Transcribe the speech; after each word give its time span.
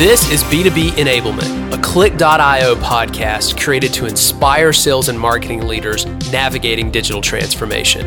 This 0.00 0.30
is 0.30 0.42
B2B 0.44 0.92
Enablement, 0.92 1.74
a 1.74 1.76
Klyck.io 1.76 2.74
podcast 2.76 3.62
created 3.62 3.92
to 3.92 4.06
inspire 4.06 4.72
sales 4.72 5.10
and 5.10 5.20
marketing 5.20 5.66
leaders 5.66 6.06
navigating 6.32 6.90
digital 6.90 7.20
transformation. 7.20 8.06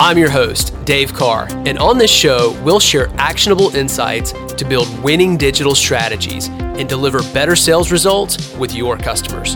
I'm 0.00 0.18
your 0.18 0.30
host, 0.30 0.74
Dave 0.84 1.14
Carr, 1.14 1.46
and 1.64 1.78
on 1.78 1.96
this 1.96 2.10
show, 2.10 2.60
we'll 2.64 2.80
share 2.80 3.08
actionable 3.18 3.72
insights 3.76 4.32
to 4.32 4.64
build 4.64 4.88
winning 5.00 5.36
digital 5.36 5.76
strategies 5.76 6.48
and 6.48 6.88
deliver 6.88 7.20
better 7.32 7.54
sales 7.54 7.92
results 7.92 8.52
with 8.56 8.74
your 8.74 8.96
customers. 8.96 9.54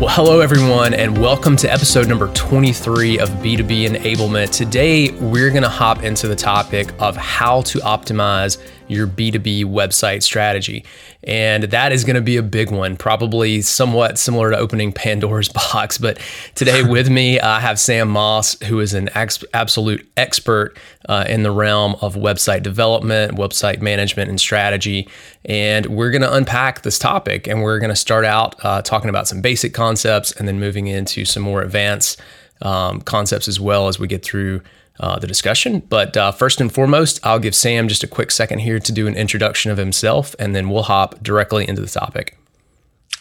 Well, 0.00 0.08
hello, 0.08 0.40
everyone, 0.40 0.92
and 0.92 1.16
welcome 1.16 1.54
to 1.54 1.72
episode 1.72 2.08
number 2.08 2.26
23 2.34 3.20
of 3.20 3.28
B2B 3.28 3.88
Enablement. 3.88 4.50
Today, 4.50 5.12
we're 5.12 5.50
going 5.50 5.62
to 5.62 5.68
hop 5.68 6.02
into 6.02 6.26
the 6.26 6.34
topic 6.34 6.92
of 6.98 7.16
how 7.16 7.62
to 7.62 7.78
optimize 7.78 8.60
your 8.88 9.06
B2B 9.06 9.64
website 9.64 10.22
strategy. 10.22 10.84
And 11.22 11.64
that 11.64 11.92
is 11.92 12.04
going 12.04 12.16
to 12.16 12.22
be 12.22 12.36
a 12.36 12.42
big 12.42 12.70
one, 12.70 12.96
probably 12.96 13.62
somewhat 13.62 14.18
similar 14.18 14.50
to 14.50 14.58
opening 14.58 14.92
Pandora's 14.92 15.48
box. 15.72 15.98
But 15.98 16.18
today 16.54 16.82
with 16.88 17.10
me, 17.10 17.40
I 17.40 17.60
have 17.60 17.78
Sam 17.78 18.08
Moss, 18.08 18.60
who 18.60 18.80
is 18.80 18.94
an 18.94 19.08
ex- 19.14 19.44
absolute 19.54 20.06
expert 20.16 20.76
uh, 21.08 21.24
in 21.28 21.42
the 21.42 21.50
realm 21.50 21.96
of 22.00 22.14
website 22.14 22.62
development, 22.62 23.36
website 23.36 23.80
management, 23.80 24.28
and 24.28 24.40
strategy. 24.40 25.08
And 25.44 25.86
we're 25.86 26.10
going 26.10 26.22
to 26.22 26.34
unpack 26.34 26.82
this 26.82 26.98
topic 26.98 27.46
and 27.46 27.62
we're 27.62 27.78
going 27.78 27.90
to 27.90 27.96
start 27.96 28.24
out 28.24 28.56
uh, 28.64 28.82
talking 28.82 29.10
about 29.10 29.28
some 29.28 29.40
basic 29.40 29.74
concepts 29.74 30.32
and 30.32 30.48
then 30.48 30.60
moving 30.60 30.86
into 30.86 31.24
some 31.24 31.42
more 31.42 31.62
advanced 31.62 32.20
um, 32.62 33.00
concepts 33.02 33.48
as 33.48 33.60
well 33.60 33.88
as 33.88 33.98
we 33.98 34.06
get 34.06 34.24
through 34.24 34.62
uh, 35.00 35.18
the 35.18 35.26
discussion. 35.26 35.80
But 35.80 36.16
uh, 36.16 36.32
first 36.32 36.60
and 36.60 36.72
foremost, 36.72 37.20
I'll 37.24 37.38
give 37.38 37.54
Sam 37.54 37.88
just 37.88 38.04
a 38.04 38.08
quick 38.08 38.30
second 38.30 38.60
here 38.60 38.78
to 38.78 38.92
do 38.92 39.06
an 39.06 39.16
introduction 39.16 39.70
of 39.70 39.78
himself, 39.78 40.34
and 40.38 40.54
then 40.54 40.70
we'll 40.70 40.84
hop 40.84 41.22
directly 41.22 41.68
into 41.68 41.82
the 41.82 41.88
topic. 41.88 42.38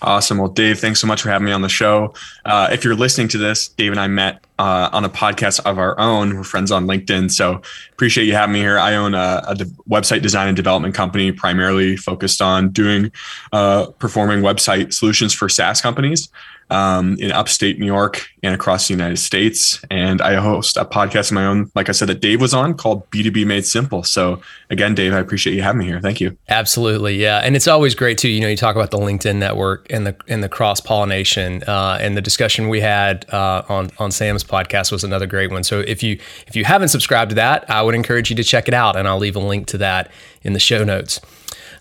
Awesome. 0.02 0.38
Well, 0.38 0.50
Dave, 0.50 0.80
thanks 0.80 1.00
so 1.00 1.08
much 1.08 1.22
for 1.22 1.30
having 1.30 1.46
me 1.46 1.54
on 1.54 1.62
the 1.62 1.70
show. 1.70 2.14
Uh, 2.44 2.68
if 2.72 2.84
you're 2.84 2.96
listening 2.96 3.30
to 3.30 3.38
this, 3.38 3.70
Dave 3.70 3.92
and 3.92 4.02
I 4.02 4.08
met 4.08 4.44
uh, 4.60 4.90
on 4.92 5.04
a 5.06 5.10
podcast 5.10 5.60
of 5.66 5.78
our 5.78 6.00
own. 6.00 6.36
We're 6.36 6.44
friends 6.44 6.72
on 6.72 6.86
LinkedIn. 6.86 7.32
So 7.32 7.62
appreciate 7.92 8.26
you 8.26 8.34
having 8.34 8.54
me 8.54 8.60
here. 8.60 8.78
I 8.78 8.96
own 8.96 9.14
a, 9.14 9.44
a 9.48 9.56
de- 9.56 9.66
website 9.90 10.22
design 10.22 10.48
and 10.48 10.56
development 10.56 10.94
company 10.96 11.32
primarily 11.32 11.98
focused 11.98 12.42
on 12.42 12.70
doing 12.70 13.12
uh, 13.52 13.88
performing 14.00 14.40
website 14.42 14.94
solutions 14.94 15.34
for 15.34 15.50
SaaS 15.50 15.82
companies 15.82 16.30
um, 16.70 17.16
in 17.20 17.32
upstate 17.32 17.80
New 17.80 17.86
York 17.86 18.28
and 18.42 18.56
across 18.56 18.88
the 18.88 18.94
United 18.94 19.18
States. 19.18 19.80
And 19.92 20.22
I 20.22 20.36
host 20.36 20.76
a 20.78 20.86
podcast 20.86 21.30
of 21.30 21.34
my 21.34 21.46
own, 21.46 21.72
like 21.76 21.88
I 21.88 21.92
said, 21.92 22.10
that 22.10 22.20
Dave 22.20 22.42
was 22.42 22.54
on 22.54 22.74
called 22.74 23.10
B2B 23.12 23.46
Made 23.46 23.66
Simple. 23.66 24.04
So 24.04 24.42
again, 24.70 24.96
Dave, 24.96 25.14
I 25.14 25.20
appreciate 25.20 25.56
you 25.56 25.62
having 25.62 25.80
me 25.80 25.86
here. 25.86 26.02
Thank 26.02 26.20
you. 26.20 26.36
Absolutely. 26.50 27.16
Yeah. 27.16 27.40
And 27.40 27.56
it's 27.56 27.68
always 27.68 27.96
great 27.96 28.18
too. 28.18 28.30
You 28.30 28.42
know, 28.42 28.48
you 28.48 28.58
talk 28.58 28.76
about 28.76 28.92
the 28.92 28.98
LinkedIn 28.98 29.36
network 29.36 29.86
and 29.92 30.08
the 30.08 30.16
and 30.28 30.44
the 30.44 30.50
cross 30.50 30.80
pollination 30.80 31.64
uh, 31.64 31.98
and 32.02 32.18
the 32.18 32.22
discussion 32.22 32.70
we 32.70 32.82
had 32.82 33.32
uh, 33.32 33.64
on 33.70 33.92
on 34.00 34.12
Sam's 34.12 34.43
podcast 34.44 34.92
was 34.92 35.04
another 35.04 35.28
great 35.28 35.52
one. 35.52 35.64
So 35.64 35.80
if 35.80 36.04
you 36.04 36.20
if 36.48 36.56
you 36.56 36.66
haven't 36.66 36.90
subscribed 36.90 37.30
to 37.30 37.36
that, 37.36 37.70
I 37.70 37.82
would 37.82 37.96
encourage 37.96 38.30
you 38.30 38.36
to 38.36 38.44
check 38.44 38.68
it 38.68 38.74
out 38.74 38.96
and 38.96 39.08
I'll 39.08 39.20
leave 39.20 39.36
a 39.36 39.40
link 39.40 39.68
to 39.68 39.78
that 39.80 40.12
in 40.42 40.54
the 40.54 40.60
show 40.60 40.84
notes. 40.84 41.20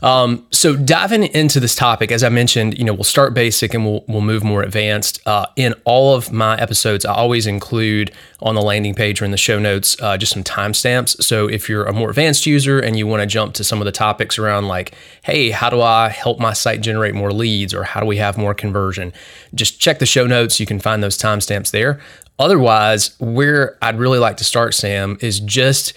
Um, 0.03 0.45
so 0.51 0.75
diving 0.75 1.23
into 1.23 1.61
this 1.61 1.77
topic, 1.77 2.11
as 2.11 2.25
I 2.25 2.29
mentioned, 2.29 2.77
you 2.77 2.85
know, 2.85 2.93
we'll 2.93 3.05
start 3.05 3.35
basic 3.35 3.73
and 3.73 3.85
we'll 3.85 4.05
we'll 4.09 4.21
move 4.21 4.43
more 4.43 4.63
advanced. 4.63 5.21
Uh, 5.27 5.47
in 5.55 5.75
all 5.85 6.15
of 6.15 6.33
my 6.33 6.59
episodes, 6.59 7.05
I 7.05 7.15
always 7.15 7.47
include 7.47 8.11
on 8.41 8.57
the 8.57 8.63
landing 8.63 8.95
page 8.95 9.23
or 9.23 9.25
in 9.25 9.31
the 9.31 9.37
show 9.37 9.61
notes 9.61 9.97
uh, 10.03 10.17
just 10.17 10.33
some 10.33 10.43
timestamps. 10.43 11.23
So 11.23 11.49
if 11.49 11.69
you're 11.69 11.85
a 11.85 11.93
more 11.93 12.11
advanced 12.11 12.47
user 12.47 12.81
and 12.81 12.99
you 12.99 13.07
want 13.07 13.23
to 13.23 13.27
jump 13.27 13.55
to 13.55 13.65
some 13.65 13.81
of 13.81 13.85
the 13.85 13.93
topics 13.93 14.39
around 14.39 14.67
like, 14.67 14.95
hey, 15.23 15.51
how 15.51 15.71
do 15.71 15.81
I 15.81 16.09
help 16.09 16.41
my 16.41 16.53
site 16.53 16.81
generate 16.81 17.15
more 17.15 17.33
leads 17.33 17.73
or 17.73 17.85
how 17.85 18.01
do 18.01 18.07
we 18.07 18.17
have 18.17 18.37
more 18.37 18.55
conversion? 18.55 19.13
Just 19.55 19.79
check 19.79 20.01
the 20.01 20.07
show 20.07 20.27
notes. 20.27 20.59
You 20.59 20.67
can 20.67 20.81
find 20.81 21.03
those 21.03 21.17
timestamps 21.17 21.71
there. 21.71 22.01
Otherwise, 22.43 23.15
where 23.21 23.79
I'd 23.83 24.01
really 24.01 24.19
like 24.19 24.37
to 24.39 24.45
start, 24.45 24.75
Sam, 24.75 25.17
is 25.21 25.39
just 25.39 25.93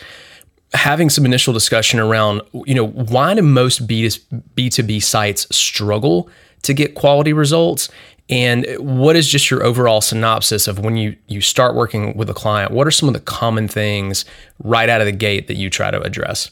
having 0.75 1.09
some 1.09 1.25
initial 1.25 1.53
discussion 1.53 1.99
around, 1.99 2.43
you 2.67 2.75
know, 2.75 2.85
why 2.85 3.33
do 3.33 3.41
most 3.41 3.87
B2B 3.87 5.01
sites 5.01 5.47
struggle 5.55 6.29
to 6.61 6.73
get 6.75 6.93
quality 6.93 7.33
results? 7.33 7.89
And 8.29 8.67
what 8.77 9.15
is 9.15 9.27
just 9.27 9.49
your 9.49 9.63
overall 9.63 10.01
synopsis 10.01 10.67
of 10.67 10.77
when 10.77 10.97
you 10.97 11.15
you 11.27 11.41
start 11.41 11.73
working 11.73 12.15
with 12.15 12.29
a 12.29 12.33
client? 12.35 12.71
What 12.71 12.85
are 12.85 12.91
some 12.91 13.09
of 13.09 13.13
the 13.13 13.21
common 13.21 13.67
things 13.67 14.23
right 14.63 14.87
out 14.87 15.01
of 15.01 15.07
the 15.07 15.13
gate 15.13 15.47
that 15.47 15.55
you 15.55 15.71
try 15.71 15.89
to 15.89 15.99
address? 16.01 16.51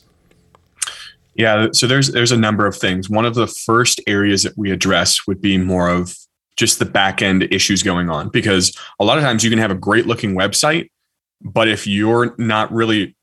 Yeah, 1.36 1.68
so 1.72 1.86
there's 1.86 2.12
there's 2.12 2.32
a 2.32 2.38
number 2.38 2.66
of 2.66 2.76
things. 2.76 3.12
One 3.12 3.26
of 3.26 3.36
the 3.36 3.48
first 3.48 4.02
areas 4.08 4.42
that 4.42 4.58
we 4.58 4.72
address 4.72 5.28
would 5.28 5.40
be 5.40 5.60
more 5.60 5.88
of 5.88 6.16
just 6.58 6.80
the 6.80 6.86
back 6.86 7.22
end 7.22 7.44
issues 7.52 7.84
going 7.84 8.10
on 8.10 8.30
because 8.30 8.78
a 9.00 9.06
lot 9.06 9.18
of 9.18 9.24
times 9.24 9.44
you 9.44 9.50
can 9.50 9.60
have 9.60 9.72
a 9.72 9.76
great 9.76 10.06
looking 10.06 10.36
website, 10.36 10.90
but 11.42 11.68
if 11.68 11.88
you're 11.88 12.36
not 12.38 12.72
really 12.72 13.16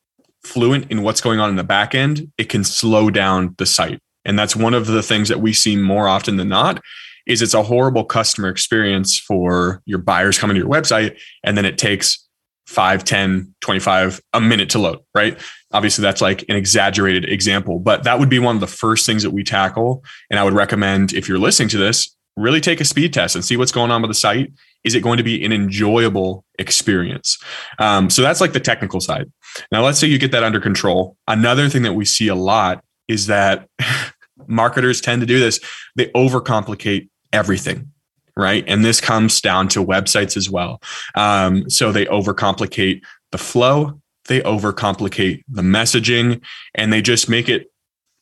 fluent 0.42 0.90
in 0.90 1.02
what's 1.02 1.20
going 1.20 1.38
on 1.38 1.50
in 1.50 1.56
the 1.56 1.64
back 1.64 1.94
end, 1.94 2.30
it 2.38 2.48
can 2.48 2.64
slow 2.64 3.10
down 3.10 3.54
the 3.58 3.66
site. 3.66 4.00
And 4.24 4.38
that's 4.38 4.56
one 4.56 4.74
of 4.74 4.86
the 4.86 5.02
things 5.02 5.28
that 5.28 5.40
we 5.40 5.52
see 5.52 5.76
more 5.76 6.08
often 6.08 6.36
than 6.36 6.48
not 6.48 6.82
is 7.26 7.42
it's 7.42 7.54
a 7.54 7.62
horrible 7.62 8.04
customer 8.04 8.48
experience 8.48 9.18
for 9.18 9.82
your 9.84 9.98
buyers 9.98 10.38
coming 10.38 10.54
to 10.54 10.60
your 10.60 10.70
website 10.70 11.18
and 11.44 11.56
then 11.56 11.64
it 11.64 11.78
takes 11.78 12.26
5 12.66 13.04
10 13.04 13.54
25 13.60 14.20
a 14.32 14.40
minute 14.40 14.70
to 14.70 14.78
load 14.78 14.98
right 15.14 15.38
obviously 15.72 16.02
that's 16.02 16.20
like 16.20 16.44
an 16.48 16.56
exaggerated 16.56 17.28
example 17.28 17.78
but 17.78 18.04
that 18.04 18.18
would 18.18 18.28
be 18.28 18.38
one 18.38 18.56
of 18.56 18.60
the 18.60 18.66
first 18.66 19.06
things 19.06 19.22
that 19.22 19.30
we 19.30 19.42
tackle 19.42 20.04
and 20.30 20.38
i 20.38 20.44
would 20.44 20.54
recommend 20.54 21.12
if 21.12 21.28
you're 21.28 21.38
listening 21.38 21.68
to 21.68 21.78
this 21.78 22.16
really 22.36 22.60
take 22.60 22.80
a 22.80 22.84
speed 22.84 23.12
test 23.12 23.34
and 23.34 23.44
see 23.44 23.56
what's 23.56 23.72
going 23.72 23.90
on 23.90 24.02
with 24.02 24.10
the 24.10 24.14
site 24.14 24.52
is 24.84 24.94
it 24.94 25.02
going 25.02 25.18
to 25.18 25.22
be 25.22 25.44
an 25.44 25.52
enjoyable 25.52 26.44
experience 26.58 27.38
um, 27.78 28.08
so 28.08 28.22
that's 28.22 28.40
like 28.40 28.52
the 28.52 28.60
technical 28.60 29.00
side 29.00 29.30
now, 29.72 29.84
let's 29.84 29.98
say 29.98 30.06
you 30.06 30.18
get 30.18 30.32
that 30.32 30.44
under 30.44 30.60
control. 30.60 31.16
Another 31.26 31.68
thing 31.68 31.82
that 31.82 31.94
we 31.94 32.04
see 32.04 32.28
a 32.28 32.34
lot 32.34 32.82
is 33.08 33.26
that 33.26 33.68
marketers 34.46 35.00
tend 35.00 35.20
to 35.22 35.26
do 35.26 35.38
this, 35.38 35.60
they 35.96 36.06
overcomplicate 36.08 37.08
everything. 37.32 37.90
Right. 38.36 38.64
And 38.66 38.84
this 38.84 39.00
comes 39.00 39.40
down 39.40 39.68
to 39.68 39.84
websites 39.84 40.36
as 40.36 40.48
well. 40.48 40.80
Um, 41.14 41.68
so 41.68 41.92
they 41.92 42.06
overcomplicate 42.06 43.02
the 43.32 43.38
flow, 43.38 44.00
they 44.26 44.40
overcomplicate 44.40 45.42
the 45.48 45.62
messaging, 45.62 46.40
and 46.74 46.92
they 46.92 47.02
just 47.02 47.28
make 47.28 47.48
it 47.48 47.69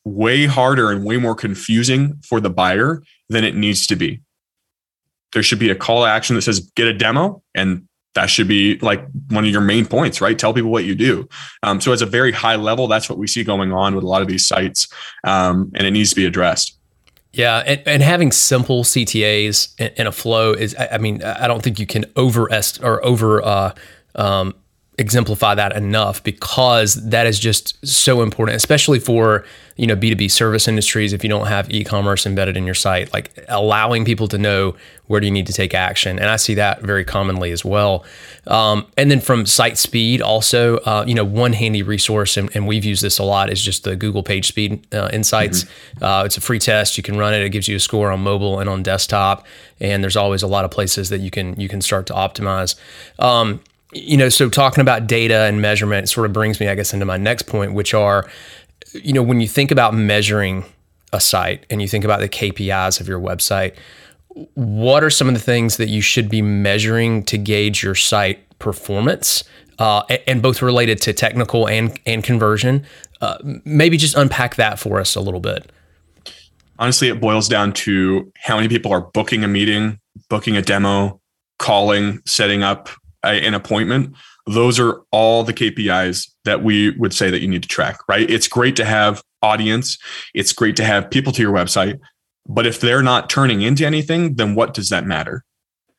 way 0.09 0.45
harder 0.45 0.91
and 0.91 1.05
way 1.05 1.17
more 1.17 1.35
confusing 1.35 2.19
for 2.23 2.39
the 2.39 2.49
buyer 2.49 3.03
than 3.29 3.43
it 3.43 3.55
needs 3.55 3.87
to 3.87 3.95
be. 3.95 4.21
There 5.33 5.43
should 5.43 5.59
be 5.59 5.69
a 5.69 5.75
call 5.75 6.03
to 6.03 6.09
action 6.09 6.35
that 6.35 6.41
says 6.41 6.59
get 6.75 6.87
a 6.87 6.93
demo, 6.93 7.43
and 7.53 7.87
that 8.15 8.29
should 8.29 8.47
be 8.47 8.79
like 8.79 9.05
one 9.29 9.45
of 9.45 9.51
your 9.51 9.61
main 9.61 9.85
points, 9.85 10.21
right? 10.21 10.37
Tell 10.37 10.53
people 10.53 10.71
what 10.71 10.85
you 10.85 10.95
do. 10.95 11.29
Um, 11.61 11.79
so, 11.79 11.91
as 11.91 12.01
a 12.01 12.07
very 12.07 12.31
high 12.31 12.55
level, 12.55 12.87
that's 12.87 13.07
what 13.07 13.19
we 13.19 13.27
see 13.27 13.43
going 13.43 13.71
on 13.71 13.93
with 13.93 14.03
a 14.03 14.07
lot 14.07 14.21
of 14.21 14.27
these 14.27 14.47
sites, 14.47 14.87
um, 15.23 15.71
and 15.75 15.85
it 15.85 15.91
needs 15.91 16.09
to 16.09 16.15
be 16.15 16.25
addressed. 16.25 16.79
Yeah, 17.31 17.59
and, 17.59 17.81
and 17.85 18.01
having 18.01 18.31
simple 18.31 18.83
CTAs 18.83 19.79
in, 19.79 19.91
in, 19.97 20.07
a 20.07 20.11
flow 20.11 20.53
is, 20.53 20.75
I 20.79 20.97
mean, 20.97 21.21
I 21.23 21.47
don't 21.47 21.61
think 21.61 21.79
you 21.79 21.85
can 21.85 22.05
over 22.15 22.49
or 22.81 23.05
over 23.05 23.43
uh, 23.43 23.73
um, 24.15 24.55
exemplify 24.99 25.55
that 25.55 25.75
enough 25.75 26.21
because 26.23 26.95
that 26.95 27.25
is 27.25 27.39
just 27.39 27.83
so 27.87 28.21
important, 28.21 28.57
especially 28.57 28.99
for 28.99 29.45
you 29.77 29.87
know 29.87 29.95
B2B 29.95 30.29
service 30.29 30.67
industries. 30.67 31.13
If 31.13 31.23
you 31.23 31.29
don't 31.29 31.47
have 31.47 31.71
e-commerce 31.71 32.25
embedded 32.25 32.57
in 32.57 32.65
your 32.65 32.75
site, 32.75 33.11
like 33.13 33.31
allowing 33.47 34.03
people 34.03 34.27
to 34.27 34.37
know 34.37 34.75
where 35.07 35.21
do 35.21 35.25
you 35.25 35.31
need 35.31 35.47
to 35.47 35.53
take 35.53 35.73
action, 35.73 36.19
and 36.19 36.29
I 36.29 36.35
see 36.35 36.53
that 36.55 36.81
very 36.81 37.05
commonly 37.05 37.51
as 37.51 37.63
well. 37.63 38.03
Um, 38.45 38.85
and 38.97 39.09
then 39.09 39.21
from 39.21 39.45
site 39.45 39.77
speed, 39.77 40.21
also, 40.21 40.77
uh, 40.79 41.05
you 41.07 41.15
know, 41.15 41.23
one 41.23 41.53
handy 41.53 41.81
resource, 41.81 42.35
and, 42.35 42.53
and, 42.55 42.67
we've 42.67 42.85
used 42.85 43.01
this 43.01 43.19
a 43.19 43.23
lot, 43.23 43.49
is 43.49 43.61
just 43.61 43.85
the 43.85 43.95
Google 43.95 44.21
Page 44.21 44.47
Speed 44.47 44.85
uh, 44.93 45.09
Insights. 45.13 45.63
Mm-hmm. 45.63 46.03
Uh, 46.03 46.23
it's 46.25 46.37
a 46.37 46.41
free 46.41 46.59
test; 46.59 46.97
you 46.97 47.03
can 47.03 47.17
run 47.17 47.33
it. 47.33 47.41
It 47.41 47.49
gives 47.49 47.69
you 47.69 47.77
a 47.77 47.79
score 47.79 48.11
on 48.11 48.19
mobile 48.19 48.59
and 48.59 48.69
on 48.69 48.83
desktop, 48.83 49.45
and 49.79 50.03
there's 50.03 50.17
always 50.17 50.43
a 50.43 50.47
lot 50.47 50.65
of 50.65 50.71
places 50.71 51.07
that 51.07 51.21
you 51.21 51.31
can 51.31 51.57
you 51.59 51.69
can 51.69 51.81
start 51.81 52.05
to 52.07 52.13
optimize. 52.13 52.75
Um, 53.17 53.61
you 53.91 54.17
know, 54.17 54.29
so 54.29 54.49
talking 54.49 54.81
about 54.81 55.07
data 55.07 55.41
and 55.41 55.61
measurement 55.61 56.09
sort 56.09 56.25
of 56.25 56.33
brings 56.33 56.59
me, 56.59 56.67
I 56.67 56.75
guess, 56.75 56.93
into 56.93 57.05
my 57.05 57.17
next 57.17 57.43
point, 57.43 57.73
which 57.73 57.93
are, 57.93 58.29
you 58.93 59.13
know, 59.13 59.23
when 59.23 59.41
you 59.41 59.47
think 59.47 59.71
about 59.71 59.93
measuring 59.93 60.63
a 61.11 61.19
site 61.19 61.65
and 61.69 61.81
you 61.81 61.87
think 61.87 62.05
about 62.05 62.19
the 62.19 62.29
KPIs 62.29 63.01
of 63.01 63.07
your 63.07 63.19
website, 63.19 63.75
what 64.53 65.03
are 65.03 65.09
some 65.09 65.27
of 65.27 65.33
the 65.33 65.39
things 65.39 65.77
that 65.77 65.89
you 65.89 66.01
should 66.01 66.29
be 66.29 66.41
measuring 66.41 67.23
to 67.23 67.37
gauge 67.37 67.83
your 67.83 67.95
site 67.95 68.39
performance? 68.59 69.43
Uh, 69.79 70.03
and 70.27 70.41
both 70.41 70.61
related 70.61 71.01
to 71.01 71.13
technical 71.13 71.65
and 71.65 71.97
and 72.05 72.21
conversion. 72.21 72.85
Uh, 73.21 73.37
maybe 73.63 73.95
just 73.95 74.13
unpack 74.15 74.55
that 74.55 74.77
for 74.77 74.99
us 74.99 75.15
a 75.15 75.21
little 75.21 75.39
bit. 75.39 75.71
Honestly, 76.77 77.07
it 77.07 77.21
boils 77.21 77.47
down 77.47 77.71
to 77.71 78.29
how 78.35 78.57
many 78.57 78.67
people 78.67 78.91
are 78.91 79.01
booking 79.01 79.43
a 79.43 79.47
meeting, 79.47 79.97
booking 80.29 80.57
a 80.57 80.61
demo, 80.61 81.21
calling, 81.59 82.21
setting 82.25 82.61
up 82.61 82.89
an 83.23 83.53
appointment. 83.53 84.15
those 84.47 84.79
are 84.79 85.01
all 85.11 85.43
the 85.43 85.53
KPIs 85.53 86.31
that 86.43 86.63
we 86.63 86.91
would 86.97 87.13
say 87.13 87.29
that 87.29 87.39
you 87.39 87.47
need 87.47 87.61
to 87.61 87.69
track, 87.69 87.99
right? 88.07 88.27
It's 88.29 88.47
great 88.47 88.75
to 88.77 88.85
have 88.85 89.21
audience, 89.43 89.97
it's 90.33 90.53
great 90.53 90.75
to 90.77 90.83
have 90.83 91.11
people 91.11 91.31
to 91.33 91.41
your 91.41 91.53
website, 91.53 91.99
but 92.47 92.65
if 92.65 92.81
they're 92.81 93.03
not 93.03 93.29
turning 93.29 93.61
into 93.61 93.85
anything, 93.85 94.35
then 94.35 94.55
what 94.55 94.73
does 94.73 94.89
that 94.89 95.05
matter? 95.05 95.45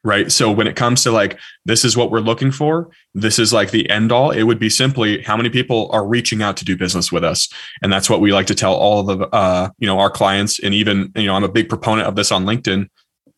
Right. 0.03 0.33
So 0.33 0.51
when 0.51 0.67
it 0.67 0.77
comes 0.77 1.03
to 1.03 1.13
like, 1.13 1.39
this 1.67 1.85
is 1.85 1.95
what 1.95 2.11
we're 2.11 2.21
looking 2.21 2.51
for, 2.51 2.89
this 3.15 3.39
is 3.39 3.53
like 3.53 3.71
the 3.71 3.89
end 3.91 4.11
all, 4.13 4.31
it 4.31 4.45
would 4.45 4.59
be 4.59 4.71
simply 4.71 5.21
how 5.21 5.37
many 5.37 5.51
people 5.51 5.91
are 5.93 6.07
reaching 6.07 6.43
out 6.43 6.57
to 6.57 6.65
do 6.65 6.75
business 6.75 7.13
with 7.13 7.23
us. 7.23 7.51
And 7.83 7.93
that's 7.93 8.09
what 8.09 8.23
we 8.23 8.33
like 8.33 8.47
to 8.47 8.55
tell 8.55 8.75
all 8.75 9.11
of 9.11 9.19
the, 9.19 9.29
uh, 9.29 9.69
you 9.79 9.87
know, 9.87 9.99
our 9.99 10.09
clients. 10.09 10.59
And 10.59 10.73
even, 10.73 11.13
you 11.15 11.27
know, 11.27 11.35
I'm 11.35 11.45
a 11.45 11.53
big 11.53 11.69
proponent 11.69 12.09
of 12.09 12.17
this 12.17 12.33
on 12.33 12.47
LinkedIn. 12.47 12.89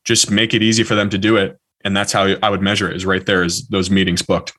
Just 0.04 0.30
make 0.30 0.54
it 0.54 0.62
easy 0.62 0.84
for 0.84 0.94
them 0.94 1.10
to 1.10 1.18
do 1.18 1.36
it. 1.36 1.58
And 1.84 1.96
that's 1.96 2.12
how 2.12 2.34
I 2.42 2.50
would 2.50 2.62
measure 2.62 2.90
it 2.90 2.96
is 2.96 3.04
right 3.04 3.24
there 3.24 3.42
is 3.42 3.66
those 3.68 3.90
meetings 3.90 4.22
booked. 4.22 4.52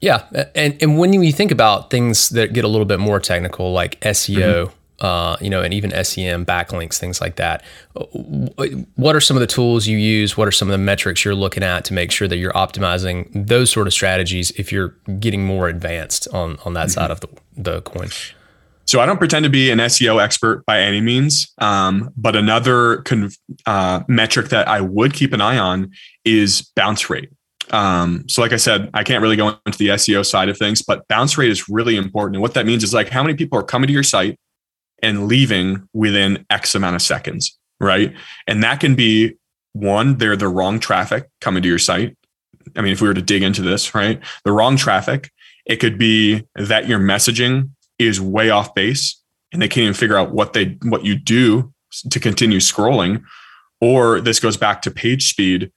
Yeah, 0.00 0.26
and 0.54 0.76
and 0.82 0.98
when 0.98 1.12
you 1.12 1.32
think 1.32 1.50
about 1.50 1.90
things 1.90 2.28
that 2.30 2.52
get 2.52 2.64
a 2.64 2.68
little 2.68 2.84
bit 2.84 3.00
more 3.00 3.18
technical, 3.18 3.72
like 3.72 3.98
SEO, 4.00 4.66
mm-hmm. 4.66 5.06
uh, 5.06 5.36
you 5.40 5.48
know, 5.48 5.62
and 5.62 5.72
even 5.72 5.90
SEM 6.04 6.44
backlinks, 6.44 6.98
things 6.98 7.20
like 7.20 7.36
that. 7.36 7.64
What 7.94 9.16
are 9.16 9.20
some 9.20 9.38
of 9.38 9.40
the 9.40 9.46
tools 9.46 9.86
you 9.86 9.96
use? 9.96 10.36
What 10.36 10.46
are 10.48 10.52
some 10.52 10.68
of 10.68 10.72
the 10.72 10.78
metrics 10.78 11.24
you're 11.24 11.34
looking 11.34 11.62
at 11.62 11.86
to 11.86 11.94
make 11.94 12.10
sure 12.10 12.28
that 12.28 12.36
you're 12.36 12.52
optimizing 12.52 13.30
those 13.48 13.70
sort 13.70 13.86
of 13.86 13.94
strategies 13.94 14.50
if 14.52 14.70
you're 14.70 14.94
getting 15.18 15.44
more 15.44 15.68
advanced 15.68 16.28
on 16.32 16.58
on 16.66 16.74
that 16.74 16.88
mm-hmm. 16.88 16.90
side 16.90 17.10
of 17.10 17.20
the, 17.20 17.28
the 17.56 17.80
coin? 17.82 18.10
So 18.86 19.00
I 19.00 19.06
don't 19.06 19.18
pretend 19.18 19.44
to 19.44 19.50
be 19.50 19.70
an 19.70 19.78
SEO 19.78 20.22
expert 20.22 20.64
by 20.64 20.80
any 20.80 21.00
means, 21.00 21.52
um, 21.58 22.12
but 22.16 22.36
another 22.36 22.98
con- 22.98 23.30
uh, 23.66 24.02
metric 24.06 24.48
that 24.50 24.68
I 24.68 24.80
would 24.80 25.12
keep 25.12 25.32
an 25.32 25.40
eye 25.40 25.58
on 25.58 25.90
is 26.24 26.62
bounce 26.76 27.10
rate. 27.10 27.30
Um, 27.72 28.24
so 28.28 28.42
like 28.42 28.52
I 28.52 28.56
said, 28.56 28.90
I 28.94 29.02
can't 29.02 29.22
really 29.22 29.34
go 29.34 29.56
into 29.66 29.78
the 29.78 29.88
SEO 29.88 30.24
side 30.24 30.48
of 30.48 30.56
things, 30.56 30.82
but 30.82 31.06
bounce 31.08 31.36
rate 31.36 31.50
is 31.50 31.68
really 31.68 31.96
important. 31.96 32.36
And 32.36 32.42
what 32.42 32.54
that 32.54 32.64
means 32.64 32.84
is 32.84 32.94
like 32.94 33.08
how 33.08 33.24
many 33.24 33.34
people 33.34 33.58
are 33.58 33.64
coming 33.64 33.88
to 33.88 33.92
your 33.92 34.04
site 34.04 34.38
and 35.02 35.26
leaving 35.26 35.88
within 35.92 36.46
X 36.48 36.76
amount 36.76 36.94
of 36.94 37.02
seconds, 37.02 37.58
right? 37.80 38.14
And 38.46 38.62
that 38.62 38.78
can 38.78 38.94
be 38.94 39.34
one, 39.72 40.18
they're 40.18 40.36
the 40.36 40.48
wrong 40.48 40.78
traffic 40.78 41.28
coming 41.40 41.62
to 41.62 41.68
your 41.68 41.78
site. 41.78 42.16
I 42.76 42.82
mean, 42.82 42.92
if 42.92 43.00
we 43.00 43.08
were 43.08 43.14
to 43.14 43.22
dig 43.22 43.42
into 43.42 43.62
this, 43.62 43.94
right? 43.94 44.20
The 44.44 44.52
wrong 44.52 44.76
traffic. 44.76 45.30
It 45.66 45.76
could 45.76 45.98
be 45.98 46.46
that 46.54 46.86
your 46.86 47.00
messaging 47.00 47.70
is 47.98 48.20
way 48.20 48.50
off 48.50 48.74
base 48.74 49.22
and 49.52 49.62
they 49.62 49.68
can't 49.68 49.82
even 49.82 49.94
figure 49.94 50.16
out 50.16 50.32
what 50.32 50.52
they 50.52 50.76
what 50.82 51.04
you 51.04 51.16
do 51.16 51.72
to 52.10 52.20
continue 52.20 52.58
scrolling. 52.58 53.22
Or 53.80 54.20
this 54.20 54.40
goes 54.40 54.56
back 54.56 54.82
to 54.82 54.90
page 54.90 55.28
speed 55.28 55.70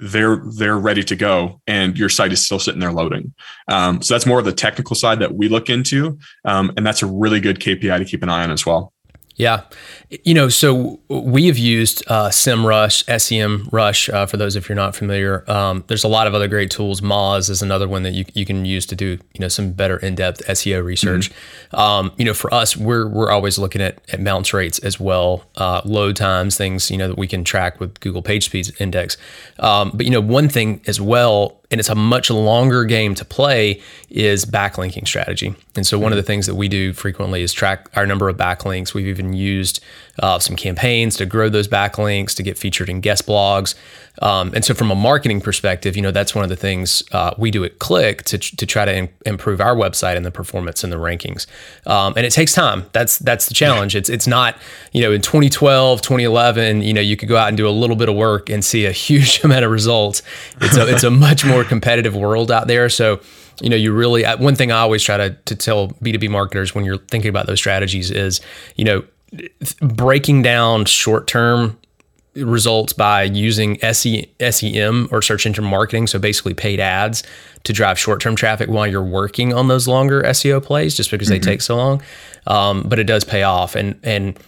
they're 0.00 0.42
they're 0.56 0.78
ready 0.78 1.02
to 1.04 1.16
go 1.16 1.60
and 1.66 1.96
your 1.96 2.08
site 2.08 2.32
is 2.32 2.44
still 2.44 2.58
sitting 2.58 2.80
there 2.80 2.92
loading 2.92 3.32
um, 3.68 4.02
so 4.02 4.14
that's 4.14 4.26
more 4.26 4.38
of 4.38 4.44
the 4.44 4.52
technical 4.52 4.96
side 4.96 5.20
that 5.20 5.34
we 5.34 5.48
look 5.48 5.70
into 5.70 6.18
um, 6.44 6.72
and 6.76 6.84
that's 6.84 7.02
a 7.02 7.06
really 7.06 7.40
good 7.40 7.60
kpi 7.60 7.98
to 7.98 8.04
keep 8.04 8.22
an 8.22 8.28
eye 8.28 8.42
on 8.42 8.50
as 8.50 8.66
well 8.66 8.92
yeah. 9.36 9.62
You 10.24 10.34
know, 10.34 10.48
so 10.48 11.00
we 11.08 11.46
have 11.46 11.58
used 11.58 12.04
uh, 12.06 12.28
SEMrush, 12.28 13.20
SEM 13.20 13.68
Rush, 13.72 14.08
uh, 14.08 14.26
for 14.26 14.36
those 14.36 14.54
if 14.54 14.68
you're 14.68 14.76
not 14.76 14.94
familiar. 14.94 15.50
Um, 15.50 15.82
there's 15.88 16.04
a 16.04 16.08
lot 16.08 16.26
of 16.26 16.34
other 16.34 16.46
great 16.46 16.70
tools. 16.70 17.00
Moz 17.00 17.50
is 17.50 17.62
another 17.62 17.88
one 17.88 18.04
that 18.04 18.12
you, 18.12 18.24
you 18.34 18.44
can 18.44 18.64
use 18.64 18.86
to 18.86 18.94
do, 18.94 19.18
you 19.32 19.40
know, 19.40 19.48
some 19.48 19.72
better 19.72 19.96
in-depth 19.96 20.46
SEO 20.46 20.84
research. 20.84 21.30
Mm-hmm. 21.30 21.76
Um, 21.76 22.12
you 22.16 22.24
know, 22.24 22.34
for 22.34 22.52
us, 22.54 22.76
we're, 22.76 23.08
we're 23.08 23.30
always 23.30 23.58
looking 23.58 23.80
at, 23.80 24.00
at 24.12 24.22
bounce 24.22 24.54
rates 24.54 24.78
as 24.80 25.00
well, 25.00 25.44
uh, 25.56 25.80
load 25.84 26.14
times, 26.14 26.56
things, 26.56 26.90
you 26.90 26.96
know, 26.96 27.08
that 27.08 27.18
we 27.18 27.26
can 27.26 27.42
track 27.42 27.80
with 27.80 27.98
Google 28.00 28.22
Page 28.22 28.34
PageSpeed 28.34 28.80
Index. 28.80 29.16
Um, 29.58 29.90
but, 29.94 30.06
you 30.06 30.12
know, 30.12 30.20
one 30.20 30.48
thing 30.48 30.80
as 30.86 31.00
well 31.00 31.60
and 31.70 31.80
it's 31.80 31.88
a 31.88 31.94
much 31.94 32.30
longer 32.30 32.84
game 32.84 33.14
to 33.14 33.24
play 33.24 33.80
is 34.10 34.44
backlinking 34.44 35.06
strategy. 35.06 35.54
And 35.74 35.86
so 35.86 35.98
one 35.98 36.12
of 36.12 36.16
hmm. 36.16 36.20
the 36.20 36.26
things 36.26 36.46
that 36.46 36.54
we 36.54 36.68
do 36.68 36.92
frequently 36.92 37.42
is 37.42 37.52
track 37.52 37.88
our 37.96 38.06
number 38.06 38.28
of 38.28 38.36
backlinks. 38.36 38.94
We've 38.94 39.08
even 39.08 39.32
used 39.32 39.80
uh, 40.20 40.38
some 40.38 40.56
campaigns 40.56 41.16
to 41.16 41.26
grow 41.26 41.48
those 41.48 41.68
backlinks 41.68 42.34
to 42.36 42.42
get 42.42 42.58
featured 42.58 42.88
in 42.88 43.00
guest 43.00 43.26
blogs. 43.26 43.74
Um, 44.22 44.52
and 44.54 44.64
so, 44.64 44.74
from 44.74 44.90
a 44.90 44.94
marketing 44.94 45.40
perspective, 45.40 45.96
you 45.96 46.02
know 46.02 46.12
that's 46.12 46.34
one 46.34 46.44
of 46.44 46.48
the 46.48 46.56
things 46.56 47.02
uh, 47.12 47.34
we 47.36 47.50
do 47.50 47.64
at 47.64 47.78
Klyck 47.78 48.22
to, 48.22 48.38
to 48.38 48.66
try 48.66 48.84
to 48.84 48.94
in, 48.94 49.08
improve 49.26 49.60
our 49.60 49.74
website 49.74 50.16
and 50.16 50.24
the 50.24 50.30
performance 50.30 50.84
and 50.84 50.92
the 50.92 50.96
rankings. 50.96 51.46
Um, 51.86 52.14
and 52.16 52.24
it 52.24 52.30
takes 52.30 52.52
time. 52.52 52.86
That's 52.92 53.18
that's 53.18 53.46
the 53.46 53.54
challenge. 53.54 53.96
It's 53.96 54.08
it's 54.08 54.28
not 54.28 54.56
you 54.92 55.02
know 55.02 55.10
in 55.10 55.20
2012, 55.20 56.00
2011, 56.00 56.82
you 56.82 56.92
know 56.92 57.00
you 57.00 57.16
could 57.16 57.28
go 57.28 57.36
out 57.36 57.48
and 57.48 57.56
do 57.56 57.66
a 57.66 57.70
little 57.70 57.96
bit 57.96 58.08
of 58.08 58.14
work 58.14 58.48
and 58.48 58.64
see 58.64 58.86
a 58.86 58.92
huge 59.04 59.42
amount 59.42 59.64
of 59.64 59.70
results. 59.70 60.22
It's 60.60 60.76
a, 60.76 60.88
it's 60.88 61.04
a 61.04 61.10
much 61.10 61.44
more 61.44 61.64
competitive 61.64 62.14
world 62.14 62.52
out 62.52 62.68
there. 62.68 62.88
So 62.88 63.20
you 63.60 63.68
know, 63.68 63.76
you 63.76 63.92
really, 63.92 64.24
one 64.24 64.56
thing 64.56 64.72
I 64.72 64.80
always 64.80 65.02
try 65.02 65.16
to, 65.16 65.30
to 65.30 65.54
tell 65.54 65.88
B2B 65.88 66.28
marketers 66.28 66.74
when 66.74 66.84
you're 66.84 66.98
thinking 66.98 67.28
about 67.28 67.46
those 67.46 67.58
strategies 67.58 68.10
is, 68.10 68.40
you 68.76 68.84
know, 68.84 69.04
breaking 69.80 70.42
down 70.42 70.84
short 70.84 71.26
term 71.26 71.78
results 72.36 72.92
by 72.92 73.22
using 73.22 73.78
SEM 73.80 75.08
or 75.10 75.22
search 75.22 75.46
engine 75.46 75.64
marketing, 75.64 76.06
so 76.06 76.18
basically 76.18 76.54
paid 76.54 76.80
ads 76.80 77.22
to 77.62 77.72
drive 77.72 77.98
short 77.98 78.20
term 78.20 78.36
traffic 78.36 78.68
while 78.68 78.86
you're 78.86 79.02
working 79.02 79.52
on 79.52 79.68
those 79.68 79.86
longer 79.86 80.22
SEO 80.22 80.62
plays, 80.62 80.96
just 80.96 81.10
because 81.10 81.28
mm-hmm. 81.28 81.40
they 81.40 81.50
take 81.52 81.62
so 81.62 81.76
long. 81.76 82.02
Um, 82.46 82.82
but 82.82 82.98
it 82.98 83.04
does 83.04 83.24
pay 83.24 83.42
off, 83.42 83.74
and 83.74 83.98
and 84.02 84.38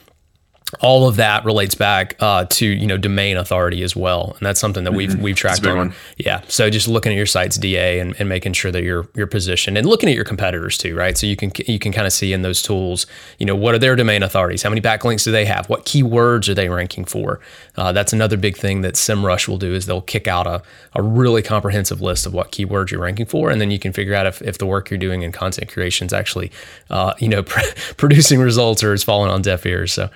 all 0.80 1.08
of 1.08 1.16
that 1.16 1.44
relates 1.44 1.76
back 1.76 2.16
uh, 2.20 2.44
to 2.44 2.66
you 2.66 2.86
know 2.86 2.96
domain 2.96 3.36
authority 3.36 3.82
as 3.84 3.94
well, 3.94 4.34
and 4.36 4.46
that's 4.46 4.58
something 4.58 4.82
that 4.82 4.92
we've 4.92 5.10
mm-hmm. 5.10 5.22
we've 5.22 5.36
tracked 5.36 5.64
on. 5.64 5.76
One. 5.76 5.94
Yeah, 6.16 6.42
so 6.48 6.68
just 6.70 6.88
looking 6.88 7.12
at 7.12 7.16
your 7.16 7.26
site's 7.26 7.56
DA 7.56 8.00
and, 8.00 8.16
and 8.18 8.28
making 8.28 8.54
sure 8.54 8.72
that 8.72 8.82
you're 8.82 9.08
you're 9.14 9.28
positioned, 9.28 9.78
and 9.78 9.86
looking 9.86 10.08
at 10.08 10.16
your 10.16 10.24
competitors 10.24 10.76
too, 10.76 10.96
right? 10.96 11.16
So 11.16 11.26
you 11.26 11.36
can 11.36 11.52
you 11.66 11.78
can 11.78 11.92
kind 11.92 12.06
of 12.06 12.12
see 12.12 12.32
in 12.32 12.42
those 12.42 12.62
tools, 12.62 13.06
you 13.38 13.46
know, 13.46 13.54
what 13.54 13.76
are 13.76 13.78
their 13.78 13.94
domain 13.94 14.24
authorities? 14.24 14.62
How 14.64 14.68
many 14.68 14.80
backlinks 14.80 15.22
do 15.22 15.30
they 15.30 15.44
have? 15.44 15.68
What 15.68 15.84
keywords 15.84 16.48
are 16.48 16.54
they 16.54 16.68
ranking 16.68 17.04
for? 17.04 17.38
Uh, 17.76 17.92
that's 17.92 18.12
another 18.12 18.36
big 18.36 18.56
thing 18.56 18.80
that 18.80 18.94
SEMrush 18.94 19.46
will 19.46 19.58
do 19.58 19.72
is 19.72 19.86
they'll 19.86 20.00
kick 20.00 20.26
out 20.26 20.48
a, 20.48 20.62
a 20.94 21.02
really 21.02 21.42
comprehensive 21.42 22.00
list 22.00 22.26
of 22.26 22.34
what 22.34 22.50
keywords 22.50 22.90
you're 22.90 23.00
ranking 23.00 23.26
for, 23.26 23.50
and 23.50 23.60
then 23.60 23.70
you 23.70 23.78
can 23.78 23.92
figure 23.92 24.14
out 24.14 24.26
if, 24.26 24.42
if 24.42 24.58
the 24.58 24.66
work 24.66 24.90
you're 24.90 24.98
doing 24.98 25.22
in 25.22 25.30
content 25.30 25.70
creation 25.70 26.06
is 26.06 26.12
actually, 26.12 26.50
uh, 26.90 27.14
you 27.20 27.28
know, 27.28 27.44
pr- 27.44 27.60
producing 27.96 28.40
results 28.40 28.82
or 28.82 28.92
is 28.92 29.04
falling 29.04 29.30
on 29.30 29.42
deaf 29.42 29.64
ears. 29.64 29.92
So. 29.92 30.10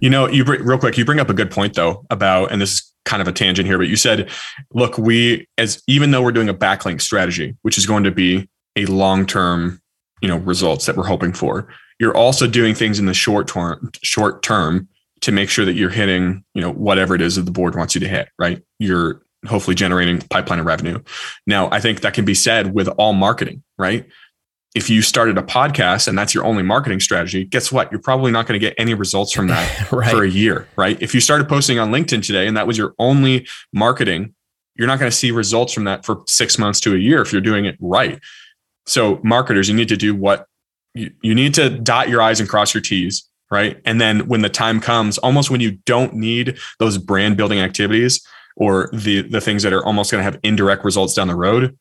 You 0.00 0.10
know, 0.10 0.28
you 0.28 0.44
real 0.44 0.78
quick, 0.78 0.98
you 0.98 1.04
bring 1.04 1.20
up 1.20 1.30
a 1.30 1.34
good 1.34 1.50
point 1.50 1.74
though 1.74 2.04
about, 2.10 2.50
and 2.52 2.60
this 2.60 2.72
is 2.72 2.92
kind 3.04 3.22
of 3.22 3.28
a 3.28 3.32
tangent 3.32 3.66
here, 3.66 3.78
but 3.78 3.88
you 3.88 3.96
said, 3.96 4.30
look, 4.72 4.98
we 4.98 5.46
as 5.58 5.82
even 5.86 6.10
though 6.10 6.22
we're 6.22 6.32
doing 6.32 6.48
a 6.48 6.54
backlink 6.54 7.00
strategy, 7.00 7.56
which 7.62 7.78
is 7.78 7.86
going 7.86 8.04
to 8.04 8.10
be 8.10 8.48
a 8.76 8.86
long 8.86 9.26
term, 9.26 9.80
you 10.22 10.28
know, 10.28 10.36
results 10.38 10.86
that 10.86 10.96
we're 10.96 11.06
hoping 11.06 11.32
for, 11.32 11.68
you're 11.98 12.16
also 12.16 12.46
doing 12.46 12.74
things 12.74 12.98
in 12.98 13.06
the 13.06 13.14
short 13.14 13.46
term, 13.46 13.90
short 14.02 14.42
term 14.42 14.88
to 15.20 15.32
make 15.32 15.50
sure 15.50 15.64
that 15.64 15.74
you're 15.74 15.90
hitting, 15.90 16.42
you 16.54 16.62
know, 16.62 16.72
whatever 16.72 17.14
it 17.14 17.20
is 17.20 17.36
that 17.36 17.42
the 17.42 17.50
board 17.50 17.74
wants 17.74 17.94
you 17.94 18.00
to 18.00 18.08
hit, 18.08 18.28
right? 18.38 18.62
You're 18.78 19.22
hopefully 19.46 19.74
generating 19.74 20.20
pipeline 20.20 20.58
of 20.58 20.66
revenue. 20.66 21.02
Now, 21.46 21.68
I 21.70 21.80
think 21.80 22.00
that 22.00 22.14
can 22.14 22.24
be 22.24 22.34
said 22.34 22.74
with 22.74 22.88
all 22.88 23.12
marketing, 23.12 23.62
right? 23.78 24.06
If 24.74 24.88
you 24.88 25.02
started 25.02 25.36
a 25.36 25.42
podcast 25.42 26.06
and 26.06 26.16
that's 26.16 26.32
your 26.32 26.44
only 26.44 26.62
marketing 26.62 27.00
strategy, 27.00 27.44
guess 27.44 27.72
what? 27.72 27.90
You're 27.90 28.00
probably 28.00 28.30
not 28.30 28.46
going 28.46 28.58
to 28.58 28.64
get 28.64 28.74
any 28.78 28.94
results 28.94 29.32
from 29.32 29.48
that 29.48 29.90
right. 29.92 30.10
for 30.10 30.22
a 30.22 30.28
year, 30.28 30.68
right? 30.76 31.00
If 31.02 31.14
you 31.14 31.20
started 31.20 31.48
posting 31.48 31.78
on 31.78 31.90
LinkedIn 31.90 32.24
today 32.24 32.46
and 32.46 32.56
that 32.56 32.66
was 32.66 32.78
your 32.78 32.94
only 32.98 33.48
marketing, 33.72 34.34
you're 34.76 34.86
not 34.86 35.00
going 35.00 35.10
to 35.10 35.16
see 35.16 35.32
results 35.32 35.72
from 35.72 35.84
that 35.84 36.04
for 36.04 36.22
six 36.26 36.58
months 36.58 36.78
to 36.80 36.94
a 36.94 36.98
year 36.98 37.20
if 37.20 37.32
you're 37.32 37.40
doing 37.40 37.64
it 37.64 37.76
right. 37.80 38.20
So, 38.86 39.20
marketers, 39.24 39.68
you 39.68 39.74
need 39.74 39.88
to 39.88 39.96
do 39.96 40.14
what 40.14 40.46
you, 40.94 41.10
you 41.22 41.34
need 41.34 41.54
to 41.54 41.70
dot 41.70 42.08
your 42.08 42.22
I's 42.22 42.40
and 42.40 42.48
cross 42.48 42.72
your 42.72 42.80
T's, 42.80 43.28
right? 43.50 43.80
And 43.84 44.00
then 44.00 44.26
when 44.28 44.42
the 44.42 44.48
time 44.48 44.80
comes, 44.80 45.18
almost 45.18 45.50
when 45.50 45.60
you 45.60 45.72
don't 45.84 46.14
need 46.14 46.58
those 46.78 46.96
brand 46.96 47.36
building 47.36 47.60
activities 47.60 48.24
or 48.56 48.88
the 48.92 49.22
the 49.22 49.40
things 49.40 49.62
that 49.64 49.72
are 49.72 49.84
almost 49.84 50.10
going 50.10 50.20
to 50.20 50.24
have 50.24 50.40
indirect 50.42 50.84
results 50.84 51.14
down 51.14 51.28
the 51.28 51.36
road, 51.36 51.76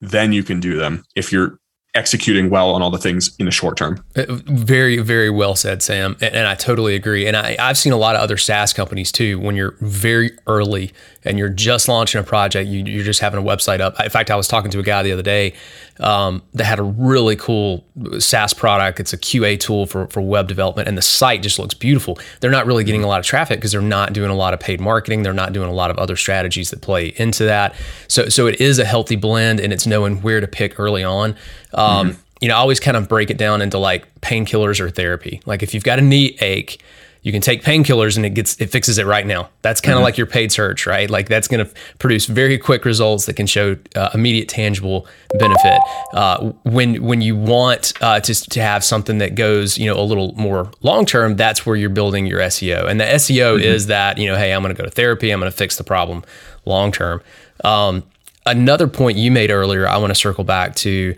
then 0.00 0.32
you 0.32 0.42
can 0.42 0.60
do 0.60 0.76
them 0.76 1.04
if 1.16 1.32
you're 1.32 1.58
executing 1.94 2.50
well 2.50 2.70
on 2.70 2.82
all 2.82 2.90
the 2.90 2.98
things 2.98 3.34
in 3.38 3.46
the 3.46 3.52
short 3.52 3.76
term. 3.76 4.04
Uh, 4.16 4.24
very, 4.28 4.98
very 4.98 5.30
well 5.30 5.54
said, 5.54 5.82
Sam. 5.82 6.16
And, 6.20 6.34
and 6.34 6.46
I 6.46 6.54
totally 6.54 6.94
agree. 6.94 7.26
And 7.26 7.36
I, 7.36 7.56
I, 7.58 7.68
have 7.68 7.78
seen 7.78 7.92
a 7.92 7.96
lot 7.96 8.16
of 8.16 8.20
other 8.20 8.36
SaaS 8.36 8.72
companies 8.72 9.12
too, 9.12 9.38
when 9.38 9.54
you're 9.54 9.76
very 9.80 10.32
early 10.46 10.92
and 11.24 11.38
you're 11.38 11.48
just 11.48 11.88
launching 11.88 12.20
a 12.20 12.24
project, 12.24 12.68
you, 12.68 13.00
are 13.00 13.04
just 13.04 13.20
having 13.20 13.40
a 13.40 13.42
website 13.42 13.80
up. 13.80 13.98
In 14.00 14.10
fact, 14.10 14.30
I 14.30 14.36
was 14.36 14.46
talking 14.46 14.70
to 14.72 14.78
a 14.78 14.82
guy 14.82 15.02
the 15.02 15.12
other 15.12 15.22
day 15.22 15.54
um, 16.00 16.42
that 16.52 16.64
had 16.64 16.78
a 16.78 16.82
really 16.82 17.34
cool 17.36 17.84
SaaS 18.18 18.52
product. 18.52 19.00
It's 19.00 19.12
a 19.12 19.18
QA 19.18 19.58
tool 19.58 19.86
for, 19.86 20.06
for 20.08 20.20
web 20.20 20.48
development, 20.48 20.86
and 20.86 20.98
the 20.98 21.02
site 21.02 21.42
just 21.42 21.58
looks 21.58 21.74
beautiful. 21.74 22.18
They're 22.40 22.50
not 22.50 22.66
really 22.66 22.84
getting 22.84 23.02
a 23.02 23.06
lot 23.06 23.20
of 23.20 23.26
traffic 23.26 23.58
because 23.58 23.72
they're 23.72 23.80
not 23.80 24.12
doing 24.12 24.30
a 24.30 24.34
lot 24.34 24.54
of 24.54 24.60
paid 24.60 24.80
marketing. 24.80 25.22
They're 25.22 25.32
not 25.32 25.52
doing 25.52 25.68
a 25.68 25.74
lot 25.74 25.90
of 25.90 25.98
other 25.98 26.16
strategies 26.16 26.70
that 26.70 26.82
play 26.82 27.14
into 27.16 27.44
that. 27.44 27.74
So, 28.08 28.28
so 28.28 28.46
it 28.46 28.60
is 28.60 28.78
a 28.78 28.84
healthy 28.84 29.16
blend, 29.16 29.60
and 29.60 29.72
it's 29.72 29.86
knowing 29.86 30.20
where 30.20 30.40
to 30.40 30.48
pick 30.48 30.78
early 30.78 31.04
on. 31.04 31.36
Um, 31.72 32.10
mm-hmm. 32.10 32.20
You 32.40 32.48
know, 32.48 32.56
I 32.56 32.58
always 32.58 32.80
kind 32.80 32.96
of 32.96 33.08
break 33.08 33.30
it 33.30 33.38
down 33.38 33.62
into 33.62 33.78
like 33.78 34.20
painkillers 34.20 34.78
or 34.80 34.90
therapy. 34.90 35.40
Like 35.46 35.62
if 35.62 35.72
you've 35.72 35.84
got 35.84 35.98
a 35.98 36.02
knee 36.02 36.36
ache, 36.40 36.82
you 37.24 37.32
can 37.32 37.40
take 37.40 37.62
painkillers 37.62 38.16
and 38.16 38.26
it 38.26 38.30
gets 38.30 38.60
it 38.60 38.70
fixes 38.70 38.98
it 38.98 39.06
right 39.06 39.26
now. 39.26 39.48
That's 39.62 39.80
kind 39.80 39.94
of 39.94 39.98
mm-hmm. 39.98 40.04
like 40.04 40.18
your 40.18 40.26
paid 40.26 40.52
search, 40.52 40.86
right? 40.86 41.08
Like 41.08 41.30
that's 41.30 41.48
going 41.48 41.64
to 41.64 41.72
produce 41.98 42.26
very 42.26 42.58
quick 42.58 42.84
results 42.84 43.24
that 43.24 43.34
can 43.34 43.46
show 43.46 43.78
uh, 43.96 44.10
immediate 44.12 44.46
tangible 44.46 45.06
benefit. 45.38 45.80
Uh, 46.12 46.52
when 46.64 47.02
when 47.02 47.22
you 47.22 47.34
want 47.34 47.94
uh, 48.02 48.20
to 48.20 48.34
to 48.34 48.60
have 48.60 48.84
something 48.84 49.18
that 49.18 49.36
goes 49.36 49.78
you 49.78 49.86
know 49.86 49.98
a 49.98 50.04
little 50.04 50.34
more 50.36 50.70
long 50.82 51.06
term, 51.06 51.34
that's 51.34 51.64
where 51.64 51.76
you're 51.76 51.88
building 51.88 52.26
your 52.26 52.40
SEO. 52.40 52.86
And 52.88 53.00
the 53.00 53.04
SEO 53.04 53.56
mm-hmm. 53.56 53.64
is 53.64 53.86
that 53.86 54.18
you 54.18 54.28
know, 54.28 54.36
hey, 54.36 54.52
I'm 54.52 54.62
going 54.62 54.74
to 54.74 54.80
go 54.80 54.86
to 54.86 54.94
therapy. 54.94 55.30
I'm 55.30 55.40
going 55.40 55.50
to 55.50 55.56
fix 55.56 55.76
the 55.76 55.84
problem 55.84 56.24
long 56.66 56.92
term. 56.92 57.22
Um, 57.64 58.04
another 58.44 58.86
point 58.86 59.16
you 59.16 59.30
made 59.30 59.50
earlier, 59.50 59.88
I 59.88 59.96
want 59.96 60.10
to 60.10 60.14
circle 60.14 60.44
back 60.44 60.74
to 60.76 61.16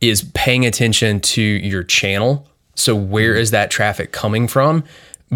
is 0.00 0.22
paying 0.32 0.64
attention 0.64 1.20
to 1.20 1.42
your 1.42 1.82
channel. 1.82 2.46
So 2.76 2.94
where 2.94 3.32
mm-hmm. 3.32 3.40
is 3.40 3.50
that 3.50 3.72
traffic 3.72 4.12
coming 4.12 4.46
from? 4.46 4.84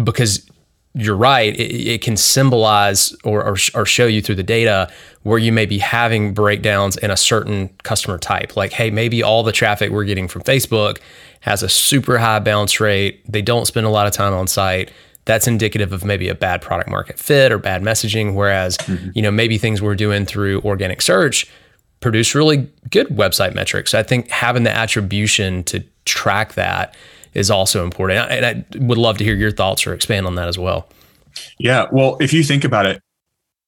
Because 0.03 0.49
you're 0.95 1.17
right, 1.17 1.53
it, 1.55 1.73
it 1.87 2.01
can 2.01 2.15
symbolize 2.15 3.13
or, 3.25 3.43
or, 3.43 3.57
or, 3.73 3.85
show 3.85 4.07
you 4.07 4.21
through 4.21 4.35
the 4.35 4.43
data 4.43 4.89
where 5.23 5.37
you 5.37 5.51
may 5.51 5.65
be 5.65 5.77
having 5.77 6.33
breakdowns 6.33 6.95
in 6.97 7.11
a 7.11 7.17
certain 7.17 7.67
customer 7.83 8.17
type. 8.17 8.55
Like, 8.55 8.71
hey, 8.71 8.89
maybe 8.89 9.21
all 9.21 9.43
the 9.43 9.51
traffic 9.51 9.91
we're 9.91 10.05
getting 10.05 10.29
from 10.29 10.43
Facebook 10.43 10.99
has 11.41 11.61
a 11.61 11.69
super 11.69 12.17
high 12.17 12.39
bounce 12.39 12.79
rate. 12.79 13.21
They 13.29 13.41
don't 13.41 13.65
spend 13.65 13.85
a 13.85 13.89
lot 13.89 14.07
of 14.07 14.13
time 14.13 14.33
on 14.33 14.47
site. 14.47 14.89
That's 15.25 15.47
indicative 15.47 15.91
of 15.91 16.05
maybe 16.05 16.29
a 16.29 16.35
bad 16.35 16.61
product 16.61 16.89
market 16.89 17.19
fit 17.19 17.51
or 17.51 17.57
bad 17.57 17.81
messaging. 17.81 18.33
Whereas, 18.33 18.77
mm-hmm. 18.77 19.09
you 19.13 19.21
know, 19.21 19.31
maybe 19.31 19.57
things 19.57 19.81
we're 19.81 19.95
doing 19.95 20.25
through 20.25 20.61
organic 20.61 21.01
search 21.01 21.45
produce 21.99 22.33
really 22.35 22.69
good 22.89 23.07
website 23.07 23.53
metrics. 23.53 23.93
I 23.93 24.03
think 24.03 24.29
having 24.29 24.63
the 24.63 24.71
attribution 24.71 25.63
to 25.65 25.83
track 26.05 26.53
that 26.53 26.95
is 27.35 27.51
also 27.51 27.83
important. 27.83 28.31
And 28.31 28.45
I 28.45 28.65
would 28.79 28.97
love 28.97 29.17
to 29.17 29.23
hear 29.23 29.35
your 29.35 29.51
thoughts 29.51 29.85
or 29.85 29.93
expand 29.93 30.25
on 30.25 30.35
that 30.35 30.47
as 30.47 30.57
well. 30.57 30.89
Yeah. 31.59 31.87
Well, 31.91 32.17
if 32.19 32.33
you 32.33 32.43
think 32.43 32.63
about 32.63 32.85
it, 32.85 33.01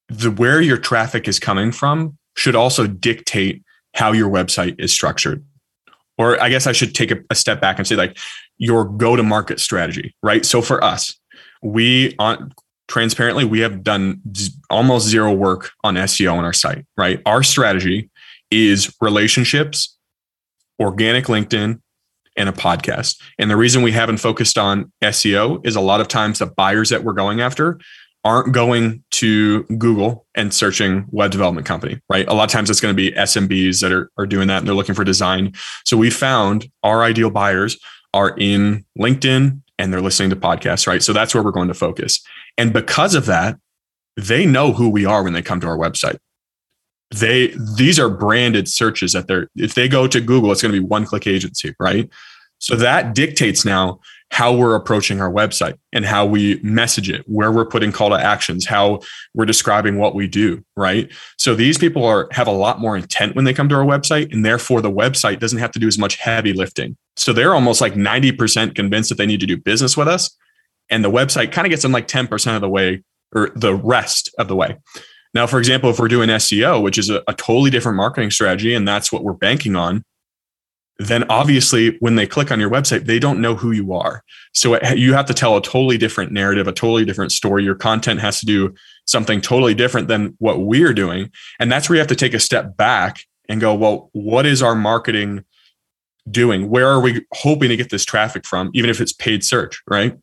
the 0.07 0.31
where 0.31 0.61
your 0.61 0.77
traffic 0.77 1.27
is 1.27 1.37
coming 1.37 1.71
from 1.71 2.17
should 2.35 2.55
also 2.55 2.87
dictate 2.87 3.61
how 3.93 4.13
your 4.13 4.29
website 4.29 4.79
is 4.79 4.93
structured. 4.93 5.43
Or 6.17 6.41
I 6.41 6.49
guess 6.49 6.65
I 6.65 6.71
should 6.71 6.95
take 6.95 7.11
a, 7.11 7.17
a 7.29 7.35
step 7.35 7.59
back 7.61 7.77
and 7.77 7.85
say 7.85 7.95
like 7.95 8.17
your 8.57 8.85
go-to-market 8.85 9.59
strategy, 9.59 10.15
right? 10.23 10.45
So 10.45 10.61
for 10.61 10.83
us, 10.83 11.15
we 11.61 12.15
on 12.19 12.53
transparently 12.87 13.43
we 13.43 13.59
have 13.59 13.83
done 13.83 14.21
almost 14.69 15.07
zero 15.07 15.33
work 15.33 15.71
on 15.83 15.95
SEO 15.95 16.33
on 16.33 16.45
our 16.45 16.53
site, 16.53 16.85
right? 16.95 17.21
Our 17.25 17.43
strategy 17.43 18.09
is 18.49 18.95
relationships, 19.01 19.97
organic 20.79 21.25
LinkedIn, 21.25 21.81
and 22.37 22.47
a 22.47 22.53
podcast. 22.53 23.19
And 23.37 23.49
the 23.49 23.57
reason 23.57 23.81
we 23.81 23.91
haven't 23.91 24.17
focused 24.17 24.57
on 24.57 24.91
SEO 25.03 25.65
is 25.65 25.75
a 25.75 25.81
lot 25.81 25.99
of 25.99 26.07
times 26.07 26.39
the 26.39 26.45
buyers 26.45 26.89
that 26.89 27.03
we're 27.03 27.13
going 27.13 27.41
after 27.41 27.79
aren't 28.23 28.53
going 28.53 29.03
to 29.11 29.63
Google 29.63 30.27
and 30.35 30.53
searching 30.53 31.05
web 31.09 31.31
development 31.31 31.65
company, 31.65 31.99
right? 32.09 32.27
A 32.27 32.33
lot 32.33 32.43
of 32.43 32.51
times 32.51 32.69
it's 32.69 32.81
going 32.81 32.95
to 32.95 32.95
be 32.95 33.11
SMBs 33.11 33.81
that 33.81 33.91
are, 33.91 34.11
are 34.17 34.25
doing 34.25 34.47
that 34.47 34.59
and 34.59 34.67
they're 34.67 34.75
looking 34.75 34.95
for 34.95 35.03
design. 35.03 35.53
So 35.85 35.97
we 35.97 36.09
found 36.09 36.69
our 36.83 37.03
ideal 37.03 37.29
buyers 37.29 37.77
are 38.13 38.35
in 38.37 38.85
LinkedIn 38.99 39.61
and 39.79 39.93
they're 39.93 40.01
listening 40.01 40.29
to 40.31 40.35
podcasts, 40.35 40.87
right? 40.87 41.01
So 41.01 41.13
that's 41.13 41.33
where 41.33 41.43
we're 41.43 41.51
going 41.51 41.67
to 41.69 41.73
focus. 41.73 42.21
And 42.57 42.73
because 42.73 43.15
of 43.15 43.25
that, 43.27 43.57
they 44.17 44.45
know 44.45 44.73
who 44.73 44.89
we 44.89 45.05
are 45.05 45.23
when 45.23 45.33
they 45.33 45.41
come 45.41 45.61
to 45.61 45.67
our 45.67 45.77
website 45.77 46.17
they 47.11 47.53
these 47.77 47.99
are 47.99 48.09
branded 48.09 48.67
searches 48.67 49.13
that 49.13 49.27
they're 49.27 49.49
if 49.55 49.75
they 49.75 49.87
go 49.87 50.07
to 50.07 50.19
google 50.19 50.51
it's 50.51 50.61
going 50.61 50.73
to 50.73 50.79
be 50.79 50.85
one 50.85 51.05
click 51.05 51.27
agency 51.27 51.73
right? 51.79 52.09
So 52.59 52.75
that 52.75 53.13
dictates 53.13 53.63
now 53.63 53.99
how 54.31 54.51
we're 54.51 54.75
approaching 54.75 55.21
our 55.21 55.31
website 55.31 55.75
and 55.93 56.03
how 56.03 56.25
we 56.25 56.59
message 56.63 57.09
it 57.09 57.23
where 57.27 57.51
we're 57.51 57.67
putting 57.67 57.91
call 57.91 58.09
to 58.09 58.15
actions 58.15 58.65
how 58.65 58.99
we're 59.33 59.45
describing 59.45 59.97
what 59.97 60.15
we 60.15 60.27
do 60.27 60.63
right? 60.75 61.09
So 61.37 61.55
these 61.55 61.77
people 61.77 62.03
are 62.03 62.27
have 62.31 62.47
a 62.47 62.51
lot 62.51 62.81
more 62.81 62.97
intent 62.97 63.35
when 63.35 63.45
they 63.45 63.53
come 63.53 63.69
to 63.69 63.75
our 63.75 63.85
website 63.85 64.33
and 64.33 64.43
therefore 64.43 64.81
the 64.81 64.91
website 64.91 65.39
doesn't 65.39 65.59
have 65.59 65.71
to 65.71 65.79
do 65.79 65.87
as 65.87 65.97
much 65.97 66.15
heavy 66.15 66.51
lifting. 66.51 66.97
So 67.15 67.31
they're 67.31 67.53
almost 67.53 67.79
like 67.79 67.93
90% 67.93 68.75
convinced 68.75 69.09
that 69.09 69.15
they 69.15 69.25
need 69.25 69.39
to 69.39 69.45
do 69.45 69.57
business 69.57 69.95
with 69.95 70.09
us 70.09 70.35
and 70.89 71.05
the 71.05 71.11
website 71.11 71.51
kind 71.51 71.65
of 71.65 71.69
gets 71.69 71.83
them 71.83 71.91
like 71.91 72.07
10% 72.07 72.55
of 72.55 72.61
the 72.61 72.69
way 72.69 73.03
or 73.33 73.51
the 73.55 73.75
rest 73.75 74.33
of 74.37 74.47
the 74.47 74.55
way 74.55 74.77
now, 75.33 75.47
for 75.47 75.59
example, 75.59 75.89
if 75.89 75.99
we're 75.99 76.07
doing 76.07 76.29
SEO, 76.29 76.81
which 76.81 76.97
is 76.97 77.09
a, 77.09 77.21
a 77.27 77.33
totally 77.33 77.69
different 77.69 77.97
marketing 77.97 78.31
strategy, 78.31 78.73
and 78.73 78.87
that's 78.87 79.11
what 79.11 79.23
we're 79.23 79.33
banking 79.33 79.75
on, 79.75 80.03
then 80.99 81.23
obviously 81.29 81.97
when 81.99 82.15
they 82.15 82.25
click 82.25 82.51
on 82.51 82.59
your 82.59 82.69
website, 82.69 83.05
they 83.05 83.19
don't 83.19 83.39
know 83.39 83.55
who 83.55 83.71
you 83.71 83.93
are. 83.93 84.23
So 84.53 84.73
it, 84.73 84.97
you 84.97 85.13
have 85.13 85.27
to 85.27 85.33
tell 85.33 85.55
a 85.55 85.61
totally 85.61 85.97
different 85.97 86.31
narrative, 86.31 86.67
a 86.67 86.71
totally 86.71 87.05
different 87.05 87.31
story. 87.31 87.63
Your 87.63 87.75
content 87.75 88.19
has 88.19 88.39
to 88.39 88.45
do 88.45 88.73
something 89.05 89.39
totally 89.39 89.75
different 89.75 90.07
than 90.07 90.35
what 90.39 90.61
we're 90.61 90.93
doing. 90.93 91.31
And 91.59 91.71
that's 91.71 91.87
where 91.87 91.95
you 91.95 91.99
have 91.99 92.07
to 92.07 92.15
take 92.15 92.33
a 92.33 92.39
step 92.39 92.75
back 92.77 93.21
and 93.47 93.61
go, 93.61 93.75
well, 93.75 94.09
what 94.13 94.45
is 94.45 94.61
our 94.63 94.75
marketing 94.75 95.45
doing? 96.29 96.69
Where 96.69 96.87
are 96.87 96.99
we 96.99 97.25
hoping 97.33 97.69
to 97.69 97.77
get 97.77 97.89
this 97.89 98.03
traffic 98.03 98.45
from, 98.45 98.71
even 98.73 98.89
if 98.89 98.99
it's 98.99 99.13
paid 99.13 99.43
search, 99.43 99.81
right? 99.87 100.17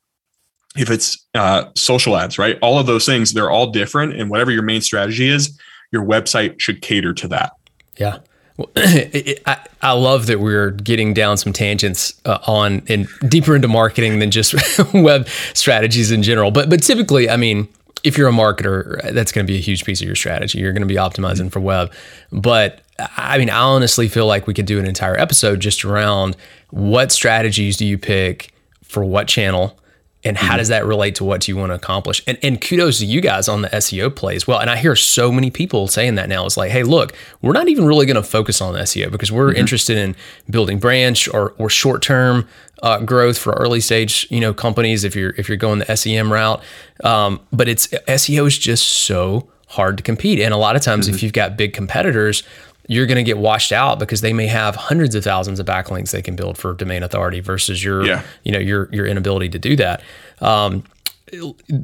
If 0.76 0.90
it's 0.90 1.24
uh, 1.34 1.66
social 1.74 2.16
ads, 2.16 2.38
right? 2.38 2.58
All 2.60 2.78
of 2.78 2.86
those 2.86 3.06
things, 3.06 3.32
they're 3.32 3.50
all 3.50 3.70
different. 3.70 4.18
And 4.18 4.30
whatever 4.30 4.50
your 4.50 4.62
main 4.62 4.80
strategy 4.80 5.28
is, 5.28 5.58
your 5.92 6.04
website 6.04 6.60
should 6.60 6.82
cater 6.82 7.12
to 7.14 7.28
that. 7.28 7.52
Yeah. 7.96 8.18
Well, 8.56 8.70
I, 8.76 9.58
I 9.82 9.92
love 9.92 10.26
that 10.26 10.40
we're 10.40 10.70
getting 10.70 11.14
down 11.14 11.36
some 11.36 11.52
tangents 11.52 12.20
uh, 12.24 12.38
on 12.46 12.82
and 12.88 13.08
deeper 13.28 13.54
into 13.54 13.68
marketing 13.68 14.18
than 14.18 14.30
just 14.30 14.54
web 14.94 15.28
strategies 15.54 16.10
in 16.10 16.22
general. 16.22 16.50
But 16.50 16.70
but 16.70 16.82
typically, 16.82 17.28
I 17.28 17.36
mean, 17.36 17.68
if 18.04 18.16
you're 18.16 18.28
a 18.28 18.32
marketer, 18.32 19.12
that's 19.12 19.32
going 19.32 19.46
to 19.46 19.52
be 19.52 19.58
a 19.58 19.62
huge 19.62 19.84
piece 19.84 20.00
of 20.00 20.06
your 20.06 20.16
strategy. 20.16 20.58
You're 20.58 20.72
going 20.72 20.82
to 20.82 20.86
be 20.86 20.96
optimizing 20.96 21.50
for 21.50 21.60
web. 21.60 21.92
But 22.30 22.80
I 23.16 23.38
mean, 23.38 23.50
I 23.50 23.58
honestly 23.58 24.08
feel 24.08 24.26
like 24.26 24.46
we 24.46 24.54
could 24.54 24.66
do 24.66 24.78
an 24.78 24.86
entire 24.86 25.18
episode 25.18 25.58
just 25.60 25.84
around 25.84 26.36
what 26.70 27.10
strategies 27.10 27.76
do 27.76 27.84
you 27.84 27.98
pick 27.98 28.52
for 28.82 29.04
what 29.04 29.26
channel 29.26 29.78
and 30.24 30.36
how 30.36 30.48
mm-hmm. 30.48 30.58
does 30.58 30.68
that 30.68 30.84
relate 30.84 31.14
to 31.14 31.24
what 31.24 31.46
you 31.46 31.56
want 31.56 31.70
to 31.70 31.74
accomplish 31.74 32.22
and, 32.26 32.38
and 32.42 32.60
kudos 32.60 32.98
to 32.98 33.06
you 33.06 33.20
guys 33.20 33.48
on 33.48 33.62
the 33.62 33.68
seo 33.68 34.14
play 34.14 34.34
as 34.34 34.46
well 34.46 34.58
and 34.58 34.70
i 34.70 34.76
hear 34.76 34.96
so 34.96 35.30
many 35.30 35.50
people 35.50 35.86
saying 35.86 36.14
that 36.14 36.28
now 36.28 36.44
it's 36.46 36.56
like 36.56 36.70
hey 36.70 36.82
look 36.82 37.12
we're 37.42 37.52
not 37.52 37.68
even 37.68 37.84
really 37.84 38.06
going 38.06 38.16
to 38.16 38.22
focus 38.22 38.60
on 38.60 38.74
seo 38.74 39.10
because 39.10 39.30
we're 39.30 39.50
mm-hmm. 39.50 39.58
interested 39.58 39.96
in 39.96 40.14
building 40.48 40.78
branch 40.78 41.28
or, 41.28 41.54
or 41.58 41.68
short-term 41.68 42.46
uh, 42.82 42.98
growth 43.00 43.38
for 43.38 43.52
early 43.54 43.80
stage 43.80 44.26
you 44.30 44.40
know 44.40 44.52
companies 44.52 45.04
if 45.04 45.14
you're 45.14 45.34
if 45.36 45.48
you're 45.48 45.56
going 45.56 45.78
the 45.78 45.96
sem 45.96 46.32
route 46.32 46.62
um, 47.02 47.40
but 47.52 47.68
it's 47.68 47.88
seo 47.88 48.46
is 48.46 48.58
just 48.58 48.86
so 48.86 49.48
hard 49.68 49.96
to 49.96 50.02
compete 50.02 50.38
and 50.40 50.54
a 50.54 50.56
lot 50.56 50.76
of 50.76 50.82
times 50.82 51.06
mm-hmm. 51.06 51.14
if 51.14 51.22
you've 51.22 51.32
got 51.32 51.56
big 51.56 51.72
competitors 51.72 52.42
you're 52.86 53.06
going 53.06 53.16
to 53.16 53.22
get 53.22 53.38
washed 53.38 53.72
out 53.72 53.98
because 53.98 54.20
they 54.20 54.32
may 54.32 54.46
have 54.46 54.76
hundreds 54.76 55.14
of 55.14 55.24
thousands 55.24 55.58
of 55.58 55.66
backlinks 55.66 56.10
they 56.10 56.22
can 56.22 56.36
build 56.36 56.58
for 56.58 56.74
domain 56.74 57.02
authority 57.02 57.40
versus 57.40 57.82
your 57.82 58.04
yeah. 58.04 58.22
you 58.44 58.52
know 58.52 58.58
your 58.58 58.88
your 58.92 59.06
inability 59.06 59.48
to 59.48 59.58
do 59.58 59.76
that. 59.76 60.02
Um, 60.40 60.84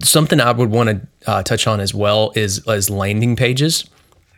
something 0.02 0.40
I 0.40 0.52
would 0.52 0.71
want 0.71 0.90
to 0.90 1.30
uh, 1.30 1.42
touch 1.42 1.66
on 1.66 1.80
as 1.80 1.95
well 1.95 2.33
is 2.35 2.66
is 2.66 2.90
landing 2.90 3.37
pages. 3.37 3.88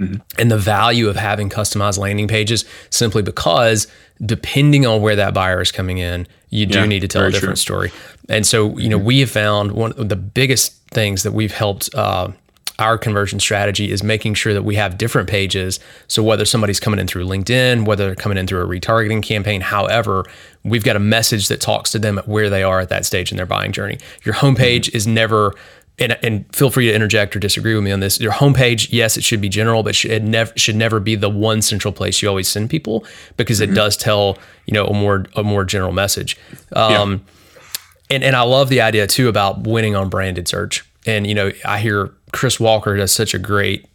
Mm-hmm. 0.01 0.17
And 0.39 0.51
the 0.51 0.59
value 0.59 1.09
of 1.09 1.17
having 1.17 1.49
customized 1.49 1.99
landing 1.99 2.27
pages 2.27 2.65
simply 2.91 3.23
because 3.23 3.87
depending 4.25 4.87
on 4.87 5.03
where 5.03 5.15
that 5.17 5.35
buyer 5.35 5.61
is 5.61 5.71
coming 5.71 5.99
in, 5.99 6.27
you 6.49 6.67
do 6.67 6.81
yeah, 6.81 6.87
need 6.87 7.01
to 7.01 7.09
tell 7.09 7.25
a 7.25 7.31
different 7.31 7.57
true. 7.57 7.91
story. 7.91 7.93
And 8.29 8.47
so, 8.47 8.77
you 8.79 8.89
know, 8.89 8.99
we 8.99 9.21
have 9.21 9.31
found 9.31 9.73
one 9.73 9.93
of 9.93 10.09
the 10.09 10.17
biggest 10.17 10.83
things 10.89 11.23
that 11.23 11.33
we've 11.33 11.53
helped 11.53 11.95
uh, 11.95 12.29
our 12.83 12.99
conversion 12.99 13.39
strategy 13.39 13.93
is 13.93 14.03
making 14.03 14.35
sure 14.35 14.53
that 14.53 14.65
we 14.65 14.75
have 14.75 14.99
different 14.99 15.29
pages. 15.29 15.79
So 16.09 16.21
whether 16.21 16.45
somebody's 16.45 16.81
coming 16.81 16.99
in 16.99 17.07
through 17.07 17.25
LinkedIn, 17.27 17.87
whether 17.87 18.07
they're 18.07 18.17
coming 18.17 18.37
in 18.37 18.49
through 18.49 18.61
a 18.61 18.67
retargeting 18.67 19.23
campaign, 19.23 19.61
however, 19.61 20.25
we've 20.65 20.83
got 20.83 20.97
a 20.97 21.01
message 21.01 21.47
that 21.47 21.61
talks 21.61 21.93
to 21.93 22.01
them 22.01 22.19
at 22.19 22.27
where 22.27 22.51
they 22.51 22.65
are 22.65 22.81
at 22.81 22.89
that 22.89 23.07
stage 23.07 23.31
in 23.31 23.37
their 23.37 23.47
buying 23.47 23.71
journey. 23.71 23.99
Your 24.25 24.35
homepage 24.35 24.87
mm-hmm. 24.87 24.97
is 24.97 25.07
never 25.07 25.55
and, 25.99 26.19
and, 26.25 26.57
feel 26.57 26.71
free 26.71 26.87
to 26.87 26.95
interject 26.95 27.37
or 27.37 27.39
disagree 27.39 27.75
with 27.75 27.85
me 27.85 27.93
on 27.93 28.01
this. 28.01 28.19
Your 28.19 28.33
homepage, 28.33 28.89
yes, 28.91 29.17
it 29.19 29.23
should 29.23 29.43
be 29.43 29.51
general, 29.51 29.83
but 29.83 30.05
it 30.05 30.23
never 30.23 30.53
should 30.57 30.75
never 30.75 30.99
be 30.99 31.15
the 31.15 31.29
one 31.29 31.63
central 31.63 31.93
place 31.93 32.23
you 32.23 32.29
always 32.29 32.49
send 32.49 32.71
people 32.71 33.05
because 33.37 33.61
mm-hmm. 33.61 33.73
it 33.73 33.77
does 33.77 33.97
tell 33.97 34.39
you 34.67 34.73
know 34.73 34.87
a 34.87 34.95
more 34.95 35.27
a 35.37 35.45
more 35.45 35.65
general 35.65 35.93
message. 35.93 36.37
Um, 36.73 36.91
yeah. 37.13 37.19
and 38.17 38.25
and 38.25 38.35
I 38.35 38.43
love 38.43 38.71
the 38.71 38.81
idea 38.81 39.07
too 39.07 39.29
about 39.29 39.65
winning 39.65 39.95
on 39.95 40.09
branded 40.09 40.49
search. 40.49 40.85
And 41.07 41.27
you 41.27 41.35
know, 41.35 41.53
I 41.65 41.79
hear 41.79 42.13
Chris 42.33 42.59
Walker 42.59 42.97
does 42.97 43.13
such 43.13 43.35
a 43.35 43.39
great 43.39 43.87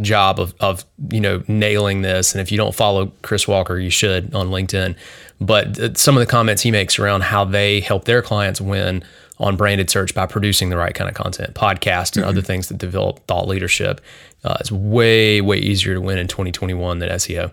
job 0.00 0.38
of, 0.38 0.54
of 0.60 0.84
you 1.10 1.20
know 1.20 1.42
nailing 1.48 2.02
this. 2.02 2.32
And 2.34 2.40
if 2.40 2.52
you 2.52 2.58
don't 2.58 2.74
follow 2.74 3.10
chris 3.22 3.48
walker 3.48 3.78
you 3.78 3.90
should 3.90 4.34
on 4.34 4.48
linkedin. 4.48 4.96
But 5.40 5.96
some 5.96 6.16
of 6.16 6.20
the 6.20 6.26
comments 6.26 6.62
he 6.62 6.70
makes 6.70 6.98
around 6.98 7.22
how 7.22 7.44
they 7.44 7.80
help 7.80 8.04
their 8.04 8.22
clients 8.22 8.60
win 8.60 9.04
on 9.38 9.56
branded 9.56 9.88
search 9.88 10.14
by 10.14 10.26
producing 10.26 10.68
the 10.68 10.76
right 10.76 10.94
kind 10.94 11.08
of 11.08 11.14
content 11.14 11.54
podcast 11.54 12.16
and 12.16 12.22
mm-hmm. 12.22 12.28
other 12.28 12.42
things 12.42 12.68
that 12.68 12.76
develop 12.76 13.24
thought 13.26 13.46
leadership 13.46 14.00
uh, 14.44 14.56
is 14.60 14.72
way 14.72 15.40
way 15.40 15.58
easier 15.58 15.94
to 15.94 16.00
win 16.00 16.18
in 16.18 16.28
2021 16.28 16.98
than 16.98 17.08
seo 17.10 17.52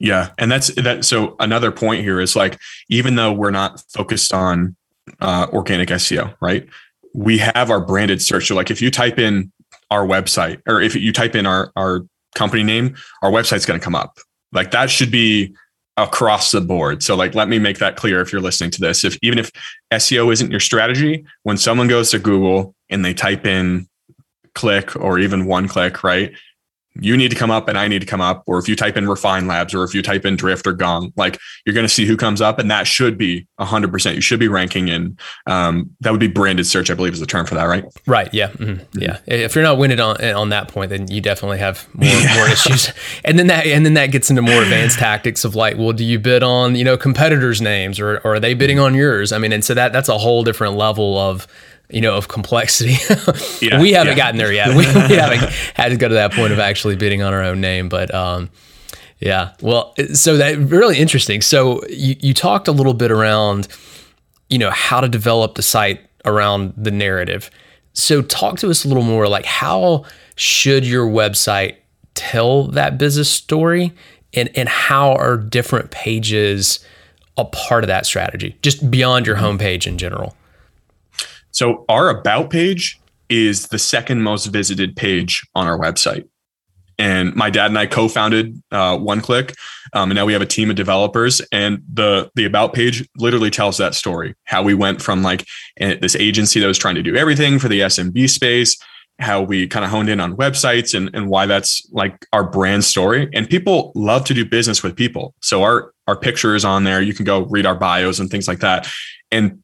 yeah. 0.00 0.30
And 0.38 0.50
that's 0.50 0.72
that 0.76 1.04
so 1.04 1.34
another 1.40 1.72
point 1.72 2.02
here 2.02 2.20
is 2.20 2.36
like 2.36 2.58
even 2.88 3.16
though 3.16 3.32
we're 3.32 3.50
not 3.50 3.82
focused 3.88 4.32
on 4.32 4.76
uh, 5.20 5.48
organic 5.52 5.88
seo 5.88 6.34
right 6.40 6.68
we 7.14 7.38
have 7.38 7.70
our 7.70 7.80
branded 7.80 8.22
search. 8.22 8.48
So 8.48 8.54
like 8.54 8.70
if 8.70 8.82
you 8.82 8.90
type 8.90 9.18
in 9.18 9.52
our 9.90 10.06
website 10.06 10.60
or 10.66 10.80
if 10.80 10.94
you 10.94 11.12
type 11.12 11.34
in 11.34 11.46
our 11.46 11.72
our 11.76 12.06
company 12.34 12.62
name, 12.62 12.96
our 13.22 13.30
website's 13.30 13.66
going 13.66 13.80
to 13.80 13.84
come 13.84 13.94
up. 13.94 14.18
Like 14.52 14.70
that 14.70 14.90
should 14.90 15.10
be 15.10 15.54
across 15.96 16.52
the 16.52 16.60
board. 16.60 17.02
So 17.02 17.16
like 17.16 17.34
let 17.34 17.48
me 17.48 17.58
make 17.58 17.78
that 17.78 17.96
clear 17.96 18.20
if 18.20 18.32
you're 18.32 18.40
listening 18.40 18.70
to 18.72 18.80
this. 18.80 19.04
If 19.04 19.18
even 19.22 19.38
if 19.38 19.50
SEO 19.92 20.32
isn't 20.32 20.50
your 20.50 20.60
strategy, 20.60 21.24
when 21.42 21.56
someone 21.56 21.88
goes 21.88 22.10
to 22.12 22.18
Google 22.18 22.74
and 22.88 23.04
they 23.04 23.14
type 23.14 23.46
in 23.46 23.88
click 24.54 24.96
or 24.96 25.18
even 25.18 25.46
one 25.46 25.68
click, 25.68 26.02
right? 26.02 26.32
You 27.00 27.16
need 27.16 27.30
to 27.30 27.36
come 27.36 27.50
up 27.50 27.68
and 27.68 27.78
I 27.78 27.88
need 27.88 28.00
to 28.00 28.06
come 28.06 28.20
up. 28.20 28.42
Or 28.46 28.58
if 28.58 28.68
you 28.68 28.76
type 28.76 28.96
in 28.96 29.08
Refine 29.08 29.46
Labs 29.46 29.74
or 29.74 29.84
if 29.84 29.94
you 29.94 30.02
type 30.02 30.24
in 30.24 30.36
Drift 30.36 30.66
or 30.66 30.72
Gong, 30.72 31.12
like 31.16 31.38
you're 31.64 31.74
going 31.74 31.86
to 31.86 31.92
see 31.92 32.06
who 32.06 32.16
comes 32.16 32.40
up. 32.40 32.58
And 32.58 32.70
that 32.70 32.86
should 32.86 33.16
be 33.16 33.46
100%. 33.60 34.14
You 34.14 34.20
should 34.20 34.40
be 34.40 34.48
ranking 34.48 34.88
in, 34.88 35.16
um, 35.46 35.90
that 36.00 36.10
would 36.10 36.20
be 36.20 36.28
branded 36.28 36.66
search, 36.66 36.90
I 36.90 36.94
believe 36.94 37.12
is 37.12 37.20
the 37.20 37.26
term 37.26 37.46
for 37.46 37.54
that, 37.54 37.64
right? 37.64 37.84
Right. 38.06 38.32
Yeah. 38.32 38.50
Mm-hmm. 38.50 38.98
Yeah. 39.00 39.18
If 39.26 39.54
you're 39.54 39.64
not 39.64 39.78
winning 39.78 40.00
on, 40.00 40.22
on 40.22 40.48
that 40.50 40.68
point, 40.68 40.90
then 40.90 41.08
you 41.08 41.20
definitely 41.20 41.58
have 41.58 41.86
more, 41.94 42.08
yeah. 42.08 42.34
more 42.36 42.48
issues. 42.48 42.92
And 43.24 43.38
then 43.38 43.46
that, 43.48 43.66
and 43.66 43.84
then 43.84 43.94
that 43.94 44.06
gets 44.06 44.30
into 44.30 44.42
more 44.42 44.62
advanced 44.62 44.98
tactics 44.98 45.44
of 45.44 45.54
like, 45.54 45.76
well, 45.76 45.92
do 45.92 46.04
you 46.04 46.18
bid 46.18 46.42
on, 46.42 46.74
you 46.74 46.84
know, 46.84 46.96
competitors' 46.96 47.60
names 47.60 48.00
or, 48.00 48.18
or 48.18 48.34
are 48.34 48.40
they 48.40 48.54
bidding 48.54 48.78
on 48.78 48.94
yours? 48.94 49.32
I 49.32 49.38
mean, 49.38 49.52
and 49.52 49.64
so 49.64 49.74
that, 49.74 49.92
that's 49.92 50.08
a 50.08 50.18
whole 50.18 50.44
different 50.44 50.74
level 50.74 51.18
of, 51.18 51.46
you 51.90 52.00
know, 52.00 52.16
of 52.16 52.28
complexity. 52.28 52.96
yeah, 53.66 53.80
we 53.80 53.92
haven't 53.92 54.12
yeah. 54.12 54.16
gotten 54.16 54.36
there 54.36 54.52
yet. 54.52 54.68
We, 54.70 54.76
we, 55.08 55.14
haven't 55.16 55.50
had 55.74 55.88
to 55.90 55.96
go 55.96 56.08
to 56.08 56.14
that 56.14 56.32
point 56.32 56.52
of 56.52 56.58
actually 56.58 56.96
bidding 56.96 57.22
on 57.22 57.32
our 57.32 57.42
own 57.42 57.60
name, 57.60 57.88
but 57.88 58.14
um, 58.14 58.50
yeah. 59.20 59.54
Well, 59.60 59.94
so 60.12 60.36
that 60.36 60.58
really 60.58 60.98
interesting. 60.98 61.40
So 61.40 61.82
you, 61.88 62.16
you 62.20 62.34
talked 62.34 62.68
a 62.68 62.72
little 62.72 62.94
bit 62.94 63.10
around, 63.10 63.68
you 64.48 64.58
know, 64.58 64.70
how 64.70 65.00
to 65.00 65.08
develop 65.08 65.54
the 65.54 65.62
site 65.62 66.00
around 66.24 66.74
the 66.76 66.90
narrative. 66.90 67.50
So 67.94 68.22
talk 68.22 68.58
to 68.58 68.70
us 68.70 68.84
a 68.84 68.88
little 68.88 69.02
more 69.02 69.26
like 69.26 69.44
how 69.44 70.04
should 70.36 70.86
your 70.86 71.06
website 71.06 71.76
tell 72.14 72.64
that 72.68 72.98
business 72.98 73.30
story 73.30 73.92
and, 74.34 74.50
and 74.54 74.68
how 74.68 75.12
are 75.14 75.36
different 75.36 75.90
pages 75.90 76.84
a 77.36 77.44
part 77.44 77.84
of 77.84 77.88
that 77.88 78.04
strategy, 78.04 78.56
just 78.62 78.90
beyond 78.90 79.26
your 79.26 79.36
homepage 79.36 79.86
in 79.86 79.96
general? 79.96 80.36
So 81.52 81.84
our 81.88 82.08
about 82.08 82.50
page 82.50 83.00
is 83.28 83.68
the 83.68 83.78
second 83.78 84.22
most 84.22 84.46
visited 84.46 84.96
page 84.96 85.46
on 85.54 85.66
our 85.66 85.78
website. 85.78 86.26
And 87.00 87.34
my 87.36 87.48
dad 87.48 87.66
and 87.66 87.78
I 87.78 87.86
co-founded 87.86 88.60
uh, 88.72 88.96
OneClick, 88.96 89.54
um, 89.92 90.10
and 90.10 90.16
now 90.16 90.26
we 90.26 90.32
have 90.32 90.42
a 90.42 90.46
team 90.46 90.68
of 90.68 90.74
developers. 90.74 91.40
And 91.52 91.80
the 91.92 92.28
the 92.34 92.44
about 92.44 92.72
page 92.72 93.08
literally 93.16 93.50
tells 93.50 93.76
that 93.78 93.94
story: 93.94 94.34
how 94.44 94.64
we 94.64 94.74
went 94.74 95.00
from 95.00 95.22
like 95.22 95.46
this 95.78 96.16
agency 96.16 96.58
that 96.58 96.66
was 96.66 96.78
trying 96.78 96.96
to 96.96 97.02
do 97.02 97.14
everything 97.14 97.60
for 97.60 97.68
the 97.68 97.80
SMB 97.82 98.28
space, 98.28 98.76
how 99.20 99.40
we 99.40 99.68
kind 99.68 99.84
of 99.84 99.92
honed 99.92 100.08
in 100.08 100.18
on 100.18 100.36
websites, 100.36 100.92
and 100.92 101.08
and 101.14 101.28
why 101.28 101.46
that's 101.46 101.88
like 101.92 102.26
our 102.32 102.42
brand 102.42 102.82
story. 102.82 103.28
And 103.32 103.48
people 103.48 103.92
love 103.94 104.24
to 104.24 104.34
do 104.34 104.44
business 104.44 104.82
with 104.82 104.96
people, 104.96 105.34
so 105.40 105.62
our 105.62 105.92
our 106.08 106.16
picture 106.16 106.56
is 106.56 106.64
on 106.64 106.82
there. 106.82 107.00
You 107.00 107.14
can 107.14 107.24
go 107.24 107.42
read 107.42 107.64
our 107.64 107.76
bios 107.76 108.18
and 108.18 108.28
things 108.28 108.48
like 108.48 108.58
that. 108.58 108.88
And 109.30 109.62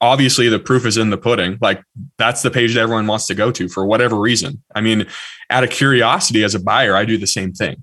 obviously 0.00 0.48
the 0.48 0.58
proof 0.58 0.86
is 0.86 0.96
in 0.96 1.10
the 1.10 1.16
pudding. 1.16 1.58
Like 1.60 1.82
that's 2.18 2.42
the 2.42 2.50
page 2.50 2.74
that 2.74 2.80
everyone 2.80 3.06
wants 3.06 3.26
to 3.26 3.34
go 3.34 3.50
to 3.52 3.68
for 3.68 3.86
whatever 3.86 4.18
reason. 4.18 4.62
I 4.74 4.80
mean, 4.80 5.06
out 5.50 5.64
of 5.64 5.70
curiosity 5.70 6.44
as 6.44 6.54
a 6.54 6.60
buyer, 6.60 6.96
I 6.96 7.04
do 7.04 7.16
the 7.16 7.26
same 7.26 7.52
thing. 7.52 7.82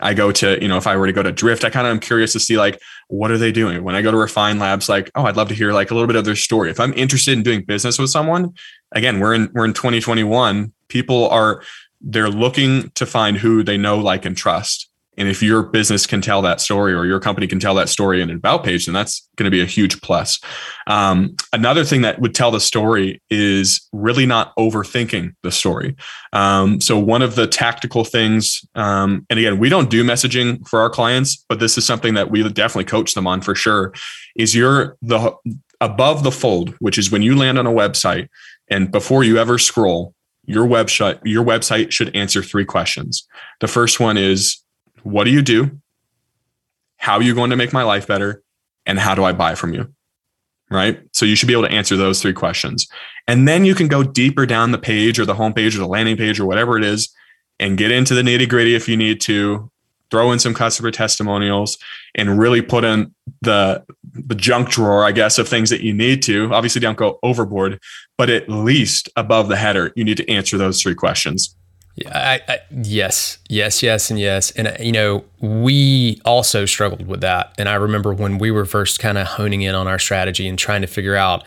I 0.00 0.14
go 0.14 0.30
to, 0.30 0.60
you 0.62 0.68
know, 0.68 0.76
if 0.76 0.86
I 0.86 0.96
were 0.96 1.08
to 1.08 1.12
go 1.12 1.24
to 1.24 1.32
Drift, 1.32 1.64
I 1.64 1.70
kind 1.70 1.86
of 1.86 1.90
am 1.90 1.98
curious 1.98 2.32
to 2.34 2.40
see 2.40 2.56
like 2.56 2.80
what 3.08 3.30
are 3.30 3.38
they 3.38 3.50
doing? 3.50 3.82
When 3.82 3.94
I 3.94 4.02
go 4.02 4.10
to 4.10 4.16
Refine 4.16 4.58
Labs, 4.58 4.88
like, 4.88 5.10
oh, 5.14 5.24
I'd 5.24 5.36
love 5.36 5.48
to 5.48 5.54
hear 5.54 5.72
like 5.72 5.90
a 5.90 5.94
little 5.94 6.06
bit 6.06 6.16
of 6.16 6.24
their 6.24 6.36
story. 6.36 6.70
If 6.70 6.78
I'm 6.78 6.92
interested 6.94 7.32
in 7.32 7.42
doing 7.42 7.64
business 7.64 7.98
with 7.98 8.10
someone, 8.10 8.54
again, 8.92 9.18
we're 9.18 9.34
in 9.34 9.50
we're 9.52 9.64
in 9.64 9.72
2021. 9.72 10.72
People 10.88 11.28
are 11.30 11.62
they're 12.00 12.30
looking 12.30 12.90
to 12.90 13.06
find 13.06 13.36
who 13.36 13.64
they 13.64 13.76
know, 13.76 13.98
like, 13.98 14.24
and 14.24 14.36
trust. 14.36 14.87
And 15.18 15.28
if 15.28 15.42
your 15.42 15.64
business 15.64 16.06
can 16.06 16.20
tell 16.20 16.40
that 16.42 16.60
story 16.60 16.94
or 16.94 17.04
your 17.04 17.20
company 17.20 17.46
can 17.46 17.58
tell 17.58 17.74
that 17.74 17.88
story 17.88 18.22
in 18.22 18.30
an 18.30 18.36
about 18.36 18.64
page, 18.64 18.86
then 18.86 18.94
that's 18.94 19.28
going 19.36 19.44
to 19.44 19.50
be 19.50 19.60
a 19.60 19.66
huge 19.66 20.00
plus. 20.00 20.40
Um, 20.86 21.36
another 21.52 21.84
thing 21.84 22.02
that 22.02 22.20
would 22.20 22.34
tell 22.34 22.50
the 22.50 22.60
story 22.60 23.20
is 23.28 23.86
really 23.92 24.26
not 24.26 24.54
overthinking 24.56 25.34
the 25.42 25.50
story. 25.50 25.96
Um, 26.32 26.80
so 26.80 26.98
one 26.98 27.22
of 27.22 27.34
the 27.34 27.46
tactical 27.46 28.04
things, 28.04 28.64
um, 28.74 29.26
and 29.28 29.38
again, 29.38 29.58
we 29.58 29.68
don't 29.68 29.90
do 29.90 30.04
messaging 30.04 30.66
for 30.66 30.80
our 30.80 30.88
clients, 30.88 31.44
but 31.48 31.58
this 31.58 31.76
is 31.76 31.84
something 31.84 32.14
that 32.14 32.30
we 32.30 32.48
definitely 32.48 32.84
coach 32.84 33.14
them 33.14 33.26
on 33.26 33.40
for 33.40 33.54
sure. 33.54 33.92
Is 34.36 34.54
you're 34.54 34.96
the 35.02 35.32
above 35.80 36.22
the 36.22 36.32
fold, 36.32 36.74
which 36.78 36.98
is 36.98 37.10
when 37.10 37.22
you 37.22 37.36
land 37.36 37.58
on 37.58 37.66
a 37.66 37.72
website 37.72 38.28
and 38.70 38.90
before 38.90 39.24
you 39.24 39.38
ever 39.38 39.58
scroll, 39.58 40.14
your 40.44 40.66
website 40.66 41.20
your 41.24 41.44
website 41.44 41.92
should 41.92 42.14
answer 42.16 42.42
three 42.42 42.64
questions. 42.64 43.26
The 43.60 43.68
first 43.68 44.00
one 44.00 44.16
is 44.16 44.62
what 45.02 45.24
do 45.24 45.30
you 45.30 45.42
do? 45.42 45.78
How 46.96 47.14
are 47.14 47.22
you 47.22 47.34
going 47.34 47.50
to 47.50 47.56
make 47.56 47.72
my 47.72 47.82
life 47.82 48.06
better? 48.06 48.42
And 48.86 48.98
how 48.98 49.14
do 49.14 49.24
I 49.24 49.32
buy 49.32 49.54
from 49.54 49.74
you? 49.74 49.92
Right. 50.70 51.00
So 51.14 51.24
you 51.24 51.34
should 51.34 51.46
be 51.46 51.54
able 51.54 51.66
to 51.66 51.72
answer 51.72 51.96
those 51.96 52.20
three 52.20 52.32
questions. 52.34 52.86
And 53.26 53.48
then 53.48 53.64
you 53.64 53.74
can 53.74 53.88
go 53.88 54.02
deeper 54.02 54.44
down 54.44 54.72
the 54.72 54.78
page 54.78 55.18
or 55.18 55.24
the 55.24 55.34
homepage 55.34 55.74
or 55.74 55.78
the 55.78 55.86
landing 55.86 56.16
page 56.16 56.38
or 56.38 56.46
whatever 56.46 56.76
it 56.76 56.84
is 56.84 57.08
and 57.58 57.78
get 57.78 57.90
into 57.90 58.14
the 58.14 58.22
nitty 58.22 58.48
gritty 58.48 58.74
if 58.74 58.88
you 58.88 58.96
need 58.96 59.20
to, 59.22 59.70
throw 60.10 60.32
in 60.32 60.38
some 60.38 60.54
customer 60.54 60.90
testimonials 60.90 61.78
and 62.14 62.38
really 62.38 62.62
put 62.62 62.84
in 62.84 63.14
the 63.42 63.84
the 64.12 64.34
junk 64.34 64.68
drawer 64.68 65.04
i 65.04 65.12
guess 65.12 65.38
of 65.38 65.48
things 65.48 65.70
that 65.70 65.82
you 65.82 65.92
need 65.92 66.22
to 66.22 66.52
obviously 66.52 66.80
don't 66.80 66.96
go 66.96 67.18
overboard 67.22 67.78
but 68.16 68.30
at 68.30 68.48
least 68.48 69.08
above 69.16 69.48
the 69.48 69.56
header 69.56 69.92
you 69.96 70.04
need 70.04 70.16
to 70.16 70.28
answer 70.30 70.56
those 70.56 70.80
three 70.80 70.94
questions 70.94 71.54
I, 72.06 72.40
I, 72.48 72.58
yes, 72.70 73.38
yes, 73.48 73.82
yes, 73.82 74.10
and 74.10 74.18
yes. 74.18 74.50
And, 74.52 74.68
uh, 74.68 74.76
you 74.78 74.92
know, 74.92 75.24
we 75.40 76.20
also 76.24 76.66
struggled 76.66 77.06
with 77.06 77.20
that. 77.22 77.52
And 77.58 77.68
I 77.68 77.74
remember 77.74 78.12
when 78.12 78.38
we 78.38 78.50
were 78.50 78.64
first 78.64 79.00
kind 79.00 79.18
of 79.18 79.26
honing 79.26 79.62
in 79.62 79.74
on 79.74 79.88
our 79.88 79.98
strategy 79.98 80.46
and 80.48 80.58
trying 80.58 80.82
to 80.82 80.86
figure 80.86 81.16
out, 81.16 81.44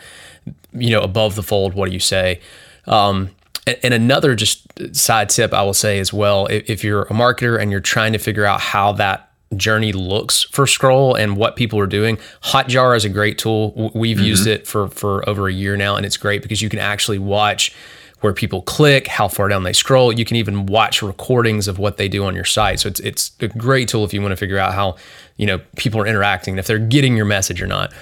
you 0.72 0.90
know, 0.90 1.00
above 1.00 1.36
the 1.36 1.42
fold, 1.42 1.74
what 1.74 1.88
do 1.88 1.92
you 1.92 2.00
say? 2.00 2.40
Um, 2.86 3.30
and, 3.66 3.78
and 3.82 3.94
another 3.94 4.34
just 4.34 4.66
side 4.94 5.28
tip 5.28 5.52
I 5.52 5.62
will 5.62 5.74
say 5.74 5.98
as 5.98 6.12
well 6.12 6.46
if, 6.46 6.68
if 6.68 6.84
you're 6.84 7.02
a 7.02 7.12
marketer 7.12 7.60
and 7.60 7.70
you're 7.70 7.80
trying 7.80 8.12
to 8.12 8.18
figure 8.18 8.44
out 8.44 8.60
how 8.60 8.92
that 8.92 9.30
journey 9.56 9.92
looks 9.92 10.44
for 10.44 10.66
scroll 10.66 11.14
and 11.14 11.36
what 11.36 11.56
people 11.56 11.78
are 11.78 11.86
doing 11.86 12.16
hotjar 12.42 12.96
is 12.96 13.04
a 13.04 13.08
great 13.08 13.36
tool 13.36 13.92
we've 13.94 14.16
mm-hmm. 14.16 14.26
used 14.26 14.46
it 14.46 14.66
for 14.66 14.88
for 14.88 15.28
over 15.28 15.46
a 15.46 15.52
year 15.52 15.76
now 15.76 15.94
and 15.94 16.06
it's 16.06 16.16
great 16.16 16.42
because 16.42 16.62
you 16.62 16.70
can 16.70 16.78
actually 16.78 17.18
watch 17.18 17.74
where 18.22 18.32
people 18.32 18.62
click, 18.62 19.06
how 19.06 19.28
far 19.28 19.48
down 19.48 19.64
they 19.64 19.72
scroll. 19.72 20.12
You 20.12 20.24
can 20.24 20.36
even 20.36 20.66
watch 20.66 21.02
recordings 21.02 21.68
of 21.68 21.78
what 21.78 21.96
they 21.96 22.08
do 22.08 22.24
on 22.24 22.34
your 22.34 22.44
site. 22.44 22.80
So 22.80 22.88
it's 22.88 23.00
it's 23.00 23.32
a 23.40 23.48
great 23.48 23.88
tool 23.88 24.04
if 24.04 24.14
you 24.14 24.22
want 24.22 24.32
to 24.32 24.36
figure 24.36 24.58
out 24.58 24.74
how 24.74 24.96
you 25.36 25.46
know 25.46 25.60
people 25.76 26.00
are 26.00 26.06
interacting, 26.06 26.56
if 26.58 26.66
they're 26.66 26.78
getting 26.78 27.16
your 27.16 27.26
message 27.26 27.60
or 27.60 27.66
not. 27.66 27.92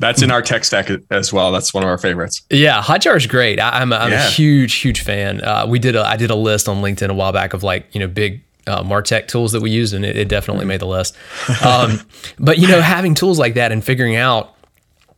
That's 0.00 0.22
in 0.22 0.30
our 0.30 0.42
tech 0.42 0.64
stack 0.64 0.90
as 1.10 1.32
well. 1.32 1.50
That's 1.50 1.74
one 1.74 1.82
of 1.82 1.88
our 1.88 1.98
favorites. 1.98 2.42
Yeah, 2.50 2.80
Hotjar 2.80 3.16
is 3.16 3.26
great. 3.26 3.58
I, 3.58 3.82
am 3.82 3.92
a, 3.92 3.96
I'm 3.96 4.12
yeah. 4.12 4.28
a 4.28 4.30
huge 4.30 4.74
huge 4.74 5.00
fan. 5.00 5.42
Uh, 5.42 5.66
we 5.68 5.78
did 5.78 5.96
a 5.96 6.06
I 6.06 6.16
did 6.16 6.30
a 6.30 6.36
list 6.36 6.68
on 6.68 6.82
LinkedIn 6.82 7.08
a 7.08 7.14
while 7.14 7.32
back 7.32 7.52
of 7.52 7.62
like 7.62 7.92
you 7.92 8.00
know 8.00 8.06
big 8.06 8.42
uh, 8.68 8.82
Martech 8.82 9.26
tools 9.26 9.52
that 9.52 9.60
we 9.60 9.70
used, 9.70 9.94
and 9.94 10.04
it, 10.04 10.16
it 10.16 10.28
definitely 10.28 10.66
made 10.66 10.80
the 10.80 10.86
list. 10.86 11.16
Um, 11.64 12.00
but 12.38 12.58
you 12.58 12.68
know, 12.68 12.80
having 12.80 13.14
tools 13.14 13.38
like 13.38 13.54
that 13.54 13.72
and 13.72 13.82
figuring 13.82 14.14
out, 14.14 14.54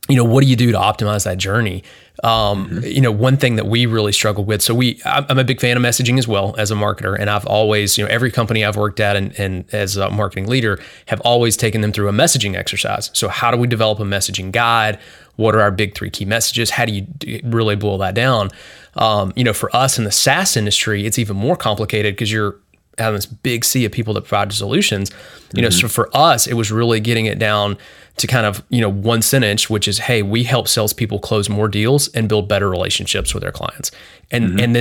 you 0.09 0.15
know, 0.15 0.23
what 0.23 0.41
do 0.41 0.49
you 0.49 0.55
do 0.55 0.71
to 0.71 0.77
optimize 0.77 1.25
that 1.25 1.37
journey? 1.37 1.83
Um, 2.23 2.69
mm-hmm. 2.69 2.85
You 2.85 3.01
know, 3.01 3.11
one 3.11 3.37
thing 3.37 3.55
that 3.55 3.65
we 3.65 3.85
really 3.87 4.11
struggle 4.11 4.43
with. 4.45 4.61
So 4.61 4.75
we, 4.75 5.01
I'm 5.05 5.39
a 5.39 5.43
big 5.43 5.59
fan 5.59 5.75
of 5.75 5.83
messaging 5.83 6.19
as 6.19 6.27
well 6.27 6.53
as 6.57 6.69
a 6.69 6.75
marketer, 6.75 7.17
and 7.19 7.29
I've 7.29 7.45
always, 7.47 7.97
you 7.97 8.03
know, 8.03 8.11
every 8.11 8.31
company 8.31 8.63
I've 8.63 8.77
worked 8.77 8.99
at 8.99 9.15
and, 9.15 9.37
and 9.39 9.65
as 9.73 9.97
a 9.97 10.09
marketing 10.09 10.47
leader 10.47 10.79
have 11.07 11.19
always 11.21 11.57
taken 11.57 11.81
them 11.81 11.91
through 11.91 12.09
a 12.09 12.13
messaging 12.13 12.55
exercise. 12.55 13.09
So 13.13 13.27
how 13.27 13.49
do 13.49 13.57
we 13.57 13.67
develop 13.67 13.99
a 13.99 14.03
messaging 14.03 14.51
guide? 14.51 14.99
What 15.37 15.55
are 15.55 15.61
our 15.61 15.71
big 15.71 15.95
three 15.95 16.11
key 16.11 16.25
messages? 16.25 16.69
How 16.69 16.85
do 16.85 16.93
you 16.93 17.41
really 17.43 17.75
boil 17.75 17.97
that 17.99 18.13
down? 18.13 18.51
Um, 18.95 19.33
you 19.35 19.43
know, 19.43 19.53
for 19.53 19.75
us 19.75 19.97
in 19.97 20.03
the 20.03 20.11
SaaS 20.11 20.55
industry, 20.55 21.05
it's 21.05 21.17
even 21.17 21.37
more 21.37 21.55
complicated 21.55 22.13
because 22.13 22.31
you're 22.31 22.57
having 22.97 23.15
this 23.15 23.25
big 23.25 23.65
sea 23.65 23.85
of 23.85 23.91
people 23.91 24.13
that 24.13 24.21
provide 24.21 24.53
solutions. 24.53 25.09
You 25.09 25.15
mm-hmm. 25.15 25.61
know, 25.61 25.69
so 25.69 25.87
for 25.87 26.15
us, 26.15 26.45
it 26.45 26.53
was 26.53 26.71
really 26.71 26.99
getting 26.99 27.25
it 27.25 27.39
down 27.39 27.77
to 28.17 28.27
kind 28.27 28.45
of 28.45 28.63
you 28.69 28.81
know 28.81 28.89
one 28.89 29.21
sentence 29.21 29.69
which 29.69 29.87
is 29.87 29.99
hey 29.99 30.21
we 30.21 30.43
help 30.43 30.67
salespeople 30.67 31.19
close 31.19 31.49
more 31.49 31.67
deals 31.67 32.07
and 32.09 32.27
build 32.27 32.47
better 32.47 32.69
relationships 32.69 33.33
with 33.33 33.41
their 33.41 33.51
clients. 33.51 33.91
And 34.29 34.49
mm-hmm. 34.49 34.59
and 34.59 34.75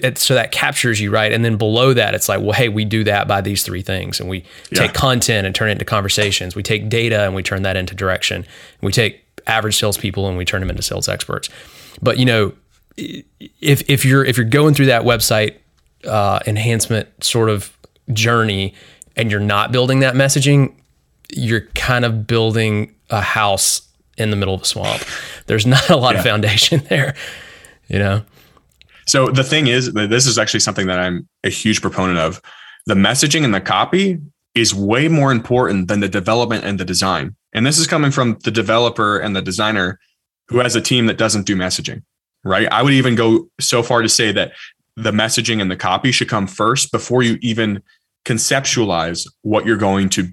then 0.00 0.16
so 0.16 0.34
that 0.34 0.52
captures 0.52 1.00
you 1.00 1.10
right? 1.10 1.32
And 1.32 1.44
then 1.44 1.56
below 1.56 1.94
that 1.94 2.14
it's 2.14 2.28
like 2.28 2.40
well 2.40 2.52
hey 2.52 2.68
we 2.68 2.84
do 2.84 3.04
that 3.04 3.28
by 3.28 3.40
these 3.40 3.62
three 3.62 3.82
things. 3.82 4.20
And 4.20 4.28
we 4.28 4.44
yeah. 4.70 4.80
take 4.80 4.94
content 4.94 5.46
and 5.46 5.54
turn 5.54 5.68
it 5.68 5.72
into 5.72 5.84
conversations. 5.84 6.54
We 6.54 6.62
take 6.62 6.88
data 6.88 7.24
and 7.24 7.34
we 7.34 7.42
turn 7.42 7.62
that 7.62 7.76
into 7.76 7.94
direction. 7.94 8.46
We 8.80 8.92
take 8.92 9.22
average 9.46 9.78
salespeople 9.78 10.28
and 10.28 10.36
we 10.36 10.44
turn 10.44 10.60
them 10.60 10.70
into 10.70 10.82
sales 10.82 11.08
experts. 11.08 11.48
But 12.02 12.18
you 12.18 12.24
know 12.24 12.52
if 12.96 13.88
if 13.88 14.04
you're 14.04 14.24
if 14.24 14.36
you're 14.36 14.46
going 14.46 14.74
through 14.74 14.86
that 14.86 15.02
website 15.02 15.56
uh, 16.04 16.40
enhancement 16.46 17.08
sort 17.22 17.50
of 17.50 17.76
journey 18.12 18.74
and 19.16 19.30
you're 19.30 19.40
not 19.40 19.72
building 19.72 20.00
that 20.00 20.14
messaging 20.14 20.74
you're 21.32 21.62
kind 21.74 22.04
of 22.04 22.26
building 22.26 22.94
a 23.10 23.20
house 23.20 23.82
in 24.18 24.30
the 24.30 24.36
middle 24.36 24.54
of 24.54 24.62
a 24.62 24.64
swamp. 24.64 25.02
There's 25.46 25.66
not 25.66 25.90
a 25.90 25.96
lot 25.96 26.14
yeah. 26.14 26.20
of 26.20 26.24
foundation 26.24 26.82
there. 26.88 27.14
You 27.88 27.98
know. 27.98 28.22
So 29.06 29.28
the 29.30 29.44
thing 29.44 29.68
is, 29.68 29.92
this 29.92 30.26
is 30.26 30.38
actually 30.38 30.60
something 30.60 30.88
that 30.88 30.98
I'm 30.98 31.28
a 31.44 31.48
huge 31.48 31.80
proponent 31.80 32.18
of. 32.18 32.42
The 32.86 32.94
messaging 32.94 33.44
and 33.44 33.54
the 33.54 33.60
copy 33.60 34.18
is 34.54 34.74
way 34.74 35.06
more 35.06 35.30
important 35.30 35.88
than 35.88 36.00
the 36.00 36.08
development 36.08 36.64
and 36.64 36.80
the 36.80 36.84
design. 36.84 37.36
And 37.52 37.64
this 37.64 37.78
is 37.78 37.86
coming 37.86 38.10
from 38.10 38.38
the 38.42 38.50
developer 38.50 39.18
and 39.18 39.36
the 39.36 39.42
designer 39.42 40.00
who 40.48 40.58
has 40.58 40.74
a 40.74 40.80
team 40.80 41.06
that 41.06 41.18
doesn't 41.18 41.46
do 41.46 41.56
messaging, 41.56 42.02
right? 42.44 42.70
I 42.72 42.82
would 42.82 42.94
even 42.94 43.14
go 43.14 43.48
so 43.60 43.82
far 43.82 44.02
to 44.02 44.08
say 44.08 44.32
that 44.32 44.52
the 44.96 45.12
messaging 45.12 45.60
and 45.60 45.70
the 45.70 45.76
copy 45.76 46.10
should 46.10 46.28
come 46.28 46.46
first 46.46 46.90
before 46.90 47.22
you 47.22 47.38
even 47.42 47.82
conceptualize 48.24 49.28
what 49.42 49.66
you're 49.66 49.76
going 49.76 50.08
to 50.10 50.28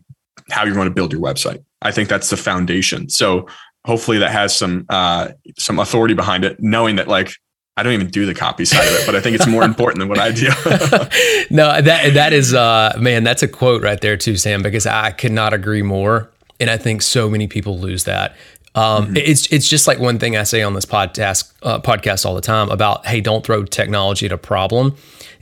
how 0.51 0.65
you're 0.65 0.75
going 0.75 0.88
to 0.88 0.93
build 0.93 1.12
your 1.12 1.21
website. 1.21 1.63
I 1.82 1.91
think 1.91 2.10
that's 2.10 2.29
the 2.29 2.38
foundation. 2.38 3.10
So 3.10 3.47
hopefully 3.86 4.17
that 4.19 4.32
has 4.32 4.56
some 4.56 4.86
uh, 4.89 5.29
some 5.58 5.79
authority 5.79 6.13
behind 6.13 6.45
it, 6.45 6.58
knowing 6.60 6.95
that 6.97 7.08
like 7.08 7.34
I 7.75 7.84
don't 7.84 7.93
even 7.93 8.10
do 8.10 8.25
the 8.25 8.36
copy 8.36 8.65
side 8.65 8.88
of 8.88 8.93
it, 8.93 9.06
but 9.06 9.15
I 9.15 9.21
think 9.21 9.36
it's 9.36 9.47
more 9.47 9.63
important 9.63 9.99
than 9.99 10.10
what 10.10 10.19
I 10.19 10.32
do. 10.32 10.47
no, 11.56 11.82
that 11.82 12.12
that 12.13 12.34
is 12.34 12.53
uh, 12.53 12.95
man, 12.99 13.23
that's 13.23 13.43
a 13.43 13.47
quote 13.47 13.82
right 13.82 13.99
there 13.99 14.17
too, 14.17 14.38
Sam, 14.38 14.62
because 14.62 14.86
I 14.86 15.12
could 15.12 15.32
not 15.32 15.53
agree 15.53 15.82
more. 15.82 16.29
And 16.60 16.69
I 16.69 16.77
think 16.77 17.01
so 17.01 17.29
many 17.29 17.47
people 17.47 17.79
lose 17.79 18.03
that. 18.06 18.36
Um, 18.75 19.08
mm-hmm. 19.08 19.17
It's 19.17 19.51
it's 19.51 19.67
just 19.67 19.88
like 19.88 19.99
one 19.99 20.17
thing 20.17 20.38
I 20.38 20.43
say 20.43 20.62
on 20.62 20.73
this 20.73 20.86
podcast 20.86 21.51
uh, 21.63 21.79
podcast 21.79 22.25
all 22.25 22.36
the 22.36 22.41
time 22.41 22.69
about 22.69 23.06
hey, 23.06 23.21
don't 23.21 23.45
throw 23.45 23.65
technology 23.65 24.25
at 24.25 24.32
a 24.32 24.38
problem. 24.38 24.95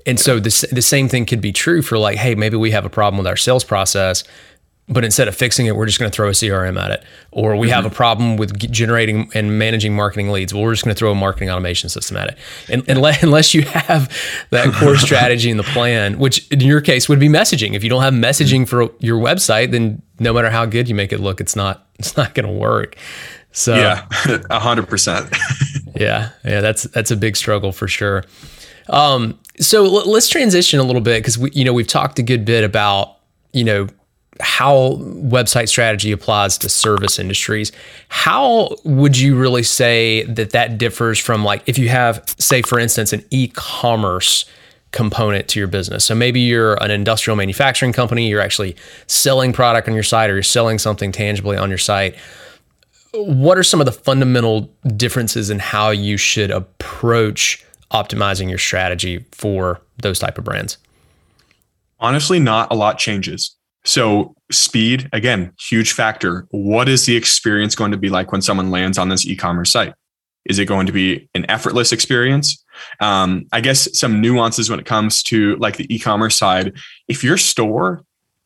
And 0.06 0.20
so 0.20 0.40
the 0.40 0.68
the 0.72 0.82
same 0.82 1.08
thing 1.08 1.26
could 1.26 1.42
be 1.42 1.52
true 1.52 1.82
for 1.82 1.98
like 1.98 2.18
hey, 2.18 2.36
maybe 2.36 2.58
we 2.58 2.72
have 2.72 2.86
a 2.86 2.90
problem 2.90 3.18
with 3.18 3.28
our 3.28 3.38
sales 3.38 3.64
process 3.64 4.24
but 4.88 5.06
instead 5.06 5.28
of 5.28 5.36
fixing 5.36 5.67
it, 5.67 5.76
we're 5.76 5.86
just 5.86 6.00
going 6.00 6.12
to 6.12 6.15
throw 6.15 6.28
a 6.28 6.32
CRM 6.32 6.80
at 6.80 6.91
it. 6.91 7.04
Or 7.32 7.56
we 7.56 7.67
mm-hmm. 7.67 7.76
have 7.76 7.86
a 7.86 7.89
problem 7.89 8.36
with 8.36 8.58
generating 8.72 9.32
and 9.34 9.58
managing 9.58 9.96
marketing 9.96 10.32
leads. 10.32 10.54
Well, 10.54 10.63
we're 10.63 10.74
just 10.74 10.84
going 10.84 10.94
to 10.94 11.00
throw 11.00 11.12
a 11.12 11.15
marketing 11.15 11.50
automation 11.50 11.89
system 11.89 12.17
at 12.17 12.30
it. 12.30 12.38
And, 12.70 12.88
unless, 12.89 13.24
unless 13.24 13.54
you 13.54 13.62
have 13.63 14.12
that 14.50 14.74
core 14.74 14.98
strategy 14.98 15.50
and 15.50 15.60
the 15.60 15.63
plan, 15.63 16.20
which 16.20 16.48
in 16.52 16.60
your 16.60 16.82
case 16.82 17.08
would 17.08 17.20
be 17.20 17.30
messaging. 17.30 17.74
If 17.74 17.84
you 17.84 17.89
don't 17.89 18.02
have 18.02 18.13
messaging 18.13 18.67
for 18.67 18.89
your 19.00 19.20
website, 19.20 19.72
then 19.72 20.02
no 20.20 20.34
matter 20.34 20.50
how 20.50 20.65
good 20.65 20.89
you 20.89 20.96
make 20.96 21.13
it 21.13 21.20
look, 21.20 21.39
it's 21.39 21.56
not 21.56 21.88
it's 21.98 22.17
not 22.17 22.34
going 22.34 22.48
to 22.48 22.52
work. 22.52 22.96
So 23.52 23.76
yeah, 23.76 24.08
a 24.50 24.60
hundred 24.60 24.88
percent. 24.88 25.34
Yeah, 25.94 26.30
yeah, 26.44 26.62
that's 26.62 26.84
that's 26.84 27.12
a 27.12 27.17
big 27.17 27.36
struggle 27.36 27.72
for 27.72 27.88
sure. 27.88 28.24
Um, 28.88 29.38
so 29.60 29.84
let's 29.84 30.30
transition 30.30 30.80
a 30.80 30.84
little 30.84 31.02
bit 31.02 31.20
because 31.20 31.38
we, 31.38 31.52
you 31.52 31.63
know, 31.63 31.74
we've 31.74 31.86
talked 31.86 32.17
a 32.17 32.24
good 32.24 32.46
bit 32.46 32.63
about 32.63 33.17
you 33.52 33.63
know 33.63 33.88
how 34.39 34.98
website 35.02 35.67
strategy 35.67 36.12
applies 36.12 36.58
to 36.60 36.70
service 36.70 37.20
industries. 37.20 37.72
How 38.10 38.70
would 38.84 39.17
you 39.17 39.38
really 39.38 39.63
say 39.63 40.24
that 40.24 40.52
that 40.52 40.78
differs 40.78 41.20
from 41.20 41.44
like 41.44 41.63
if 41.65 41.78
you 41.78 41.89
have, 41.89 42.24
say, 42.38 42.62
for 42.62 42.80
instance, 42.80 43.12
an 43.12 43.26
e-commerce 43.30 44.46
component 44.91 45.48
to 45.50 45.60
your 45.60 45.67
business? 45.67 46.06
So 46.06 46.15
maybe 46.15 46.39
you're 46.39 46.82
an 46.82 46.91
industrial 46.91 47.36
manufacturing 47.36 47.94
company, 47.94 48.30
you're 48.30 48.41
actually 48.41 48.76
selling 49.08 49.52
product 49.52 49.88
on 49.88 49.94
your 49.94 50.04
site, 50.04 50.30
or 50.30 50.34
you're 50.34 50.44
selling 50.44 50.80
something 50.80 51.12
tangibly 51.12 51.58
on 51.58 51.70
your 51.70 51.78
site. 51.78 52.15
What 53.13 53.58
are 53.58 53.63
some 53.63 53.82
of 53.82 53.86
the 53.86 53.91
fundamental 53.91 54.74
differences 54.96 55.50
in 55.50 55.60
how 55.60 55.89
you 55.89 56.15
should 56.15 56.52
approach 56.52 57.65
optimizing 57.91 58.48
your 58.48 58.58
strategy 58.58 59.26
for 59.34 59.82
those 60.02 60.20
type 60.20 60.38
of 60.38 60.46
brands? 60.46 60.78
Honestly, 62.00 62.39
not 62.39 62.72
a 62.72 62.76
lot 62.76 62.98
changes. 62.98 63.56
So 63.84 64.36
speed, 64.52 65.10
again, 65.12 65.54
huge 65.60 65.94
factor. 65.94 66.48
What 66.52 66.88
is 66.88 67.06
the 67.06 67.15
experience 67.15 67.76
going 67.76 67.91
to 67.91 67.98
be 67.98 68.10
like 68.10 68.32
when 68.32 68.41
someone 68.41 68.70
lands 68.70 68.98
on 68.98 69.10
this 69.10 69.26
e-commerce 69.26 69.72
site? 69.72 69.94
Is 70.46 70.60
it 70.60 70.65
going 70.65 70.88
to 70.88 70.91
be 70.91 71.30
an 71.34 71.50
effortless 71.50 71.91
experience? 71.91 72.63
Um, 73.00 73.46
I 73.52 73.62
guess 73.62 73.98
some 73.98 74.22
nuances 74.22 74.70
when 74.70 74.80
it 74.80 74.86
comes 74.86 75.24
to 75.24 75.56
like 75.58 75.78
the 75.78 75.94
e-commerce 75.94 76.36
side. 76.36 76.74
If 77.08 77.24
your 77.24 77.38
store 77.38 78.04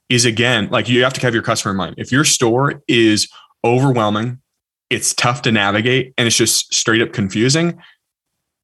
is 0.09 0.25
again, 0.25 0.69
like 0.69 0.87
you 0.87 1.03
have 1.03 1.13
to 1.13 1.21
have 1.21 1.33
your 1.33 1.43
customer 1.43 1.71
in 1.71 1.77
mind. 1.77 1.95
If 1.97 2.11
your 2.11 2.25
store 2.25 2.83
is 2.87 3.27
overwhelming, 3.63 4.39
it's 4.89 5.13
tough 5.13 5.41
to 5.43 5.51
navigate, 5.51 6.13
and 6.17 6.27
it's 6.27 6.37
just 6.37 6.73
straight 6.73 7.01
up 7.01 7.11
confusing, 7.11 7.81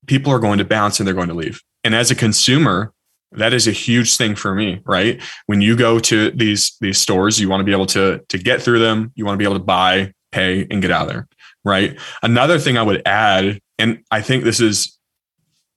people 0.05 0.31
are 0.31 0.39
going 0.39 0.59
to 0.59 0.65
bounce 0.65 0.99
and 0.99 1.07
they're 1.07 1.15
going 1.15 1.29
to 1.29 1.33
leave. 1.33 1.61
And 1.83 1.95
as 1.95 2.11
a 2.11 2.15
consumer, 2.15 2.93
that 3.33 3.53
is 3.53 3.67
a 3.67 3.71
huge 3.71 4.17
thing 4.17 4.35
for 4.35 4.53
me 4.53 4.81
right? 4.85 5.21
When 5.45 5.61
you 5.61 5.75
go 5.75 5.99
to 5.99 6.31
these 6.31 6.75
these 6.81 6.99
stores 6.99 7.39
you 7.39 7.49
want 7.49 7.61
to 7.61 7.65
be 7.65 7.71
able 7.71 7.87
to 7.87 8.21
to 8.29 8.37
get 8.37 8.61
through 8.61 8.79
them. 8.79 9.11
You 9.15 9.25
want 9.25 9.35
to 9.35 9.39
be 9.39 9.45
able 9.45 9.59
to 9.59 9.63
buy 9.63 10.13
pay 10.31 10.67
and 10.69 10.81
get 10.81 10.91
out 10.91 11.03
of 11.03 11.09
there 11.09 11.27
right? 11.63 11.99
Another 12.23 12.59
thing 12.59 12.77
i 12.77 12.83
would 12.83 13.01
add 13.05 13.59
and 13.77 14.03
i 14.11 14.21
think 14.21 14.43
this 14.43 14.59
is 14.59 14.97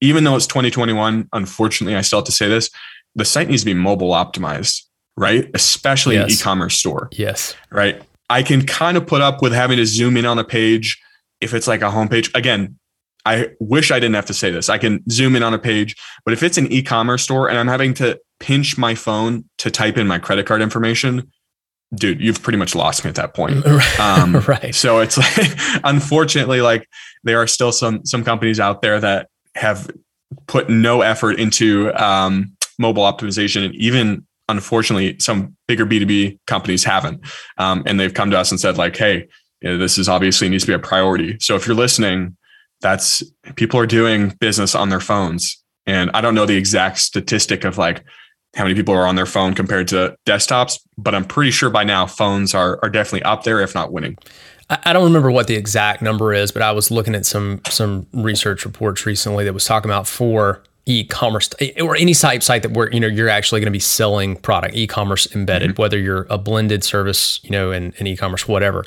even 0.00 0.24
though 0.24 0.36
it's 0.36 0.46
2021 0.46 1.28
unfortunately 1.32 1.96
i 1.96 2.00
still 2.00 2.18
have 2.18 2.26
to 2.26 2.32
say 2.32 2.48
this 2.48 2.70
the 3.14 3.24
site 3.24 3.48
needs 3.48 3.62
to 3.62 3.66
be 3.66 3.74
mobile 3.74 4.10
optimized 4.10 4.82
right? 5.16 5.50
Especially 5.54 6.16
yes. 6.16 6.24
an 6.24 6.30
e-commerce 6.32 6.76
store 6.76 7.08
yes. 7.12 7.54
right? 7.70 8.02
I 8.30 8.42
can 8.42 8.66
kind 8.66 8.96
of 8.96 9.06
put 9.06 9.22
up 9.22 9.42
with 9.42 9.52
having 9.52 9.76
to 9.76 9.86
zoom 9.86 10.16
in 10.16 10.24
on 10.24 10.38
a 10.38 10.44
page 10.44 11.00
if 11.40 11.54
it's 11.54 11.66
like 11.66 11.82
a 11.82 11.90
homepage. 11.90 12.34
Again 12.34 12.78
I 13.24 13.48
wish 13.58 13.90
I 13.90 13.98
didn't 13.98 14.14
have 14.14 14.26
to 14.26 14.34
say 14.34 14.50
this. 14.50 14.68
I 14.68 14.78
can 14.78 15.02
zoom 15.10 15.34
in 15.34 15.42
on 15.42 15.54
a 15.54 15.58
page, 15.58 15.96
but 16.24 16.34
if 16.34 16.42
it's 16.42 16.58
an 16.58 16.70
e-commerce 16.70 17.22
store 17.22 17.48
and 17.48 17.58
I'm 17.58 17.68
having 17.68 17.94
to 17.94 18.20
pinch 18.38 18.76
my 18.76 18.94
phone 18.94 19.48
to 19.58 19.70
type 19.70 19.96
in 19.96 20.06
my 20.06 20.18
credit 20.18 20.46
card 20.46 20.60
information, 20.60 21.30
dude, 21.94 22.20
you've 22.20 22.42
pretty 22.42 22.58
much 22.58 22.74
lost 22.74 23.04
me 23.04 23.08
at 23.08 23.14
that 23.16 23.34
point. 23.34 23.64
Um, 23.98 24.36
right. 24.48 24.74
So 24.74 24.98
it's 24.98 25.16
like, 25.16 25.80
unfortunately, 25.84 26.60
like 26.60 26.88
there 27.22 27.40
are 27.40 27.46
still 27.46 27.72
some 27.72 28.04
some 28.04 28.24
companies 28.24 28.60
out 28.60 28.82
there 28.82 29.00
that 29.00 29.28
have 29.54 29.90
put 30.46 30.68
no 30.68 31.00
effort 31.00 31.38
into 31.38 31.92
um, 31.94 32.56
mobile 32.78 33.04
optimization, 33.04 33.64
and 33.64 33.74
even 33.76 34.26
unfortunately, 34.48 35.16
some 35.20 35.56
bigger 35.68 35.84
B 35.84 36.00
two 36.00 36.06
B 36.06 36.38
companies 36.46 36.84
haven't. 36.84 37.20
Um, 37.56 37.82
and 37.86 37.98
they've 37.98 38.12
come 38.12 38.30
to 38.30 38.38
us 38.38 38.50
and 38.50 38.60
said, 38.60 38.76
like, 38.76 38.96
hey, 38.96 39.28
you 39.60 39.70
know, 39.70 39.78
this 39.78 39.96
is 39.96 40.08
obviously 40.08 40.48
needs 40.48 40.64
to 40.64 40.68
be 40.68 40.74
a 40.74 40.78
priority. 40.78 41.38
So 41.40 41.54
if 41.54 41.66
you're 41.66 41.76
listening, 41.76 42.36
that's 42.84 43.22
people 43.56 43.80
are 43.80 43.86
doing 43.86 44.28
business 44.40 44.74
on 44.74 44.90
their 44.90 45.00
phones. 45.00 45.56
And 45.86 46.10
I 46.12 46.20
don't 46.20 46.34
know 46.34 46.44
the 46.44 46.56
exact 46.56 46.98
statistic 46.98 47.64
of 47.64 47.78
like 47.78 48.04
how 48.54 48.64
many 48.64 48.74
people 48.74 48.94
are 48.94 49.06
on 49.06 49.16
their 49.16 49.26
phone 49.26 49.54
compared 49.54 49.88
to 49.88 50.14
desktops, 50.26 50.78
but 50.98 51.14
I'm 51.14 51.24
pretty 51.24 51.50
sure 51.50 51.70
by 51.70 51.82
now 51.82 52.06
phones 52.06 52.54
are 52.54 52.78
are 52.82 52.90
definitely 52.90 53.22
up 53.22 53.44
there, 53.44 53.60
if 53.60 53.74
not 53.74 53.90
winning. 53.90 54.18
I 54.70 54.92
don't 54.92 55.04
remember 55.04 55.30
what 55.30 55.46
the 55.46 55.54
exact 55.54 56.02
number 56.02 56.32
is, 56.34 56.52
but 56.52 56.60
I 56.62 56.72
was 56.72 56.90
looking 56.90 57.14
at 57.14 57.24
some 57.24 57.62
some 57.68 58.06
research 58.12 58.66
reports 58.66 59.06
recently 59.06 59.44
that 59.44 59.54
was 59.54 59.64
talking 59.64 59.90
about 59.90 60.06
for 60.06 60.62
e-commerce 60.86 61.48
or 61.80 61.96
any 61.96 62.12
site 62.12 62.42
site 62.42 62.62
that 62.62 62.72
where 62.72 62.92
you 62.92 63.00
know 63.00 63.06
you're 63.06 63.28
actually 63.28 63.58
going 63.58 63.66
to 63.66 63.72
be 63.72 63.80
selling 63.80 64.36
product 64.36 64.74
e-commerce 64.76 65.26
embedded 65.34 65.70
mm-hmm. 65.70 65.80
whether 65.80 65.98
you're 65.98 66.26
a 66.28 66.36
blended 66.36 66.84
service 66.84 67.40
you 67.42 67.48
know 67.50 67.72
in, 67.72 67.94
in 67.96 68.06
e-commerce 68.06 68.46
whatever 68.46 68.84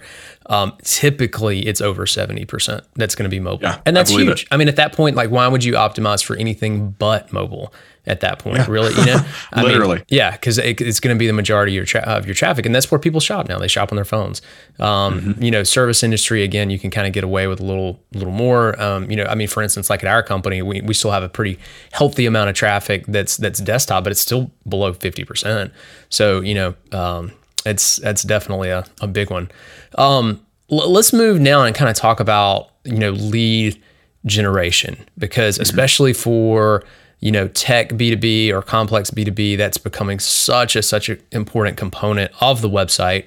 um, 0.47 0.73
typically 0.83 1.67
it's 1.67 1.81
over 1.81 2.05
70% 2.05 2.81
that's 2.95 3.15
going 3.15 3.23
to 3.23 3.29
be 3.29 3.39
mobile 3.39 3.63
yeah, 3.63 3.81
and 3.85 3.95
that's 3.95 4.11
I 4.11 4.21
huge 4.21 4.43
it. 4.43 4.47
i 4.51 4.57
mean 4.57 4.67
at 4.67 4.77
that 4.77 4.93
point 4.93 5.15
like 5.15 5.29
why 5.29 5.47
would 5.47 5.63
you 5.63 5.73
optimize 5.73 6.23
for 6.23 6.35
anything 6.35 6.91
but 6.91 7.31
mobile 7.33 7.73
at 8.07 8.21
that 8.21 8.39
point. 8.39 8.57
Yeah. 8.57 8.65
Really, 8.69 8.93
you 8.95 9.05
know, 9.05 9.19
I 9.53 9.63
literally, 9.63 9.97
mean, 9.97 10.05
yeah, 10.07 10.31
because 10.31 10.57
it, 10.57 10.81
it's 10.81 10.99
going 10.99 11.15
to 11.15 11.19
be 11.19 11.27
the 11.27 11.33
majority 11.33 11.73
of 11.73 11.75
your, 11.75 11.85
tra- 11.85 12.01
of 12.01 12.25
your 12.25 12.33
traffic, 12.33 12.65
and 12.65 12.73
that's 12.73 12.89
where 12.89 12.99
people 12.99 13.19
shop 13.19 13.47
now. 13.49 13.59
They 13.59 13.67
shop 13.67 13.91
on 13.91 13.97
their 13.97 14.05
phones. 14.05 14.41
Um, 14.79 15.19
mm-hmm. 15.19 15.43
You 15.43 15.51
know, 15.51 15.63
service 15.63 16.01
industry 16.01 16.43
again, 16.43 16.69
you 16.69 16.79
can 16.79 16.89
kind 16.89 17.05
of 17.05 17.13
get 17.13 17.23
away 17.23 17.47
with 17.47 17.59
a 17.59 17.65
little, 17.65 17.99
little 18.13 18.31
more. 18.31 18.81
Um, 18.81 19.11
you 19.11 19.17
know, 19.17 19.25
I 19.25 19.35
mean, 19.35 19.47
for 19.47 19.61
instance, 19.61 19.89
like 19.89 20.03
at 20.03 20.09
our 20.09 20.23
company, 20.23 20.61
we, 20.61 20.81
we 20.81 20.93
still 20.93 21.11
have 21.11 21.23
a 21.23 21.29
pretty 21.29 21.59
healthy 21.91 22.25
amount 22.25 22.49
of 22.49 22.55
traffic 22.55 23.05
that's 23.07 23.37
that's 23.37 23.59
desktop, 23.59 24.03
but 24.03 24.11
it's 24.11 24.21
still 24.21 24.49
below 24.67 24.93
fifty 24.93 25.23
percent. 25.23 25.71
So 26.09 26.41
you 26.41 26.55
know, 26.55 26.75
um, 26.91 27.33
it's 27.67 27.97
that's 27.97 28.23
definitely 28.23 28.69
a, 28.69 28.85
a 29.01 29.07
big 29.07 29.29
one. 29.29 29.49
Um, 29.97 30.45
l- 30.71 30.91
let's 30.91 31.13
move 31.13 31.39
now 31.39 31.63
and 31.63 31.75
kind 31.75 31.89
of 31.89 31.95
talk 31.95 32.19
about 32.19 32.69
you 32.83 32.97
know 32.97 33.11
lead 33.11 33.81
generation 34.25 34.97
because 35.17 35.55
mm-hmm. 35.55 35.63
especially 35.63 36.13
for 36.13 36.83
you 37.19 37.31
know, 37.31 37.47
tech 37.49 37.89
B2B 37.89 38.51
or 38.51 38.61
complex 38.61 39.09
B2B, 39.09 39.57
that's 39.57 39.77
becoming 39.77 40.19
such 40.19 40.75
a 40.75 40.83
such 40.83 41.09
an 41.09 41.21
important 41.31 41.77
component 41.77 42.31
of 42.41 42.61
the 42.61 42.69
website, 42.69 43.25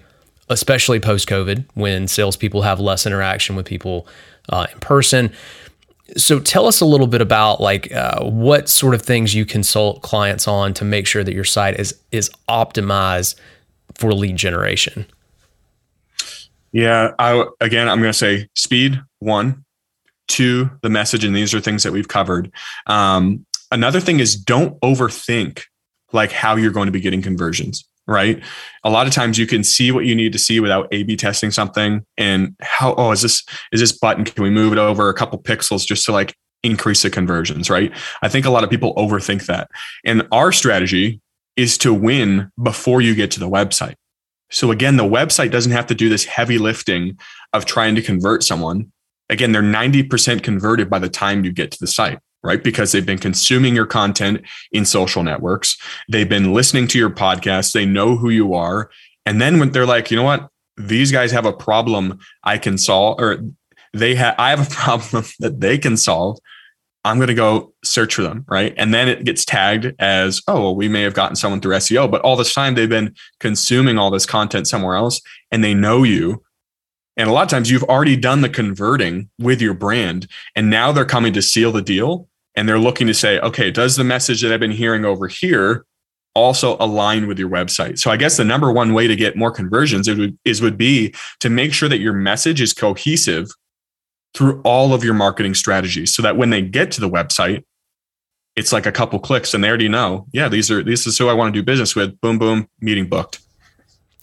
especially 0.48 1.00
post 1.00 1.29
COVID 1.29 1.64
when 1.74 2.07
salespeople 2.07 2.62
have 2.62 2.79
less 2.79 3.05
interaction 3.05 3.57
with 3.57 3.66
people 3.66 4.07
uh, 4.48 4.66
in 4.72 4.79
person. 4.79 5.33
So 6.16 6.40
tell 6.40 6.66
us 6.66 6.81
a 6.81 6.87
little 6.87 7.07
bit 7.07 7.20
about 7.20 7.61
like 7.61 7.92
uh, 7.92 8.24
what 8.24 8.68
sort 8.68 8.94
of 8.94 9.03
things 9.03 9.35
you 9.35 9.44
consult 9.44 10.03
clients 10.03 10.46
on 10.46 10.74
to 10.74 10.85
make 10.85 11.07
sure 11.07 11.24
that 11.24 11.35
your 11.35 11.44
site 11.44 11.79
is 11.79 11.98
is 12.12 12.31
optimized 12.48 13.37
for 13.94 14.12
lead 14.12 14.37
generation. 14.37 15.07
Yeah, 16.72 17.12
I 17.18 17.46
again 17.61 17.88
I'm 17.88 18.00
going 18.00 18.12
to 18.12 18.18
say 18.18 18.48
speed 18.55 19.00
one, 19.18 19.64
two 20.29 20.70
the 20.83 20.90
message, 20.90 21.24
and 21.24 21.35
these 21.35 21.55
are 21.55 21.61
things 21.61 21.83
that 21.83 21.92
we've 21.92 22.09
covered. 22.09 22.53
Um, 22.87 23.44
another 23.72 24.00
thing 24.00 24.20
is 24.20 24.37
don't 24.37 24.81
overthink 24.81 25.62
like 26.12 26.33
how 26.33 26.57
you're 26.57 26.72
going 26.72 26.87
to 26.87 26.92
be 26.92 27.00
getting 27.00 27.22
conversions 27.22 27.85
right 28.07 28.42
a 28.83 28.90
lot 28.90 29.07
of 29.07 29.12
times 29.12 29.38
you 29.38 29.46
can 29.46 29.62
see 29.62 29.92
what 29.92 30.07
you 30.07 30.14
need 30.14 30.33
to 30.33 30.38
see 30.38 30.59
without 30.59 30.88
a 30.90 31.03
b 31.03 31.14
testing 31.16 31.50
something 31.50 32.05
and 32.16 32.57
how 32.61 32.94
oh 32.96 33.12
is 33.12 33.20
this 33.20 33.44
is 33.72 33.79
this 33.79 33.92
button 33.92 34.24
can 34.24 34.42
we 34.42 34.48
move 34.48 34.72
it 34.72 34.79
over 34.79 35.09
a 35.11 35.14
couple 35.14 35.38
pixels 35.38 35.87
just 35.87 36.07
to 36.07 36.11
like 36.11 36.35
increase 36.62 37.03
the 37.03 37.11
conversions, 37.11 37.70
right? 37.70 37.92
I 38.22 38.29
think 38.29 38.46
a 38.46 38.50
lot 38.50 38.64
of 38.64 38.70
people 38.70 38.94
overthink 38.94 39.46
that. 39.46 39.70
And 40.05 40.26
our 40.33 40.53
strategy 40.53 41.20
is 41.60 41.76
to 41.78 41.92
win 41.92 42.50
before 42.62 43.00
you 43.00 43.14
get 43.14 43.30
to 43.32 43.40
the 43.40 43.48
website. 43.48 43.94
So 44.50 44.70
again, 44.70 44.96
the 44.96 45.04
website 45.04 45.50
doesn't 45.50 45.72
have 45.72 45.86
to 45.88 45.94
do 45.94 46.08
this 46.08 46.24
heavy 46.24 46.58
lifting 46.58 47.18
of 47.52 47.66
trying 47.66 47.94
to 47.94 48.02
convert 48.02 48.42
someone. 48.42 48.90
Again, 49.28 49.52
they're 49.52 49.62
90% 49.62 50.42
converted 50.42 50.90
by 50.90 50.98
the 50.98 51.08
time 51.08 51.44
you 51.44 51.52
get 51.52 51.70
to 51.70 51.78
the 51.78 51.86
site, 51.86 52.18
right? 52.42 52.62
Because 52.62 52.90
they've 52.90 53.06
been 53.06 53.18
consuming 53.18 53.76
your 53.76 53.86
content 53.86 54.42
in 54.72 54.84
social 54.84 55.22
networks. 55.22 55.76
They've 56.08 56.28
been 56.28 56.52
listening 56.52 56.88
to 56.88 56.98
your 56.98 57.10
podcast. 57.10 57.72
They 57.72 57.86
know 57.86 58.16
who 58.16 58.30
you 58.30 58.54
are. 58.54 58.90
And 59.24 59.40
then 59.40 59.60
when 59.60 59.70
they're 59.70 59.86
like, 59.86 60.10
you 60.10 60.16
know 60.16 60.24
what? 60.24 60.48
These 60.76 61.12
guys 61.12 61.30
have 61.30 61.46
a 61.46 61.52
problem 61.52 62.18
I 62.42 62.58
can 62.58 62.78
solve, 62.78 63.20
or 63.20 63.38
they 63.92 64.14
have, 64.16 64.34
I 64.38 64.50
have 64.50 64.66
a 64.66 64.70
problem 64.74 65.24
that 65.38 65.60
they 65.60 65.78
can 65.78 65.96
solve. 65.96 66.38
I'm 67.04 67.16
going 67.16 67.28
to 67.28 67.34
go 67.34 67.72
search 67.82 68.14
for 68.14 68.22
them, 68.22 68.44
right? 68.48 68.74
And 68.76 68.92
then 68.92 69.08
it 69.08 69.24
gets 69.24 69.44
tagged 69.44 69.94
as, 69.98 70.42
oh, 70.46 70.60
well, 70.60 70.76
we 70.76 70.88
may 70.88 71.02
have 71.02 71.14
gotten 71.14 71.36
someone 71.36 71.60
through 71.60 71.76
SEO, 71.76 72.10
but 72.10 72.20
all 72.20 72.36
this 72.36 72.52
time 72.52 72.74
they've 72.74 72.88
been 72.88 73.14
consuming 73.38 73.98
all 73.98 74.10
this 74.10 74.26
content 74.26 74.68
somewhere 74.68 74.96
else 74.96 75.20
and 75.50 75.64
they 75.64 75.72
know 75.72 76.02
you. 76.02 76.42
And 77.16 77.28
a 77.28 77.32
lot 77.32 77.42
of 77.42 77.48
times 77.48 77.70
you've 77.70 77.84
already 77.84 78.16
done 78.16 78.42
the 78.42 78.48
converting 78.48 79.30
with 79.38 79.62
your 79.62 79.74
brand 79.74 80.28
and 80.54 80.68
now 80.68 80.92
they're 80.92 81.04
coming 81.04 81.32
to 81.32 81.42
seal 81.42 81.72
the 81.72 81.82
deal 81.82 82.28
and 82.54 82.68
they're 82.68 82.78
looking 82.78 83.06
to 83.06 83.14
say, 83.14 83.38
okay, 83.40 83.70
does 83.70 83.96
the 83.96 84.04
message 84.04 84.42
that 84.42 84.52
I've 84.52 84.60
been 84.60 84.70
hearing 84.70 85.04
over 85.04 85.26
here 85.26 85.86
also 86.34 86.76
align 86.78 87.26
with 87.26 87.38
your 87.38 87.48
website? 87.48 87.98
So 87.98 88.10
I 88.10 88.16
guess 88.16 88.36
the 88.36 88.44
number 88.44 88.70
one 88.70 88.92
way 88.92 89.06
to 89.06 89.16
get 89.16 89.36
more 89.36 89.50
conversions 89.50 90.08
would, 90.08 90.38
is 90.44 90.60
would 90.60 90.76
be 90.76 91.14
to 91.40 91.48
make 91.48 91.72
sure 91.72 91.88
that 91.88 92.00
your 92.00 92.12
message 92.12 92.60
is 92.60 92.74
cohesive 92.74 93.50
through 94.34 94.60
all 94.62 94.94
of 94.94 95.02
your 95.02 95.14
marketing 95.14 95.54
strategies 95.54 96.14
so 96.14 96.22
that 96.22 96.36
when 96.36 96.50
they 96.50 96.62
get 96.62 96.90
to 96.92 97.00
the 97.00 97.08
website, 97.08 97.64
it's 98.56 98.72
like 98.72 98.86
a 98.86 98.92
couple 98.92 99.18
clicks 99.18 99.54
and 99.54 99.62
they 99.62 99.68
already 99.68 99.88
know, 99.88 100.26
yeah, 100.32 100.48
these 100.48 100.70
are 100.70 100.82
this 100.82 101.06
is 101.06 101.16
who 101.18 101.28
I 101.28 101.32
want 101.32 101.52
to 101.54 101.58
do 101.58 101.64
business 101.64 101.94
with. 101.94 102.20
Boom, 102.20 102.38
boom, 102.38 102.68
meeting 102.80 103.08
booked. 103.08 103.40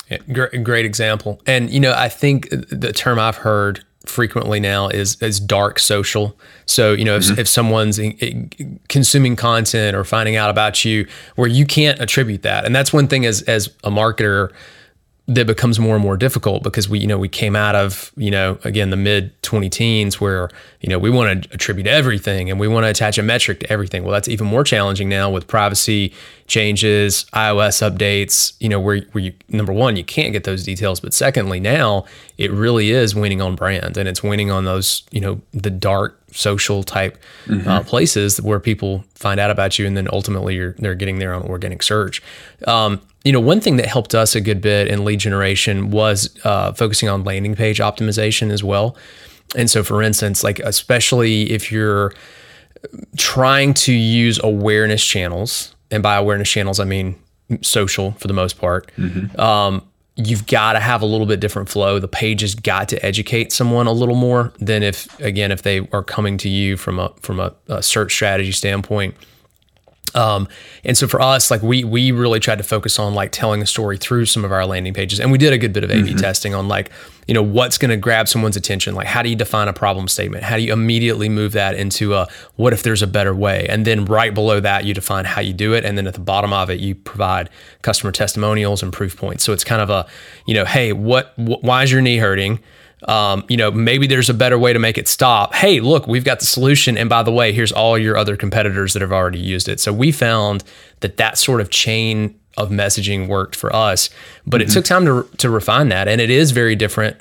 Yeah, 0.09 0.17
great, 0.31 0.63
great 0.63 0.85
example. 0.85 1.41
And 1.45 1.69
you 1.69 1.79
know, 1.79 1.93
I 1.93 2.09
think 2.09 2.49
the 2.49 2.93
term 2.93 3.19
I've 3.19 3.37
heard 3.37 3.83
frequently 4.05 4.59
now 4.59 4.87
is 4.87 5.21
is 5.21 5.39
dark 5.39 5.79
social. 5.79 6.37
So 6.65 6.93
you 6.93 7.05
know, 7.05 7.17
mm-hmm. 7.17 7.33
if, 7.33 7.39
if 7.39 7.47
someone's 7.47 7.99
in, 7.99 8.11
in 8.13 8.79
consuming 8.89 9.35
content 9.35 9.95
or 9.95 10.03
finding 10.03 10.35
out 10.35 10.49
about 10.49 10.85
you 10.85 11.07
where 11.35 11.49
you 11.49 11.65
can't 11.65 11.99
attribute 11.99 12.43
that, 12.43 12.65
and 12.65 12.75
that's 12.75 12.93
one 12.93 13.07
thing 13.07 13.25
as 13.25 13.41
as 13.43 13.67
a 13.83 13.89
marketer 13.89 14.51
that 15.29 15.45
becomes 15.45 15.77
more 15.77 15.93
and 15.93 16.03
more 16.03 16.15
difficult 16.15 16.63
because 16.63 16.87
we, 16.87 16.99
you 16.99 17.07
know, 17.07 17.17
we 17.17 17.27
came 17.27 17.53
out 17.53 17.75
of, 17.75 18.13
you 18.15 18.31
know, 18.31 18.57
again, 18.63 18.91
the 18.91 18.95
mid 18.95 19.41
20 19.43 19.69
teens 19.69 20.21
where, 20.21 20.49
you 20.79 20.87
know, 20.87 20.97
we 20.97 21.09
want 21.09 21.43
to 21.43 21.53
attribute 21.53 21.85
everything 21.85 22.49
and 22.49 22.57
we 22.57 22.67
want 22.67 22.85
to 22.85 22.89
attach 22.89 23.17
a 23.17 23.23
metric 23.23 23.59
to 23.59 23.69
everything. 23.69 24.03
Well, 24.03 24.13
that's 24.13 24.29
even 24.29 24.47
more 24.47 24.63
challenging 24.63 25.09
now 25.09 25.29
with 25.29 25.45
privacy 25.45 26.13
changes, 26.47 27.25
iOS 27.33 27.81
updates, 27.91 28.53
you 28.61 28.69
know, 28.69 28.79
where, 28.79 29.01
where 29.11 29.21
you, 29.25 29.33
number 29.49 29.73
one, 29.73 29.97
you 29.97 30.05
can't 30.05 30.31
get 30.31 30.45
those 30.45 30.63
details. 30.63 31.01
But 31.01 31.13
secondly, 31.13 31.59
now 31.59 32.05
it 32.37 32.49
really 32.49 32.91
is 32.91 33.13
winning 33.13 33.41
on 33.41 33.55
brand 33.55 33.97
and 33.97 34.07
it's 34.07 34.23
winning 34.23 34.49
on 34.49 34.63
those, 34.63 35.03
you 35.11 35.19
know, 35.19 35.41
the 35.51 35.69
dark 35.69 36.17
social 36.37 36.83
type 36.83 37.17
mm-hmm. 37.45 37.67
uh, 37.67 37.83
places 37.83 38.41
where 38.41 38.59
people 38.59 39.03
find 39.15 39.39
out 39.39 39.49
about 39.49 39.79
you 39.79 39.87
and 39.87 39.97
then 39.97 40.07
ultimately 40.13 40.55
you're, 40.55 40.73
they're 40.73 40.95
getting 40.95 41.19
there 41.19 41.33
on 41.33 41.41
organic 41.43 41.81
search. 41.81 42.21
Um, 42.67 43.01
you 43.23 43.31
know, 43.31 43.39
one 43.39 43.59
thing 43.59 43.77
that 43.77 43.87
helped 43.87 44.13
us 44.15 44.35
a 44.35 44.41
good 44.41 44.61
bit 44.61 44.87
in 44.87 45.03
lead 45.03 45.19
generation 45.19 45.91
was 45.91 46.29
uh, 46.45 46.71
focusing 46.73 47.09
on 47.09 47.23
landing 47.23 47.55
page 47.55 47.79
optimization 47.79 48.51
as 48.51 48.63
well. 48.63 48.95
And 49.55 49.69
so, 49.69 49.83
for 49.83 50.01
instance, 50.01 50.43
like 50.43 50.59
especially 50.59 51.51
if 51.51 51.71
you're 51.71 52.13
trying 53.17 53.73
to 53.73 53.93
use 53.93 54.39
awareness 54.43 55.03
channels, 55.03 55.75
and 55.89 56.03
by 56.03 56.15
awareness 56.15 56.49
channels 56.49 56.79
I 56.79 56.85
mean 56.85 57.15
social 57.61 58.11
for 58.13 58.27
the 58.27 58.33
most 58.33 58.59
part. 58.59 58.91
Mm-hmm. 58.97 59.39
Um, 59.39 59.83
you've 60.17 60.47
got 60.47 60.73
to 60.73 60.79
have 60.79 61.01
a 61.01 61.05
little 61.05 61.27
bit 61.27 61.39
different 61.39 61.69
flow. 61.69 61.99
The 61.99 62.07
page 62.07 62.41
has 62.41 62.55
got 62.55 62.89
to 62.89 63.05
educate 63.05 63.51
someone 63.51 63.87
a 63.87 63.91
little 63.91 64.15
more 64.15 64.51
than 64.59 64.83
if, 64.83 65.19
again, 65.19 65.51
if 65.51 65.61
they 65.61 65.87
are 65.91 66.03
coming 66.03 66.37
to 66.39 66.49
you 66.49 66.75
from 66.75 66.99
a 66.99 67.13
from 67.21 67.39
a, 67.39 67.53
a 67.67 67.83
search 67.83 68.13
strategy 68.13 68.51
standpoint. 68.51 69.15
Um, 70.17 70.47
and 70.83 70.97
so 70.97 71.07
for 71.07 71.21
us, 71.21 71.51
like 71.51 71.61
we 71.61 71.83
we 71.83 72.11
really 72.11 72.39
tried 72.39 72.57
to 72.57 72.63
focus 72.63 72.97
on 72.97 73.13
like 73.13 73.31
telling 73.31 73.61
a 73.61 73.67
story 73.67 73.97
through 73.97 74.25
some 74.25 74.43
of 74.43 74.51
our 74.51 74.65
landing 74.65 74.93
pages, 74.93 75.19
and 75.19 75.31
we 75.31 75.37
did 75.37 75.53
a 75.53 75.59
good 75.59 75.73
bit 75.73 75.83
of 75.83 75.91
A/B 75.91 76.09
mm-hmm. 76.09 76.17
testing 76.17 76.55
on 76.55 76.67
like 76.67 76.89
you 77.27 77.35
know 77.35 77.43
what's 77.43 77.77
going 77.77 77.91
to 77.91 77.97
grab 77.97 78.27
someone's 78.27 78.57
attention. 78.57 78.95
Like 78.95 79.05
how 79.05 79.21
do 79.21 79.29
you 79.29 79.35
define 79.35 79.67
a 79.67 79.73
problem 79.73 80.07
statement? 80.07 80.43
How 80.43 80.57
do 80.57 80.63
you 80.63 80.73
immediately 80.73 81.29
move 81.29 81.51
that 81.51 81.75
into 81.75 82.15
a 82.15 82.27
what 82.55 82.73
if 82.73 82.81
there's 82.81 83.03
a 83.03 83.07
better 83.07 83.35
way? 83.35 83.67
And 83.69 83.85
then 83.85 84.05
right 84.05 84.33
below 84.33 84.59
that, 84.59 84.85
you 84.85 84.95
define 84.95 85.25
how 85.25 85.41
you 85.41 85.53
do 85.53 85.73
it, 85.73 85.85
and 85.85 85.97
then 85.99 86.07
at 86.07 86.15
the 86.15 86.19
bottom 86.19 86.51
of 86.51 86.71
it, 86.71 86.79
you 86.79 86.95
provide 86.95 87.51
customer 87.83 88.11
testimonials 88.11 88.81
and 88.81 88.91
proof 88.91 89.15
points. 89.15 89.43
So 89.43 89.53
it's 89.53 89.63
kind 89.63 89.81
of 89.83 89.91
a 89.91 90.07
you 90.47 90.55
know, 90.55 90.65
hey, 90.65 90.93
what 90.93 91.33
wh- 91.35 91.63
why 91.63 91.83
is 91.83 91.91
your 91.91 92.01
knee 92.01 92.17
hurting? 92.17 92.59
Um, 93.03 93.45
you 93.47 93.57
know, 93.57 93.69
maybe 93.71 94.07
there's 94.07 94.29
a 94.29 94.33
better 94.33 94.57
way 94.57 94.73
to 94.73 94.79
make 94.79 94.97
it 94.97 95.07
stop. 95.07 95.53
Hey, 95.53 95.79
look, 95.79 96.07
we've 96.07 96.23
got 96.23 96.39
the 96.39 96.45
solution. 96.45 96.97
And 96.97 97.09
by 97.09 97.23
the 97.23 97.31
way, 97.31 97.53
here's 97.53 97.71
all 97.71 97.97
your 97.97 98.17
other 98.17 98.35
competitors 98.35 98.93
that 98.93 99.01
have 99.01 99.11
already 99.11 99.39
used 99.39 99.69
it. 99.69 99.79
So 99.79 99.93
we 99.93 100.11
found 100.11 100.63
that 101.01 101.17
that 101.17 101.37
sort 101.37 101.61
of 101.61 101.69
chain 101.69 102.39
of 102.57 102.69
messaging 102.69 103.27
worked 103.27 103.55
for 103.55 103.73
us, 103.75 104.09
but 104.47 104.61
mm-hmm. 104.61 104.69
it 104.69 104.73
took 104.73 104.85
time 104.85 105.05
to, 105.05 105.29
to 105.37 105.49
refine 105.49 105.89
that. 105.89 106.07
And 106.07 106.19
it 106.19 106.31
is 106.31 106.51
very 106.51 106.75
different 106.75 107.17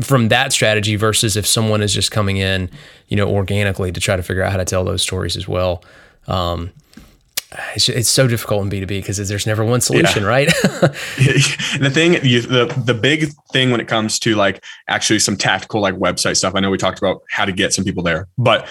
from 0.00 0.28
that 0.28 0.52
strategy 0.52 0.96
versus 0.96 1.36
if 1.36 1.46
someone 1.46 1.82
is 1.82 1.92
just 1.92 2.10
coming 2.10 2.38
in, 2.38 2.70
you 3.08 3.16
know, 3.16 3.28
organically 3.28 3.92
to 3.92 4.00
try 4.00 4.16
to 4.16 4.22
figure 4.22 4.42
out 4.42 4.50
how 4.50 4.58
to 4.58 4.64
tell 4.64 4.84
those 4.84 5.02
stories 5.02 5.36
as 5.36 5.46
well. 5.46 5.84
Um, 6.26 6.72
it's, 7.74 7.88
it's 7.88 8.08
so 8.08 8.26
difficult 8.26 8.62
in 8.62 8.70
B2B 8.70 8.88
because 8.88 9.16
there's 9.28 9.46
never 9.46 9.64
one 9.64 9.80
solution, 9.80 10.22
yeah. 10.22 10.28
right? 10.28 10.46
the 10.62 11.90
thing, 11.92 12.24
you, 12.24 12.42
the, 12.42 12.66
the 12.84 12.94
big 12.94 13.30
thing 13.52 13.70
when 13.70 13.80
it 13.80 13.88
comes 13.88 14.18
to 14.20 14.34
like 14.34 14.64
actually 14.88 15.18
some 15.18 15.36
tactical 15.36 15.80
like 15.80 15.94
website 15.94 16.36
stuff, 16.36 16.54
I 16.54 16.60
know 16.60 16.70
we 16.70 16.78
talked 16.78 16.98
about 16.98 17.22
how 17.30 17.44
to 17.44 17.52
get 17.52 17.72
some 17.72 17.84
people 17.84 18.02
there, 18.02 18.28
but, 18.38 18.68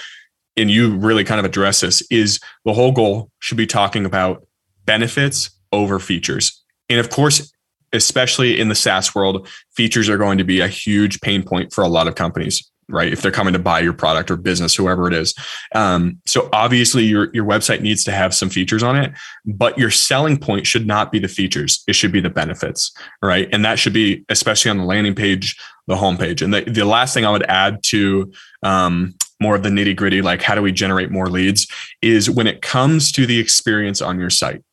and 0.57 0.71
you 0.71 0.95
really 0.97 1.23
kind 1.23 1.39
of 1.39 1.45
address 1.45 1.81
this 1.81 2.01
is 2.09 2.39
the 2.63 2.73
whole 2.73 2.91
goal 2.91 3.29
should 3.39 3.57
be 3.57 3.67
talking 3.67 4.05
about 4.05 4.45
benefits 4.85 5.49
over 5.71 5.99
features. 5.99 6.63
And 6.89 6.99
of 6.99 7.09
course, 7.09 7.51
especially 7.91 8.59
in 8.59 8.69
the 8.69 8.75
SaaS 8.75 9.13
world, 9.15 9.47
features 9.75 10.09
are 10.09 10.17
going 10.17 10.37
to 10.37 10.43
be 10.43 10.59
a 10.61 10.67
huge 10.67 11.21
pain 11.21 11.43
point 11.43 11.73
for 11.73 11.83
a 11.83 11.87
lot 11.87 12.07
of 12.07 12.15
companies 12.15 12.69
right? 12.87 13.11
If 13.11 13.21
they're 13.21 13.31
coming 13.31 13.53
to 13.53 13.59
buy 13.59 13.79
your 13.79 13.93
product 13.93 14.29
or 14.29 14.37
business, 14.37 14.75
whoever 14.75 15.07
it 15.07 15.13
is. 15.13 15.33
Um, 15.73 16.21
so 16.25 16.49
obviously 16.53 17.03
your, 17.03 17.29
your 17.33 17.45
website 17.45 17.81
needs 17.81 18.03
to 18.05 18.11
have 18.11 18.33
some 18.33 18.49
features 18.49 18.83
on 18.83 18.95
it, 18.95 19.11
but 19.45 19.77
your 19.77 19.89
selling 19.89 20.37
point 20.37 20.67
should 20.67 20.85
not 20.85 21.11
be 21.11 21.19
the 21.19 21.27
features. 21.27 21.83
It 21.87 21.93
should 21.93 22.11
be 22.11 22.21
the 22.21 22.29
benefits, 22.29 22.91
right? 23.21 23.49
And 23.51 23.65
that 23.65 23.79
should 23.79 23.93
be, 23.93 24.23
especially 24.29 24.71
on 24.71 24.77
the 24.77 24.85
landing 24.85 25.15
page, 25.15 25.57
the 25.87 25.95
homepage. 25.95 26.41
And 26.41 26.53
the, 26.53 26.61
the 26.61 26.85
last 26.85 27.13
thing 27.13 27.25
I 27.25 27.31
would 27.31 27.43
add 27.43 27.81
to 27.83 28.31
um, 28.63 29.15
more 29.39 29.55
of 29.55 29.63
the 29.63 29.69
nitty 29.69 29.95
gritty, 29.95 30.21
like 30.21 30.41
how 30.41 30.55
do 30.55 30.61
we 30.61 30.71
generate 30.71 31.11
more 31.11 31.27
leads 31.27 31.67
is 32.01 32.29
when 32.29 32.47
it 32.47 32.61
comes 32.61 33.11
to 33.13 33.25
the 33.25 33.39
experience 33.39 34.01
on 34.01 34.19
your 34.19 34.29
site, 34.29 34.63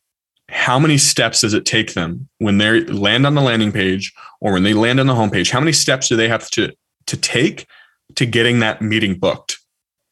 how 0.49 0.77
many 0.77 0.97
steps 0.97 1.41
does 1.41 1.53
it 1.53 1.65
take 1.65 1.93
them 1.93 2.29
when 2.37 2.57
they 2.59 2.81
land 2.81 3.25
on 3.25 3.33
the 3.33 3.41
landing 3.41 3.71
page 3.71 4.13
or 4.39 4.53
when 4.53 4.63
they 4.63 4.73
land 4.73 4.99
on 4.99 5.07
the 5.07 5.15
homepage? 5.15 5.49
How 5.49 5.59
many 5.59 5.71
steps 5.71 6.09
do 6.09 6.15
they 6.15 6.27
have 6.27 6.49
to, 6.51 6.71
to 7.07 7.17
take 7.17 7.65
to 8.15 8.25
getting 8.25 8.59
that 8.59 8.81
meeting 8.81 9.17
booked 9.17 9.57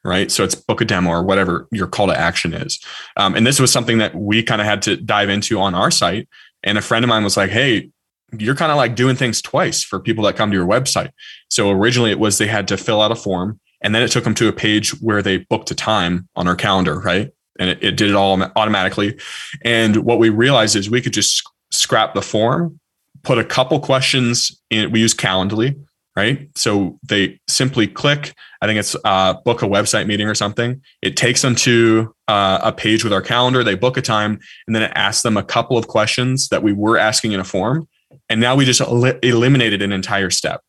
right? 0.04 0.32
So 0.32 0.44
it's 0.44 0.56
book 0.56 0.82
a 0.82 0.86
demo 0.86 1.10
or 1.10 1.24
whatever 1.24 1.68
your 1.72 1.88
call 1.88 2.08
to 2.08 2.18
action 2.18 2.54
is. 2.54 2.80
Um, 3.18 3.36
and 3.36 3.46
this 3.46 3.60
was 3.60 3.72
something 3.72 4.00
that 4.00 4.16
we 4.16 4.44
kind 4.44 4.62
of 4.62 4.68
had 4.68 4.82
to 4.84 4.98
dive 4.98 5.30
into 5.30 5.60
on 5.60 5.76
our 5.76 5.92
site. 5.92 6.28
And 6.64 6.78
a 6.78 6.82
friend 6.82 7.06
of 7.06 7.10
mine 7.10 7.24
was 7.24 7.38
like, 7.38 7.52
hey, 7.52 7.90
you're 8.38 8.56
kind 8.56 8.72
of 8.72 8.78
like 8.78 8.96
doing 8.96 9.16
things 9.16 9.42
twice 9.42 9.84
for 9.84 10.00
people 10.00 10.24
that 10.24 10.36
come 10.36 10.52
to 10.52 10.58
your 10.58 10.68
website. 10.68 11.12
So 11.50 11.70
originally 11.70 12.12
it 12.12 12.20
was 12.20 12.38
they 12.38 12.48
had 12.48 12.68
to 12.70 12.78
fill 12.78 13.02
out 13.02 13.12
a 13.12 13.16
form 13.16 13.60
and 13.82 13.94
then 13.94 14.02
it 14.04 14.12
took 14.12 14.24
them 14.24 14.36
to 14.36 14.48
a 14.48 14.54
page 14.54 14.92
where 15.02 15.22
they 15.22 15.38
booked 15.38 15.72
a 15.72 15.76
time 15.76 16.28
on 16.36 16.48
our 16.48 16.56
calendar, 16.56 17.00
right? 17.00 17.32
And 17.60 17.70
it, 17.70 17.84
it 17.84 17.98
did 17.98 18.10
it 18.10 18.16
all 18.16 18.42
automatically. 18.56 19.20
And 19.64 19.98
what 19.98 20.20
we 20.20 20.30
realized 20.30 20.76
is 20.76 20.90
we 20.90 21.02
could 21.02 21.14
just 21.14 21.44
scrap 21.72 22.14
the 22.14 22.22
form, 22.22 22.80
put 23.24 23.38
a 23.38 23.44
couple 23.44 23.80
questions 23.80 24.62
in, 24.70 24.92
we 24.92 25.02
use 25.02 25.14
Calendly 25.14 25.76
right? 26.16 26.50
So 26.56 27.00
they 27.04 27.40
simply 27.48 27.88
click, 27.88 28.34
I 28.62 28.68
think 28.68 28.80
it's 28.80 28.96
uh, 29.06 29.36
book 29.46 29.62
a 29.62 29.68
website 29.68 30.08
meeting 30.08 30.28
or 30.28 30.36
something. 30.36 30.82
It 31.02 31.16
takes 31.16 31.42
them 31.42 31.56
to 31.56 32.14
uh, 32.28 32.60
a 32.64 32.72
page 32.72 33.04
with 33.04 33.14
our 33.14 33.22
calendar. 33.22 33.64
They 33.64 33.76
book 33.76 33.98
a 33.98 34.02
time 34.02 34.40
and 34.68 34.76
then 34.76 34.84
it 34.84 34.92
asks 34.96 35.24
them 35.24 35.38
a 35.38 35.44
couple 35.44 35.78
of 35.78 35.88
questions 35.88 36.50
that 36.50 36.64
we 36.64 36.74
were 36.74 36.98
asking 36.98 37.32
in 37.32 37.40
a 37.40 37.46
form. 37.46 37.88
And 38.30 38.42
now 38.42 38.56
we 38.56 38.66
just 38.66 38.82
el- 38.82 39.06
eliminated 39.06 39.82
an 39.82 39.92
entire 39.94 40.30
step, 40.30 40.62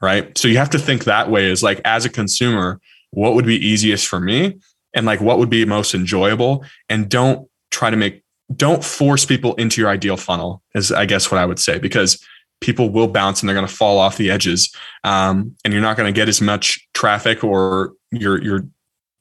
right? 0.00 0.36
So 0.36 0.48
you 0.48 0.56
have 0.58 0.70
to 0.70 0.78
think 0.78 1.04
that 1.04 1.30
way 1.30 1.48
is 1.50 1.62
like, 1.62 1.80
as 1.84 2.04
a 2.04 2.10
consumer, 2.10 2.80
what 3.10 3.34
would 3.34 3.46
be 3.46 3.56
easiest 3.56 4.08
for 4.08 4.18
me? 4.18 4.58
And 4.94 5.06
like, 5.06 5.20
what 5.20 5.38
would 5.38 5.50
be 5.50 5.64
most 5.64 5.94
enjoyable? 5.94 6.64
And 6.88 7.08
don't 7.08 7.48
try 7.70 7.90
to 7.90 7.96
make, 7.96 8.22
don't 8.54 8.84
force 8.84 9.24
people 9.24 9.54
into 9.54 9.80
your 9.80 9.90
ideal 9.90 10.16
funnel, 10.16 10.62
is 10.74 10.92
I 10.92 11.06
guess 11.06 11.30
what 11.30 11.38
I 11.38 11.46
would 11.46 11.58
say, 11.58 11.78
because 11.78 12.22
people 12.62 12.88
will 12.88 13.08
bounce 13.08 13.40
and 13.40 13.48
they're 13.48 13.56
going 13.56 13.66
to 13.66 13.74
fall 13.74 13.98
off 13.98 14.16
the 14.16 14.30
edges 14.30 14.74
um, 15.04 15.54
and 15.64 15.72
you're 15.72 15.82
not 15.82 15.96
going 15.96 16.12
to 16.12 16.18
get 16.18 16.28
as 16.28 16.40
much 16.40 16.86
traffic 16.94 17.44
or 17.44 17.92
your 18.10 18.42
your 18.42 18.64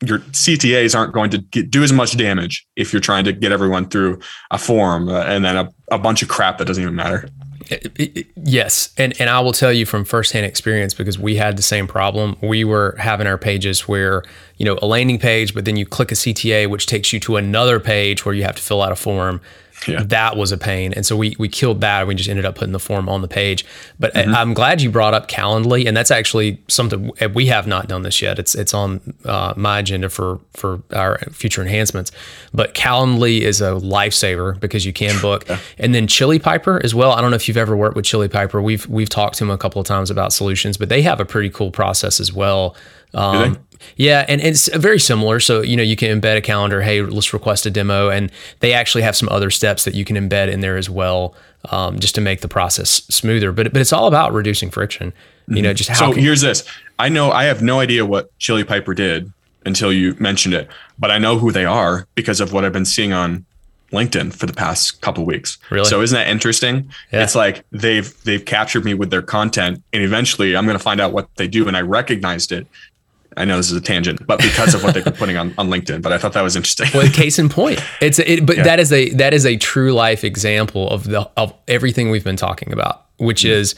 your 0.04 0.19
CTAs 0.19 0.97
aren't 0.97 1.13
going 1.13 1.30
to 1.30 1.38
get, 1.38 1.69
do 1.69 1.84
as 1.84 1.93
much 1.93 2.17
damage 2.17 2.65
if 2.75 2.91
you're 2.91 2.99
trying 3.01 3.23
to 3.25 3.34
get 3.34 3.51
everyone 3.51 3.88
through 3.88 4.19
a 4.49 4.58
form 4.58 5.10
uh, 5.10 5.23
and 5.23 5.45
then 5.45 5.56
a, 5.56 5.69
a 5.91 5.99
bunch 5.99 6.23
of 6.23 6.27
crap 6.27 6.58
that 6.58 6.65
doesn't 6.65 6.82
even 6.82 6.95
matter. 6.95 7.30
Yes, 8.36 8.93
and 8.97 9.13
and 9.21 9.30
I 9.30 9.39
will 9.39 9.54
tell 9.54 9.71
you 9.71 9.86
from 9.86 10.04
firsthand 10.04 10.45
experience 10.45 10.93
because 10.93 11.17
we 11.17 11.36
had 11.36 11.58
the 11.58 11.62
same 11.62 11.88
problem. 11.88 12.36
We 12.41 12.63
were 12.63 12.95
having 12.99 13.27
our 13.27 13.38
pages 13.38 13.88
where 13.88 14.23
you 14.58 14.65
know 14.65 14.77
a 14.82 14.88
landing 14.88 15.19
page, 15.19 15.54
but 15.54 15.63
then 15.63 15.77
you 15.77 15.86
click 15.86 16.12
a 16.12 16.15
CTA, 16.15 16.69
which 16.69 16.86
takes 16.86 17.13
you 17.13 17.19
to 17.21 17.38
another 17.38 17.80
page 17.80 18.25
where 18.25 18.36
you 18.36 18.43
have 18.43 18.56
to 18.56 18.62
fill 18.62 18.82
out 18.82 18.91
a 18.91 18.95
form 18.95 19.39
yeah. 19.87 20.03
that 20.03 20.37
was 20.37 20.51
a 20.51 20.57
pain. 20.57 20.93
And 20.93 21.05
so 21.05 21.15
we 21.15 21.35
we 21.39 21.49
killed 21.49 21.81
that. 21.81 22.07
We 22.07 22.15
just 22.15 22.29
ended 22.29 22.45
up 22.45 22.55
putting 22.55 22.73
the 22.73 22.79
form 22.79 23.09
on 23.09 23.21
the 23.21 23.27
page. 23.27 23.65
But 23.99 24.13
mm-hmm. 24.13 24.35
I, 24.35 24.41
am 24.41 24.53
glad 24.53 24.81
you 24.81 24.89
brought 24.91 25.13
up 25.13 25.27
Calendly, 25.27 25.87
and 25.87 25.95
that's 25.95 26.11
actually 26.11 26.61
something 26.67 27.11
we 27.33 27.47
have 27.47 27.67
not 27.67 27.87
done 27.87 28.03
this 28.03 28.21
yet. 28.21 28.39
It's 28.39 28.55
it's 28.55 28.73
on 28.73 29.01
uh, 29.25 29.53
my 29.55 29.79
agenda 29.79 30.09
for 30.09 30.39
for 30.53 30.81
our 30.93 31.17
future 31.31 31.61
enhancements. 31.61 32.11
But 32.53 32.73
Calendly 32.73 33.41
is 33.41 33.61
a 33.61 33.71
lifesaver 33.71 34.59
because 34.59 34.85
you 34.85 34.93
can 34.93 35.19
book, 35.21 35.45
yeah. 35.49 35.59
and 35.77 35.95
then 35.95 36.07
Chili 36.07 36.39
Piper 36.39 36.81
as 36.83 36.93
well. 36.93 37.11
I 37.11 37.21
don't 37.21 37.31
know 37.31 37.35
if 37.35 37.47
you've 37.47 37.57
ever 37.57 37.75
worked 37.75 37.95
with 37.95 38.05
Chili 38.05 38.27
Piper. 38.27 38.61
We've 38.61 38.87
we've 38.87 39.09
talked 39.09 39.37
to 39.37 39.43
him 39.43 39.49
a 39.49 39.57
couple 39.57 39.81
of 39.81 39.87
times 39.87 40.09
about 40.09 40.33
solutions, 40.33 40.77
but 40.77 40.89
they 40.89 41.01
have 41.01 41.19
a 41.19 41.25
pretty 41.25 41.49
cool 41.49 41.71
process 41.71 42.19
as 42.19 42.33
well. 42.33 42.75
Um, 43.13 43.57
yeah, 43.95 44.25
and 44.27 44.41
it's 44.41 44.67
very 44.75 44.99
similar. 44.99 45.39
So, 45.39 45.61
you 45.61 45.75
know, 45.75 45.83
you 45.83 45.95
can 45.95 46.19
embed 46.19 46.37
a 46.37 46.41
calendar. 46.41 46.81
Hey, 46.81 47.01
let's 47.01 47.33
request 47.33 47.65
a 47.65 47.71
demo. 47.71 48.09
And 48.09 48.31
they 48.59 48.73
actually 48.73 49.01
have 49.03 49.15
some 49.15 49.29
other 49.29 49.49
steps 49.49 49.85
that 49.85 49.95
you 49.95 50.05
can 50.05 50.15
embed 50.15 50.51
in 50.51 50.61
there 50.61 50.77
as 50.77 50.89
well, 50.89 51.35
um, 51.71 51.99
just 51.99 52.15
to 52.15 52.21
make 52.21 52.41
the 52.41 52.47
process 52.47 52.89
smoother. 53.09 53.51
But, 53.51 53.73
but 53.73 53.81
it's 53.81 53.93
all 53.93 54.07
about 54.07 54.33
reducing 54.33 54.69
friction. 54.69 55.13
You 55.47 55.61
know, 55.61 55.69
mm-hmm. 55.69 55.75
just 55.75 55.89
how. 55.89 55.95
So, 55.95 56.13
can- 56.13 56.21
here's 56.21 56.41
this 56.41 56.65
I 56.99 57.09
know 57.09 57.31
I 57.31 57.45
have 57.45 57.61
no 57.61 57.79
idea 57.79 58.05
what 58.05 58.37
Chili 58.39 58.63
Piper 58.63 58.93
did 58.93 59.31
until 59.65 59.91
you 59.91 60.15
mentioned 60.19 60.53
it, 60.53 60.69
but 60.97 61.11
I 61.11 61.17
know 61.17 61.37
who 61.37 61.51
they 61.51 61.65
are 61.65 62.07
because 62.15 62.39
of 62.39 62.53
what 62.53 62.65
I've 62.65 62.73
been 62.73 62.85
seeing 62.85 63.13
on 63.13 63.45
LinkedIn 63.91 64.33
for 64.33 64.45
the 64.45 64.53
past 64.53 65.01
couple 65.01 65.25
weeks. 65.25 65.57
Really? 65.69 65.85
So 65.85 66.01
isn't 66.01 66.15
that 66.15 66.29
interesting? 66.29 66.89
Yeah. 67.11 67.23
It's 67.23 67.35
like 67.35 67.65
they've 67.71 68.23
they've 68.23 68.43
captured 68.43 68.85
me 68.85 68.93
with 68.93 69.09
their 69.09 69.21
content, 69.21 69.83
and 69.93 70.03
eventually 70.03 70.55
I'm 70.55 70.65
going 70.65 70.77
to 70.77 70.83
find 70.83 70.99
out 70.99 71.11
what 71.11 71.27
they 71.35 71.47
do, 71.47 71.67
and 71.67 71.75
I 71.75 71.81
recognized 71.81 72.51
it 72.51 72.67
I 73.37 73.45
know 73.45 73.57
this 73.57 73.71
is 73.71 73.77
a 73.77 73.81
tangent, 73.81 74.25
but 74.27 74.39
because 74.39 74.73
of 74.73 74.83
what 74.83 74.93
they've 74.93 75.03
been 75.03 75.13
putting 75.13 75.37
on, 75.37 75.53
on 75.57 75.69
LinkedIn, 75.69 76.01
but 76.01 76.11
I 76.11 76.17
thought 76.17 76.33
that 76.33 76.41
was 76.41 76.55
interesting. 76.55 76.87
well, 76.93 77.09
case 77.09 77.39
in 77.39 77.47
point, 77.47 77.79
it's 78.01 78.19
it, 78.19 78.45
but 78.45 78.57
yeah. 78.57 78.63
that 78.63 78.79
is 78.79 78.91
a 78.91 79.09
that 79.11 79.33
is 79.33 79.45
a 79.45 79.55
true 79.57 79.93
life 79.93 80.23
example 80.23 80.89
of 80.89 81.05
the 81.05 81.29
of 81.37 81.53
everything 81.67 82.09
we've 82.09 82.23
been 82.23 82.35
talking 82.35 82.73
about, 82.73 83.05
which 83.17 83.41
mm-hmm. 83.41 83.53
is 83.53 83.75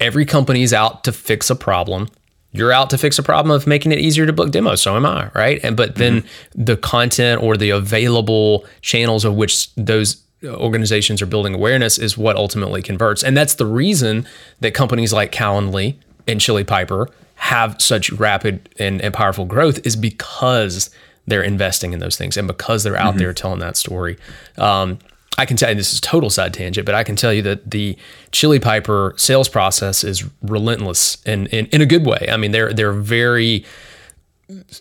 every 0.00 0.24
company's 0.24 0.72
out 0.72 1.04
to 1.04 1.12
fix 1.12 1.50
a 1.50 1.56
problem. 1.56 2.08
You're 2.50 2.72
out 2.72 2.90
to 2.90 2.98
fix 2.98 3.18
a 3.18 3.22
problem 3.22 3.54
of 3.54 3.66
making 3.66 3.92
it 3.92 3.98
easier 3.98 4.26
to 4.26 4.32
book 4.32 4.50
demos. 4.50 4.80
So 4.80 4.96
am 4.96 5.06
I, 5.06 5.30
right? 5.34 5.60
And 5.62 5.76
but 5.76 5.96
then 5.96 6.22
mm-hmm. 6.22 6.64
the 6.64 6.76
content 6.76 7.42
or 7.42 7.56
the 7.56 7.70
available 7.70 8.66
channels 8.80 9.24
of 9.24 9.36
which 9.36 9.72
those 9.76 10.22
organizations 10.44 11.22
are 11.22 11.26
building 11.26 11.54
awareness 11.54 11.96
is 11.96 12.18
what 12.18 12.34
ultimately 12.34 12.82
converts, 12.82 13.22
and 13.22 13.36
that's 13.36 13.54
the 13.54 13.66
reason 13.66 14.26
that 14.60 14.74
companies 14.74 15.12
like 15.12 15.30
Calendly 15.30 15.96
and 16.26 16.40
Chili 16.40 16.64
Piper 16.64 17.08
have 17.36 17.80
such 17.80 18.10
rapid 18.12 18.68
and, 18.78 19.00
and 19.00 19.14
powerful 19.14 19.44
growth 19.44 19.84
is 19.86 19.94
because 19.96 20.90
they're 21.26 21.42
investing 21.42 21.92
in 21.92 21.98
those 21.98 22.16
things 22.16 22.36
and 22.36 22.46
because 22.46 22.82
they're 22.82 22.96
out 22.96 23.10
mm-hmm. 23.10 23.18
there 23.18 23.32
telling 23.32 23.60
that 23.60 23.76
story. 23.76 24.16
Um, 24.58 24.98
I 25.38 25.44
can 25.44 25.56
tell 25.56 25.68
you 25.68 25.74
this 25.74 25.92
is 25.92 26.00
total 26.00 26.30
side 26.30 26.54
tangent, 26.54 26.86
but 26.86 26.94
I 26.94 27.04
can 27.04 27.14
tell 27.14 27.32
you 27.32 27.42
that 27.42 27.70
the 27.70 27.96
Chili 28.32 28.58
Piper 28.58 29.12
sales 29.16 29.48
process 29.48 30.02
is 30.02 30.24
relentless 30.42 31.18
and 31.26 31.46
in, 31.48 31.66
in 31.66 31.80
a 31.82 31.86
good 31.86 32.06
way. 32.06 32.26
I 32.30 32.36
mean, 32.36 32.52
they're 32.52 32.72
they're 32.72 32.92
very 32.92 33.64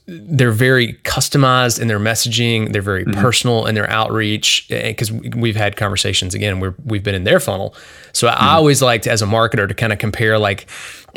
they're 0.06 0.52
very 0.52 0.94
customized 1.04 1.82
in 1.82 1.88
their 1.88 2.00
messaging. 2.00 2.72
They're 2.72 2.84
very 2.84 3.04
mm-hmm. 3.04 3.20
personal 3.20 3.66
in 3.66 3.74
their 3.76 3.90
outreach 3.90 4.68
because 4.70 5.12
we've 5.12 5.56
had 5.56 5.76
conversations 5.76 6.34
again. 6.36 6.60
We're 6.60 6.76
we've 6.86 7.04
been 7.04 7.16
in 7.16 7.24
their 7.26 7.40
funnel, 7.40 7.76
so 8.14 8.28
mm-hmm. 8.28 8.44
I 8.44 8.54
always 8.54 8.82
liked 8.82 9.08
as 9.08 9.22
a 9.22 9.26
marketer 9.26 9.68
to 9.68 9.74
kind 9.74 9.92
of 9.92 10.00
compare 10.00 10.38
like 10.38 10.68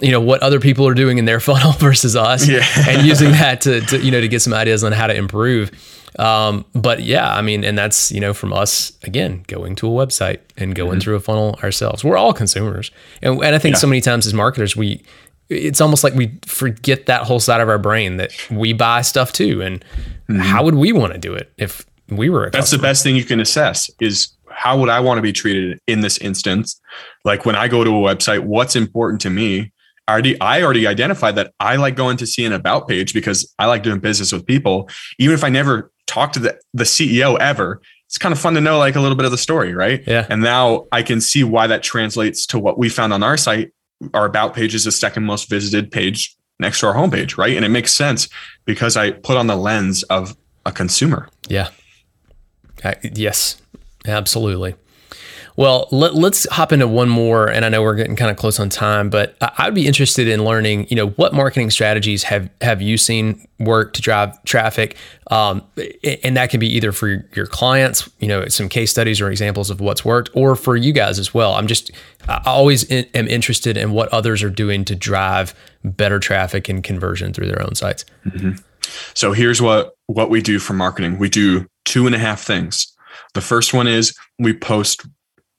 you 0.03 0.11
know 0.11 0.21
what 0.21 0.43
other 0.43 0.61
people 0.61 0.87
are 0.87 0.95
doing 0.95 1.19
in 1.19 1.25
their 1.25 1.41
funnel 1.49 1.73
versus 1.73 2.17
us, 2.17 2.49
yeah. 2.49 2.65
and 2.89 3.07
using 3.07 3.33
that 3.33 3.61
to, 3.63 3.81
to 3.83 3.99
you 3.99 4.11
know 4.11 4.21
to 4.21 4.29
get 4.29 4.41
some 4.41 4.55
ideas 4.55 4.85
on 4.85 4.93
how 4.93 5.07
to 5.07 5.15
improve. 5.15 5.71
Um, 6.19 6.65
but 6.75 7.03
yeah, 7.03 7.33
I 7.33 7.43
mean, 7.43 7.65
and 7.65 7.77
that's 7.77 8.11
you 8.11 8.21
know 8.21 8.35
from 8.35 8.53
us 8.53 8.93
again 9.03 9.45
going 9.47 9.75
to 9.77 9.87
a 9.87 9.91
website 10.07 10.41
and 10.57 10.75
going 10.75 10.93
mm-hmm. 10.93 11.01
through 11.01 11.17
a 11.17 11.21
funnel 11.21 11.59
ourselves. 11.63 12.05
We're 12.05 12.17
all 12.17 12.33
consumers, 12.33 12.91
and, 13.23 13.43
and 13.43 13.55
I 13.55 13.59
think 13.59 13.75
yeah. 13.75 13.81
so 13.81 13.87
many 13.87 14.01
times 14.01 14.27
as 14.27 14.35
marketers 14.35 14.77
we 14.77 15.03
it's 15.49 15.81
almost 15.81 16.05
like 16.05 16.15
we 16.15 16.39
forget 16.45 17.07
that 17.07 17.23
whole 17.23 17.41
side 17.41 17.61
of 17.61 17.69
our 17.69 17.79
brain 17.79 18.19
that 18.19 18.33
we 18.51 18.73
buy 18.73 19.03
stuff 19.03 19.33
too. 19.33 19.63
And 19.63 19.81
mm-hmm. 20.29 20.41
how 20.41 20.63
would 20.63 20.75
we 20.75 20.93
want 20.93 21.15
to 21.15 21.19
do 21.19 21.35
it 21.35 21.53
if 21.57 21.87
we 22.09 22.29
were? 22.29 22.47
A 22.47 22.51
that's 22.51 22.71
the 22.71 22.79
best 22.79 23.03
thing 23.03 23.17
you 23.17 23.25
can 23.25 23.41
assess 23.41 23.91
is 24.01 24.29
how 24.51 24.79
would 24.79 24.89
I 24.89 25.01
want 25.01 25.19
to 25.19 25.23
be 25.23 25.33
treated 25.33 25.79
in 25.87 26.01
this 26.01 26.19
instance? 26.19 26.81
Like 27.25 27.47
when 27.47 27.57
I 27.57 27.69
go 27.69 27.85
to 27.85 27.91
a 27.91 28.15
website, 28.15 28.41
what's 28.41 28.77
important 28.77 29.21
to 29.23 29.31
me? 29.31 29.73
I 30.09 30.13
already, 30.13 30.41
I 30.41 30.63
already 30.63 30.87
identified 30.87 31.37
that 31.37 31.53
I 31.61 31.77
like 31.77 31.95
going 31.95 32.17
to 32.17 32.27
see 32.27 32.45
an 32.45 32.53
about 32.53 32.89
page 32.89 33.15
because 33.15 33.53
I 33.59 33.67
like 33.67 33.83
doing 33.83 34.01
business 34.01 34.33
with 34.33 34.47
people. 34.47 34.89
Even 35.19 35.35
if 35.35 35.45
I 35.45 35.51
never 35.51 35.93
talk 36.07 36.33
to 36.33 36.41
the, 36.41 36.59
the 36.75 36.85
CEO 36.85 37.39
ever, 37.39 37.81
it's 38.07 38.19
kind 38.19 38.33
of 38.33 38.41
fun 38.41 38.55
to 38.55 38.61
know 38.61 38.79
like 38.79 38.97
a 38.97 39.01
little 39.01 39.17
bit 39.17 39.27
of 39.27 39.31
the 39.31 39.39
story, 39.39 39.75
right? 39.75 40.03
Yeah. 40.07 40.27
And 40.31 40.43
now 40.43 40.87
I 40.91 41.03
can 41.03 41.21
see 41.21 41.45
why 41.45 41.67
that 41.67 41.83
translates 41.83 42.47
to 42.47 42.59
what 42.59 42.79
we 42.79 42.89
found 42.89 43.13
on 43.13 43.23
our 43.23 43.37
site 43.37 43.71
our 44.15 44.27
about 44.27 44.55
page 44.55 44.75
is 44.75 44.85
the 44.85 44.93
second 44.93 45.25
most 45.25 45.49
visited 45.49 45.91
page 45.91 46.37
next 46.61 46.81
to 46.81 46.87
our 46.87 46.95
homepage, 46.95 47.37
right? 47.37 47.57
And 47.57 47.65
it 47.65 47.69
makes 47.69 47.93
sense 47.93 48.29
because 48.65 48.97
I 48.97 49.13
put 49.13 49.37
on 49.37 49.47
the 49.47 49.57
lens 49.57 50.03
of 50.05 50.37
a 50.67 50.73
consumer. 50.73 51.29
Yeah. 51.49 51.71
Uh, 52.85 52.95
yes, 53.03 53.61
absolutely. 54.07 54.75
Well, 55.59 55.89
let, 55.91 56.13
us 56.15 56.47
hop 56.53 56.71
into 56.71 56.87
one 56.87 57.09
more, 57.09 57.49
and 57.49 57.65
I 57.65 57.69
know 57.69 57.83
we're 57.83 57.97
getting 57.97 58.15
kind 58.15 58.31
of 58.31 58.37
close 58.37 58.61
on 58.61 58.69
time, 58.69 59.11
but 59.11 59.37
I'd 59.41 59.75
be 59.75 59.89
interested 59.89 60.29
in 60.29 60.45
learning, 60.45 60.87
you 60.89 60.95
know, 60.95 61.09
what 61.09 61.35
marketing 61.35 61.71
strategies 61.71 62.23
have 62.23 62.49
have 62.61 62.81
you 62.81 62.97
seen 62.97 63.45
work 63.59 63.93
to 63.95 64.01
drive 64.01 64.41
traffic, 64.45 64.97
um, 65.33 65.65
and 66.23 66.37
that 66.37 66.51
can 66.51 66.61
be 66.61 66.69
either 66.69 66.93
for 66.93 67.27
your 67.35 67.47
clients, 67.47 68.09
you 68.21 68.29
know, 68.29 68.47
some 68.47 68.69
case 68.69 68.93
studies 68.93 69.21
or 69.21 69.33
examples 69.33 69.69
of 69.69 69.81
what's 69.81 70.05
worked, 70.05 70.31
or 70.33 70.55
for 70.55 70.77
you 70.77 70.93
guys 70.93 71.19
as 71.19 71.35
well. 71.35 71.55
I'm 71.55 71.67
just, 71.67 71.91
I 72.29 72.41
always 72.47 72.85
in, 72.85 73.07
am 73.15 73.27
interested 73.27 73.77
in 73.77 73.91
what 73.91 74.09
others 74.11 74.45
are 74.45 74.51
doing 74.51 74.85
to 74.85 74.95
drive 74.95 75.57
better 75.83 76.21
traffic 76.21 76.69
and 76.69 76.85
conversion 76.85 77.33
through 77.33 77.49
their 77.49 77.61
own 77.61 77.75
sites. 77.75 78.05
Mm-hmm. 78.27 78.63
So 79.15 79.33
here's 79.33 79.61
what 79.61 79.97
what 80.07 80.31
we 80.31 80.41
do 80.41 80.61
for 80.61 80.75
marketing. 80.75 81.19
We 81.19 81.29
do 81.29 81.67
two 81.85 82.07
and 82.07 82.15
a 82.15 82.19
half 82.19 82.43
things. 82.43 82.95
The 83.35 83.41
first 83.41 83.75
one 83.75 83.89
is 83.89 84.17
we 84.39 84.53
post 84.57 85.05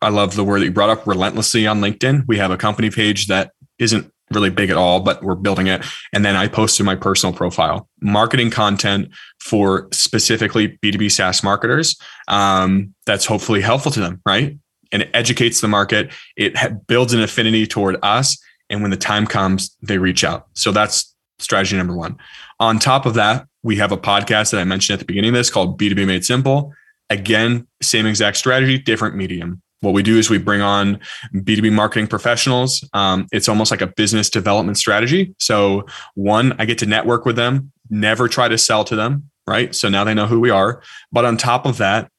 I 0.01 0.09
love 0.09 0.35
the 0.35 0.43
word 0.43 0.61
that 0.61 0.65
you 0.65 0.71
brought 0.71 0.89
up 0.89 1.05
relentlessly 1.05 1.67
on 1.67 1.81
LinkedIn. 1.81 2.25
We 2.27 2.37
have 2.37 2.51
a 2.51 2.57
company 2.57 2.89
page 2.89 3.27
that 3.27 3.51
isn't 3.79 4.11
really 4.31 4.49
big 4.49 4.69
at 4.69 4.77
all, 4.77 4.99
but 4.99 5.23
we're 5.23 5.35
building 5.35 5.67
it. 5.67 5.85
And 6.13 6.23
then 6.23 6.35
I 6.35 6.47
post 6.47 6.77
to 6.77 6.83
my 6.83 6.95
personal 6.95 7.33
profile 7.33 7.89
marketing 8.01 8.51
content 8.51 9.09
for 9.41 9.87
specifically 9.91 10.77
B2B 10.83 11.11
SaaS 11.11 11.43
marketers 11.43 11.97
um, 12.27 12.93
that's 13.05 13.25
hopefully 13.25 13.61
helpful 13.61 13.91
to 13.91 13.99
them, 13.99 14.21
right? 14.25 14.57
And 14.91 15.01
it 15.03 15.09
educates 15.13 15.61
the 15.61 15.67
market, 15.67 16.11
it 16.35 16.87
builds 16.87 17.13
an 17.13 17.21
affinity 17.21 17.67
toward 17.67 17.97
us. 18.03 18.37
And 18.69 18.81
when 18.81 18.91
the 18.91 18.97
time 18.97 19.25
comes, 19.25 19.75
they 19.81 19.97
reach 19.97 20.23
out. 20.23 20.47
So 20.53 20.71
that's 20.71 21.13
strategy 21.39 21.77
number 21.77 21.95
one. 21.95 22.17
On 22.59 22.79
top 22.79 23.05
of 23.05 23.15
that, 23.15 23.47
we 23.63 23.75
have 23.77 23.91
a 23.91 23.97
podcast 23.97 24.51
that 24.51 24.59
I 24.59 24.63
mentioned 24.63 24.95
at 24.95 24.99
the 24.99 25.05
beginning 25.05 25.29
of 25.29 25.35
this 25.35 25.49
called 25.49 25.79
B2B 25.79 26.05
Made 26.05 26.23
Simple. 26.23 26.73
Again, 27.09 27.67
same 27.81 28.05
exact 28.05 28.37
strategy, 28.37 28.77
different 28.77 29.15
medium 29.15 29.61
what 29.81 29.93
we 29.93 30.03
do 30.03 30.17
is 30.17 30.29
we 30.29 30.37
bring 30.37 30.61
on 30.61 30.99
B2B 31.33 31.71
marketing 31.71 32.07
professionals. 32.07 32.87
Um, 32.93 33.27
it's 33.31 33.47
almost 33.47 33.71
like 33.71 33.81
a 33.81 33.87
business 33.87 34.29
development 34.29 34.77
strategy. 34.77 35.33
So, 35.39 35.85
one, 36.15 36.53
I 36.59 36.65
get 36.65 36.77
to 36.79 36.85
network 36.85 37.25
with 37.25 37.35
them, 37.35 37.71
never 37.89 38.27
try 38.27 38.47
to 38.47 38.57
sell 38.57 38.83
to 38.85 38.95
them, 38.95 39.29
right? 39.47 39.73
So 39.73 39.89
now 39.89 40.03
they 40.03 40.13
know 40.13 40.27
who 40.27 40.39
we 40.39 40.49
are. 40.49 40.81
But 41.11 41.25
on 41.25 41.37
top 41.37 41.65
of 41.65 41.77
that, 41.77 42.11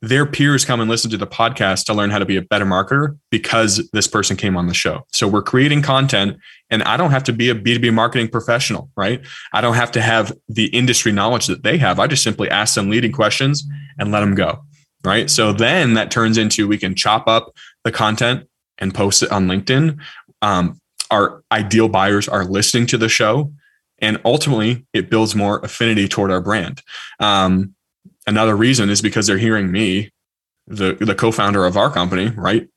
their 0.00 0.26
peers 0.26 0.64
come 0.64 0.80
and 0.80 0.88
listen 0.88 1.10
to 1.10 1.16
the 1.16 1.26
podcast 1.26 1.86
to 1.86 1.94
learn 1.94 2.10
how 2.10 2.20
to 2.20 2.26
be 2.26 2.36
a 2.36 2.42
better 2.42 2.64
marketer 2.64 3.18
because 3.30 3.88
this 3.92 4.06
person 4.06 4.36
came 4.36 4.56
on 4.56 4.68
the 4.68 4.74
show. 4.74 5.04
So 5.12 5.26
we're 5.26 5.42
creating 5.42 5.82
content 5.82 6.36
and 6.70 6.84
I 6.84 6.96
don't 6.96 7.10
have 7.10 7.24
to 7.24 7.32
be 7.32 7.50
a 7.50 7.54
B2B 7.54 7.92
marketing 7.92 8.28
professional, 8.28 8.90
right? 8.96 9.20
I 9.52 9.60
don't 9.60 9.74
have 9.74 9.90
to 9.92 10.00
have 10.00 10.32
the 10.48 10.66
industry 10.66 11.10
knowledge 11.10 11.48
that 11.48 11.64
they 11.64 11.78
have. 11.78 11.98
I 11.98 12.06
just 12.06 12.22
simply 12.22 12.48
ask 12.48 12.76
them 12.76 12.90
leading 12.90 13.10
questions 13.10 13.66
and 13.98 14.12
let 14.12 14.20
them 14.20 14.36
go 14.36 14.62
right? 15.04 15.30
So 15.30 15.52
then 15.52 15.94
that 15.94 16.10
turns 16.10 16.38
into 16.38 16.68
we 16.68 16.78
can 16.78 16.94
chop 16.94 17.28
up 17.28 17.54
the 17.84 17.92
content 17.92 18.48
and 18.78 18.94
post 18.94 19.22
it 19.22 19.32
on 19.32 19.46
LinkedIn. 19.46 19.98
Um, 20.42 20.80
our 21.10 21.42
ideal 21.50 21.88
buyers 21.88 22.28
are 22.28 22.44
listening 22.44 22.86
to 22.88 22.98
the 22.98 23.08
show, 23.08 23.52
and 23.98 24.20
ultimately 24.24 24.86
it 24.92 25.10
builds 25.10 25.34
more 25.34 25.58
affinity 25.60 26.08
toward 26.08 26.30
our 26.30 26.40
brand. 26.40 26.82
Um, 27.18 27.74
another 28.26 28.56
reason 28.56 28.90
is 28.90 29.02
because 29.02 29.26
they're 29.26 29.38
hearing 29.38 29.70
me, 29.72 30.10
the 30.66 30.94
the 31.00 31.14
co-founder 31.14 31.64
of 31.64 31.76
our 31.76 31.90
company, 31.90 32.28
right? 32.36 32.68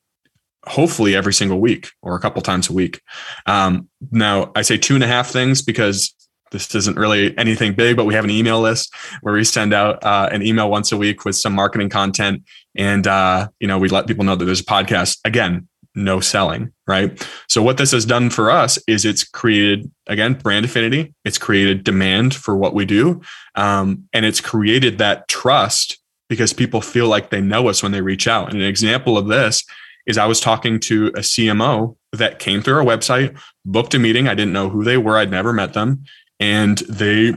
Hopefully 0.65 1.15
every 1.15 1.33
single 1.33 1.59
week 1.59 1.91
or 2.01 2.15
a 2.15 2.19
couple 2.19 2.41
times 2.41 2.69
a 2.69 2.73
week. 2.73 3.01
Um, 3.45 3.89
now 4.11 4.51
I 4.55 4.61
say 4.61 4.77
two 4.77 4.95
and 4.95 5.03
a 5.03 5.07
half 5.07 5.29
things 5.29 5.61
because 5.61 6.13
this 6.51 6.75
isn't 6.75 6.97
really 6.97 7.35
anything 7.37 7.73
big, 7.73 7.95
but 7.95 8.05
we 8.05 8.13
have 8.13 8.25
an 8.25 8.29
email 8.29 8.59
list 8.59 8.93
where 9.21 9.33
we 9.33 9.43
send 9.43 9.73
out 9.73 10.03
uh, 10.03 10.29
an 10.31 10.43
email 10.43 10.69
once 10.69 10.91
a 10.91 10.97
week 10.97 11.25
with 11.25 11.35
some 11.35 11.53
marketing 11.53 11.89
content, 11.89 12.43
and 12.75 13.07
uh, 13.07 13.47
you 13.59 13.67
know 13.67 13.79
we 13.79 13.89
let 13.89 14.07
people 14.07 14.23
know 14.23 14.35
that 14.35 14.45
there's 14.45 14.59
a 14.59 14.65
podcast. 14.65 15.19
Again, 15.25 15.67
no 15.95 16.19
selling, 16.19 16.71
right? 16.87 17.25
So 17.47 17.63
what 17.63 17.77
this 17.77 17.91
has 17.91 18.05
done 18.05 18.29
for 18.29 18.51
us 18.51 18.77
is 18.87 19.05
it's 19.05 19.23
created 19.23 19.89
again 20.07 20.33
brand 20.33 20.65
affinity. 20.65 21.13
It's 21.25 21.37
created 21.37 21.83
demand 21.83 22.35
for 22.35 22.55
what 22.55 22.73
we 22.73 22.85
do, 22.85 23.21
um, 23.55 24.07
and 24.13 24.25
it's 24.25 24.41
created 24.41 24.97
that 24.97 25.27
trust 25.27 25.97
because 26.29 26.53
people 26.53 26.81
feel 26.81 27.07
like 27.07 27.29
they 27.29 27.41
know 27.41 27.67
us 27.67 27.81
when 27.81 27.91
they 27.91 28.01
reach 28.01 28.27
out. 28.27 28.49
And 28.49 28.61
an 28.61 28.67
example 28.67 29.17
of 29.17 29.27
this 29.27 29.65
is 30.05 30.17
I 30.17 30.25
was 30.25 30.39
talking 30.39 30.79
to 30.81 31.07
a 31.07 31.19
CMO 31.19 31.95
that 32.13 32.39
came 32.39 32.61
through 32.61 32.75
our 32.75 32.83
website, 32.83 33.37
booked 33.65 33.93
a 33.93 33.99
meeting. 33.99 34.27
I 34.27 34.33
didn't 34.33 34.53
know 34.53 34.69
who 34.69 34.83
they 34.83 34.97
were. 34.97 35.17
I'd 35.17 35.29
never 35.29 35.53
met 35.53 35.73
them 35.73 36.03
and 36.41 36.79
they 36.89 37.35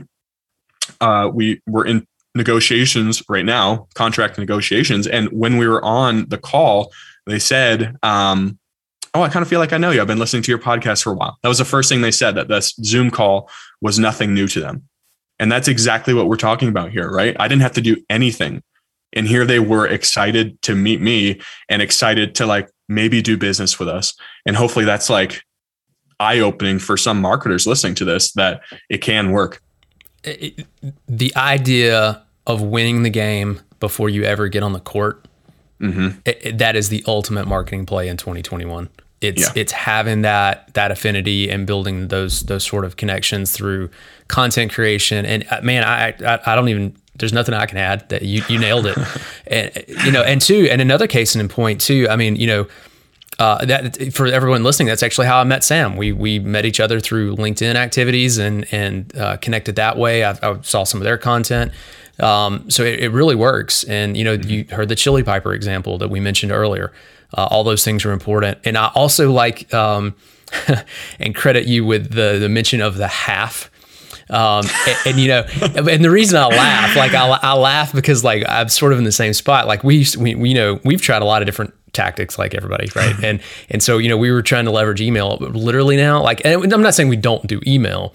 uh, 0.99 1.29
we 1.33 1.61
were 1.65 1.85
in 1.85 2.05
negotiations 2.33 3.23
right 3.29 3.45
now, 3.45 3.87
contract 3.93 4.37
negotiations. 4.37 5.07
And 5.07 5.29
when 5.29 5.57
we 5.57 5.67
were 5.67 5.83
on 5.85 6.27
the 6.27 6.37
call, 6.37 6.91
they 7.25 7.39
said, 7.39 7.95
um, 8.03 8.59
Oh, 9.13 9.21
I 9.21 9.29
kind 9.29 9.41
of 9.41 9.47
feel 9.47 9.61
like 9.61 9.71
I 9.71 9.77
know 9.77 9.91
you. 9.91 10.01
I've 10.01 10.07
been 10.07 10.19
listening 10.19 10.43
to 10.43 10.51
your 10.51 10.59
podcast 10.59 11.03
for 11.03 11.13
a 11.13 11.15
while. 11.15 11.37
That 11.41 11.47
was 11.47 11.57
the 11.57 11.63
first 11.63 11.87
thing 11.87 12.01
they 12.01 12.11
said 12.11 12.35
that 12.35 12.49
this 12.49 12.75
Zoom 12.83 13.09
call 13.09 13.49
was 13.79 13.97
nothing 13.97 14.33
new 14.33 14.45
to 14.49 14.59
them. 14.59 14.83
And 15.39 15.49
that's 15.49 15.69
exactly 15.69 16.13
what 16.13 16.27
we're 16.27 16.35
talking 16.35 16.67
about 16.67 16.91
here, 16.91 17.09
right? 17.09 17.33
I 17.39 17.47
didn't 17.47 17.61
have 17.61 17.71
to 17.73 17.81
do 17.81 17.95
anything. 18.09 18.61
And 19.13 19.25
here 19.25 19.45
they 19.45 19.59
were 19.59 19.87
excited 19.87 20.61
to 20.63 20.75
meet 20.75 20.99
me 20.99 21.39
and 21.69 21.81
excited 21.81 22.35
to 22.35 22.45
like 22.45 22.69
maybe 22.89 23.21
do 23.21 23.37
business 23.37 23.79
with 23.79 23.87
us. 23.87 24.13
And 24.45 24.57
hopefully 24.57 24.83
that's 24.83 25.09
like 25.09 25.44
eye 26.19 26.39
opening 26.39 26.79
for 26.79 26.97
some 26.97 27.21
marketers 27.21 27.67
listening 27.67 27.95
to 27.95 28.05
this 28.05 28.31
that 28.33 28.61
it 28.89 28.99
can 28.99 29.31
work. 29.31 29.61
It, 30.23 30.65
the 31.07 31.35
idea 31.35 32.23
of 32.47 32.61
winning 32.61 33.03
the 33.03 33.09
game 33.09 33.61
before 33.79 34.09
you 34.09 34.23
ever 34.23 34.47
get 34.47 34.63
on 34.63 34.73
the 34.73 34.79
court, 34.79 35.25
mm-hmm. 35.79 36.17
it, 36.25 36.57
that 36.57 36.75
is 36.75 36.89
the 36.89 37.03
ultimate 37.07 37.47
marketing 37.47 37.85
play 37.85 38.07
in 38.07 38.17
2021. 38.17 38.89
It's 39.21 39.41
yeah. 39.41 39.53
it's 39.55 39.71
having 39.71 40.21
that 40.23 40.73
that 40.73 40.91
affinity 40.91 41.49
and 41.49 41.65
building 41.65 42.09
those 42.09 42.43
those 42.43 42.63
sort 42.63 42.85
of 42.85 42.97
connections 42.97 43.51
through 43.51 43.89
content 44.27 44.73
creation. 44.73 45.25
And 45.25 45.45
uh, 45.49 45.61
man, 45.61 45.83
I, 45.83 46.09
I, 46.25 46.39
I 46.45 46.55
don't 46.55 46.69
even 46.69 46.95
there's 47.17 47.33
nothing 47.33 47.55
I 47.55 47.65
can 47.65 47.77
add 47.77 48.07
that 48.09 48.23
you 48.23 48.43
you 48.49 48.59
nailed 48.59 48.85
it. 48.87 48.97
and 49.47 49.71
you 50.05 50.11
know, 50.11 50.21
and 50.21 50.41
two, 50.41 50.67
and 50.69 50.81
another 50.81 51.07
case 51.07 51.35
in 51.35 51.47
point 51.47 51.81
too. 51.81 52.07
I 52.09 52.17
mean, 52.17 52.35
you 52.35 52.47
know 52.47 52.67
uh, 53.37 53.65
that 53.65 54.13
for 54.13 54.27
everyone 54.27 54.63
listening, 54.63 54.87
that's 54.87 55.03
actually 55.03 55.27
how 55.27 55.39
I 55.39 55.43
met 55.43 55.63
Sam. 55.63 55.97
We 55.97 56.11
we 56.11 56.39
met 56.39 56.65
each 56.65 56.79
other 56.79 56.99
through 56.99 57.35
LinkedIn 57.35 57.75
activities 57.75 58.37
and 58.37 58.65
and 58.73 59.15
uh, 59.17 59.37
connected 59.37 59.75
that 59.75 59.97
way. 59.97 60.23
I, 60.23 60.37
I, 60.41 60.61
saw 60.61 60.83
some 60.83 61.01
of 61.01 61.03
their 61.03 61.17
content, 61.17 61.73
um, 62.19 62.69
so 62.69 62.83
it, 62.83 63.01
it, 63.01 63.09
really 63.09 63.35
works. 63.35 63.83
And 63.83 64.15
you 64.15 64.23
know, 64.23 64.33
you 64.33 64.65
heard 64.69 64.87
the 64.87 64.95
Chili 64.95 65.21
Piper 65.21 65.53
example 65.53 65.97
that 65.97 66.09
we 66.09 66.21
mentioned 66.21 66.53
earlier. 66.53 66.93
Uh, 67.33 67.47
all 67.51 67.65
those 67.65 67.83
things 67.83 68.05
are 68.05 68.11
important. 68.11 68.59
And 68.63 68.77
I 68.77 68.89
also 68.95 69.31
like 69.31 69.73
um, 69.73 70.15
and 71.19 71.35
credit 71.35 71.65
you 71.67 71.83
with 71.83 72.11
the 72.11 72.37
the 72.39 72.49
mention 72.49 72.81
of 72.81 72.95
the 72.95 73.07
half. 73.07 73.69
Um, 74.27 74.65
and, 74.87 74.97
and, 75.05 75.19
you 75.19 75.27
know, 75.27 75.45
and 75.61 76.03
the 76.03 76.09
reason 76.09 76.39
I 76.39 76.47
laugh, 76.47 76.95
like 76.95 77.13
I, 77.13 77.27
I 77.27 77.53
laugh 77.53 77.93
because 77.93 78.23
like 78.23 78.43
I'm 78.47 78.69
sort 78.69 78.91
of 78.91 78.97
in 78.97 79.03
the 79.03 79.11
same 79.11 79.33
spot. 79.33 79.67
Like 79.67 79.83
we, 79.83 80.03
we, 80.17 80.33
we, 80.33 80.49
you 80.49 80.55
know, 80.55 80.79
we've 80.83 81.01
tried 81.01 81.21
a 81.21 81.25
lot 81.25 81.43
of 81.43 81.45
different 81.45 81.75
tactics 81.95 82.37
like 82.37 82.53
everybody, 82.53 82.89
right? 82.95 83.15
and 83.23 83.41
and 83.69 83.81
so 83.81 83.97
you 83.97 84.09
know 84.09 84.17
we 84.17 84.31
were 84.31 84.41
trying 84.41 84.65
to 84.65 84.71
leverage 84.71 85.01
email 85.01 85.37
literally 85.37 85.97
now. 85.97 86.21
Like, 86.21 86.45
and 86.45 86.71
I'm 86.71 86.81
not 86.81 86.93
saying 86.93 87.09
we 87.09 87.15
don't 87.15 87.47
do 87.47 87.61
email, 87.65 88.13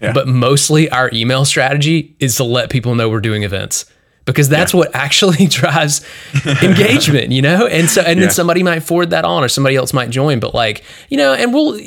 yeah. 0.00 0.12
but 0.12 0.26
mostly 0.26 0.90
our 0.90 1.10
email 1.12 1.44
strategy 1.44 2.16
is 2.18 2.36
to 2.36 2.44
let 2.44 2.70
people 2.70 2.94
know 2.94 3.08
we're 3.08 3.20
doing 3.20 3.42
events 3.44 3.84
because 4.28 4.50
that's 4.50 4.74
yeah. 4.74 4.80
what 4.80 4.94
actually 4.94 5.46
drives 5.48 6.06
engagement, 6.62 7.32
you 7.32 7.40
know? 7.40 7.66
And 7.66 7.88
so, 7.88 8.02
and 8.02 8.18
yeah. 8.18 8.26
then 8.26 8.30
somebody 8.30 8.62
might 8.62 8.80
forward 8.80 9.10
that 9.10 9.24
on 9.24 9.42
or 9.42 9.48
somebody 9.48 9.74
else 9.74 9.94
might 9.94 10.10
join, 10.10 10.38
but 10.38 10.54
like, 10.54 10.84
you 11.08 11.16
know, 11.16 11.32
and 11.32 11.54
we'll 11.54 11.80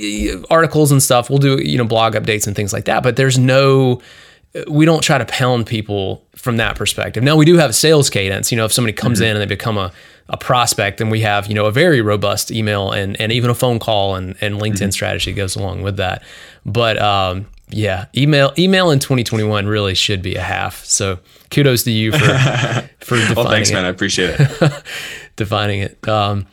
articles 0.50 0.92
and 0.92 1.02
stuff, 1.04 1.30
we'll 1.30 1.40
do, 1.40 1.62
you 1.62 1.78
know, 1.78 1.86
blog 1.86 2.16
updates 2.16 2.48
and 2.48 2.56
things 2.56 2.74
like 2.74 2.86
that, 2.86 3.04
but 3.04 3.16
there's 3.16 3.38
no, 3.38 4.02
we 4.68 4.86
don't 4.86 5.02
try 5.02 5.18
to 5.18 5.26
pound 5.26 5.66
people 5.66 6.26
from 6.36 6.58
that 6.58 6.76
perspective. 6.76 7.24
Now 7.24 7.38
we 7.38 7.46
do 7.46 7.58
have 7.58 7.70
a 7.70 7.74
sales 7.74 8.10
cadence, 8.10 8.52
you 8.52 8.58
know, 8.58 8.66
if 8.66 8.74
somebody 8.74 8.94
comes 8.94 9.20
mm-hmm. 9.20 9.28
in 9.28 9.36
and 9.38 9.42
they 9.42 9.46
become 9.46 9.78
a, 9.78 9.92
a 10.28 10.38
prospect, 10.38 10.98
then 10.98 11.10
we 11.10 11.22
have, 11.22 11.48
you 11.48 11.54
know, 11.54 11.66
a 11.66 11.72
very 11.72 12.02
robust 12.02 12.52
email 12.52 12.92
and, 12.92 13.20
and 13.20 13.32
even 13.32 13.50
a 13.50 13.56
phone 13.56 13.80
call 13.80 14.16
and, 14.16 14.36
and 14.42 14.56
LinkedIn 14.56 14.74
mm-hmm. 14.74 14.90
strategy 14.90 15.32
goes 15.32 15.56
along 15.56 15.84
with 15.84 15.98
that. 15.98 16.24
But 16.66 17.02
um, 17.02 17.48
yeah, 17.70 18.06
email 18.16 18.54
email 18.58 18.92
in 18.92 19.00
2021 19.00 19.68
really 19.68 19.96
should 19.96 20.22
be 20.22 20.36
a 20.36 20.42
half. 20.42 20.84
So 20.84 21.20
kudos 21.50 21.84
to 21.84 21.92
you 21.92 22.12
for 22.12 22.18
for 23.00 23.16
defining 23.16 23.36
well, 23.36 23.50
thanks, 23.50 23.70
it. 23.70 23.74
man. 23.74 23.86
I 23.86 23.90
appreciate 23.90 24.36
it. 24.38 24.84
defining 25.38 25.82
it. 25.82 26.08
Um, 26.08 26.46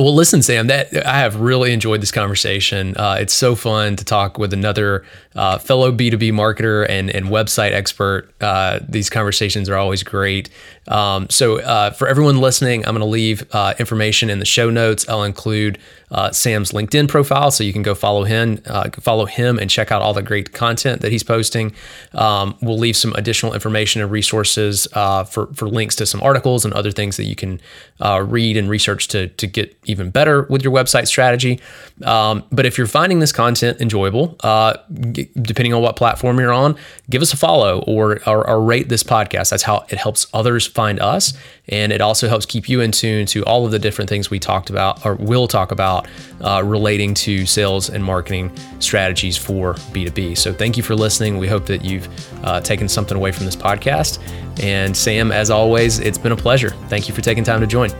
well, 0.00 0.14
listen, 0.14 0.42
Sam. 0.42 0.66
That 0.66 1.06
I 1.06 1.18
have 1.18 1.40
really 1.40 1.72
enjoyed 1.72 2.00
this 2.00 2.10
conversation. 2.10 2.96
Uh, 2.96 3.18
it's 3.20 3.34
so 3.34 3.54
fun 3.54 3.96
to 3.96 4.04
talk 4.04 4.38
with 4.38 4.52
another 4.52 5.04
uh, 5.34 5.58
fellow 5.58 5.92
B 5.92 6.10
two 6.10 6.16
B 6.16 6.32
marketer 6.32 6.86
and 6.88 7.10
and 7.10 7.26
website 7.26 7.72
expert. 7.72 8.30
Uh, 8.40 8.80
these 8.88 9.08
conversations 9.08 9.68
are 9.68 9.76
always 9.76 10.02
great. 10.02 10.50
Um, 10.88 11.28
so, 11.30 11.60
uh, 11.60 11.90
for 11.90 12.08
everyone 12.08 12.40
listening, 12.40 12.86
I'm 12.86 12.94
going 12.94 13.00
to 13.00 13.06
leave 13.06 13.46
uh, 13.52 13.74
information 13.78 14.30
in 14.30 14.38
the 14.38 14.44
show 14.44 14.70
notes. 14.70 15.08
I'll 15.08 15.24
include 15.24 15.78
uh, 16.10 16.30
Sam's 16.32 16.72
LinkedIn 16.72 17.08
profile, 17.08 17.50
so 17.50 17.64
you 17.64 17.72
can 17.72 17.82
go 17.82 17.94
follow 17.94 18.24
him, 18.24 18.58
follow 19.00 19.26
him, 19.26 19.58
and 19.58 19.68
check 19.68 19.90
out 19.90 20.02
all 20.02 20.14
the 20.14 20.22
great 20.22 20.52
content 20.52 21.02
that 21.02 21.10
he's 21.10 21.24
posting. 21.24 21.74
Um, 22.12 22.56
we'll 22.62 22.78
leave 22.78 22.96
some 22.96 23.12
additional 23.14 23.52
information 23.52 24.00
and 24.02 24.10
resources 24.10 24.86
for 24.92 25.46
for 25.54 25.68
links 25.68 25.96
to 25.96 26.06
some 26.06 26.22
articles 26.22 26.64
and 26.64 26.72
other 26.74 26.92
things 26.92 27.16
that 27.16 27.24
you 27.24 27.36
can 27.36 27.60
read 28.00 28.56
and 28.56 28.68
research 28.68 29.08
to 29.08 29.28
to 29.28 29.46
get 29.46 29.76
even 29.86 30.10
better 30.10 30.42
with 30.50 30.62
your 30.62 30.72
website 30.72 31.06
strategy. 31.06 31.60
Um, 32.04 32.44
but 32.52 32.66
if 32.66 32.76
you're 32.76 32.86
finding 32.86 33.20
this 33.20 33.32
content 33.32 33.80
enjoyable, 33.80 34.36
uh, 34.40 34.76
g- 35.12 35.30
depending 35.40 35.72
on 35.72 35.82
what 35.82 35.96
platform 35.96 36.38
you're 36.38 36.52
on, 36.52 36.76
give 37.08 37.22
us 37.22 37.32
a 37.32 37.36
follow 37.36 37.80
or, 37.86 38.20
or 38.28 38.48
or 38.48 38.62
rate 38.62 38.88
this 38.88 39.02
podcast. 39.02 39.50
That's 39.50 39.62
how 39.62 39.86
it 39.88 39.98
helps 39.98 40.26
others 40.34 40.66
find 40.66 41.00
us, 41.00 41.32
and 41.68 41.92
it 41.92 42.00
also 42.00 42.28
helps 42.28 42.46
keep 42.46 42.68
you 42.68 42.80
in 42.80 42.92
tune 42.92 43.26
to 43.26 43.44
all 43.44 43.64
of 43.64 43.72
the 43.72 43.78
different 43.78 44.08
things 44.10 44.30
we 44.30 44.38
talked 44.38 44.70
about 44.70 45.04
or 45.06 45.14
will 45.14 45.48
talk 45.48 45.72
about 45.72 46.06
uh, 46.40 46.62
relating 46.64 47.14
to 47.14 47.46
sales 47.46 47.88
and 47.88 48.04
marketing 48.04 48.52
strategies 48.78 49.36
for 49.36 49.74
B2B. 49.74 50.36
So 50.36 50.52
thank 50.52 50.76
you 50.76 50.82
for 50.82 50.94
listening. 50.94 51.38
We 51.38 51.48
hope 51.48 51.66
that 51.66 51.84
you've 51.84 52.08
uh, 52.44 52.60
taken 52.60 52.88
something 52.88 53.16
away 53.16 53.32
from 53.32 53.46
this 53.46 53.56
podcast. 53.56 54.20
And 54.62 54.96
Sam, 54.96 55.32
as 55.32 55.50
always, 55.50 55.98
it's 55.98 56.18
been 56.18 56.32
a 56.32 56.36
pleasure. 56.36 56.70
Thank 56.88 57.08
you 57.08 57.14
for 57.14 57.20
taking 57.20 57.44
time 57.44 57.60
to 57.60 57.66
join. 57.66 57.90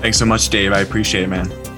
Thanks 0.00 0.18
so 0.18 0.26
much, 0.26 0.48
Dave. 0.48 0.72
I 0.72 0.80
appreciate 0.80 1.24
it, 1.24 1.28
man. 1.28 1.73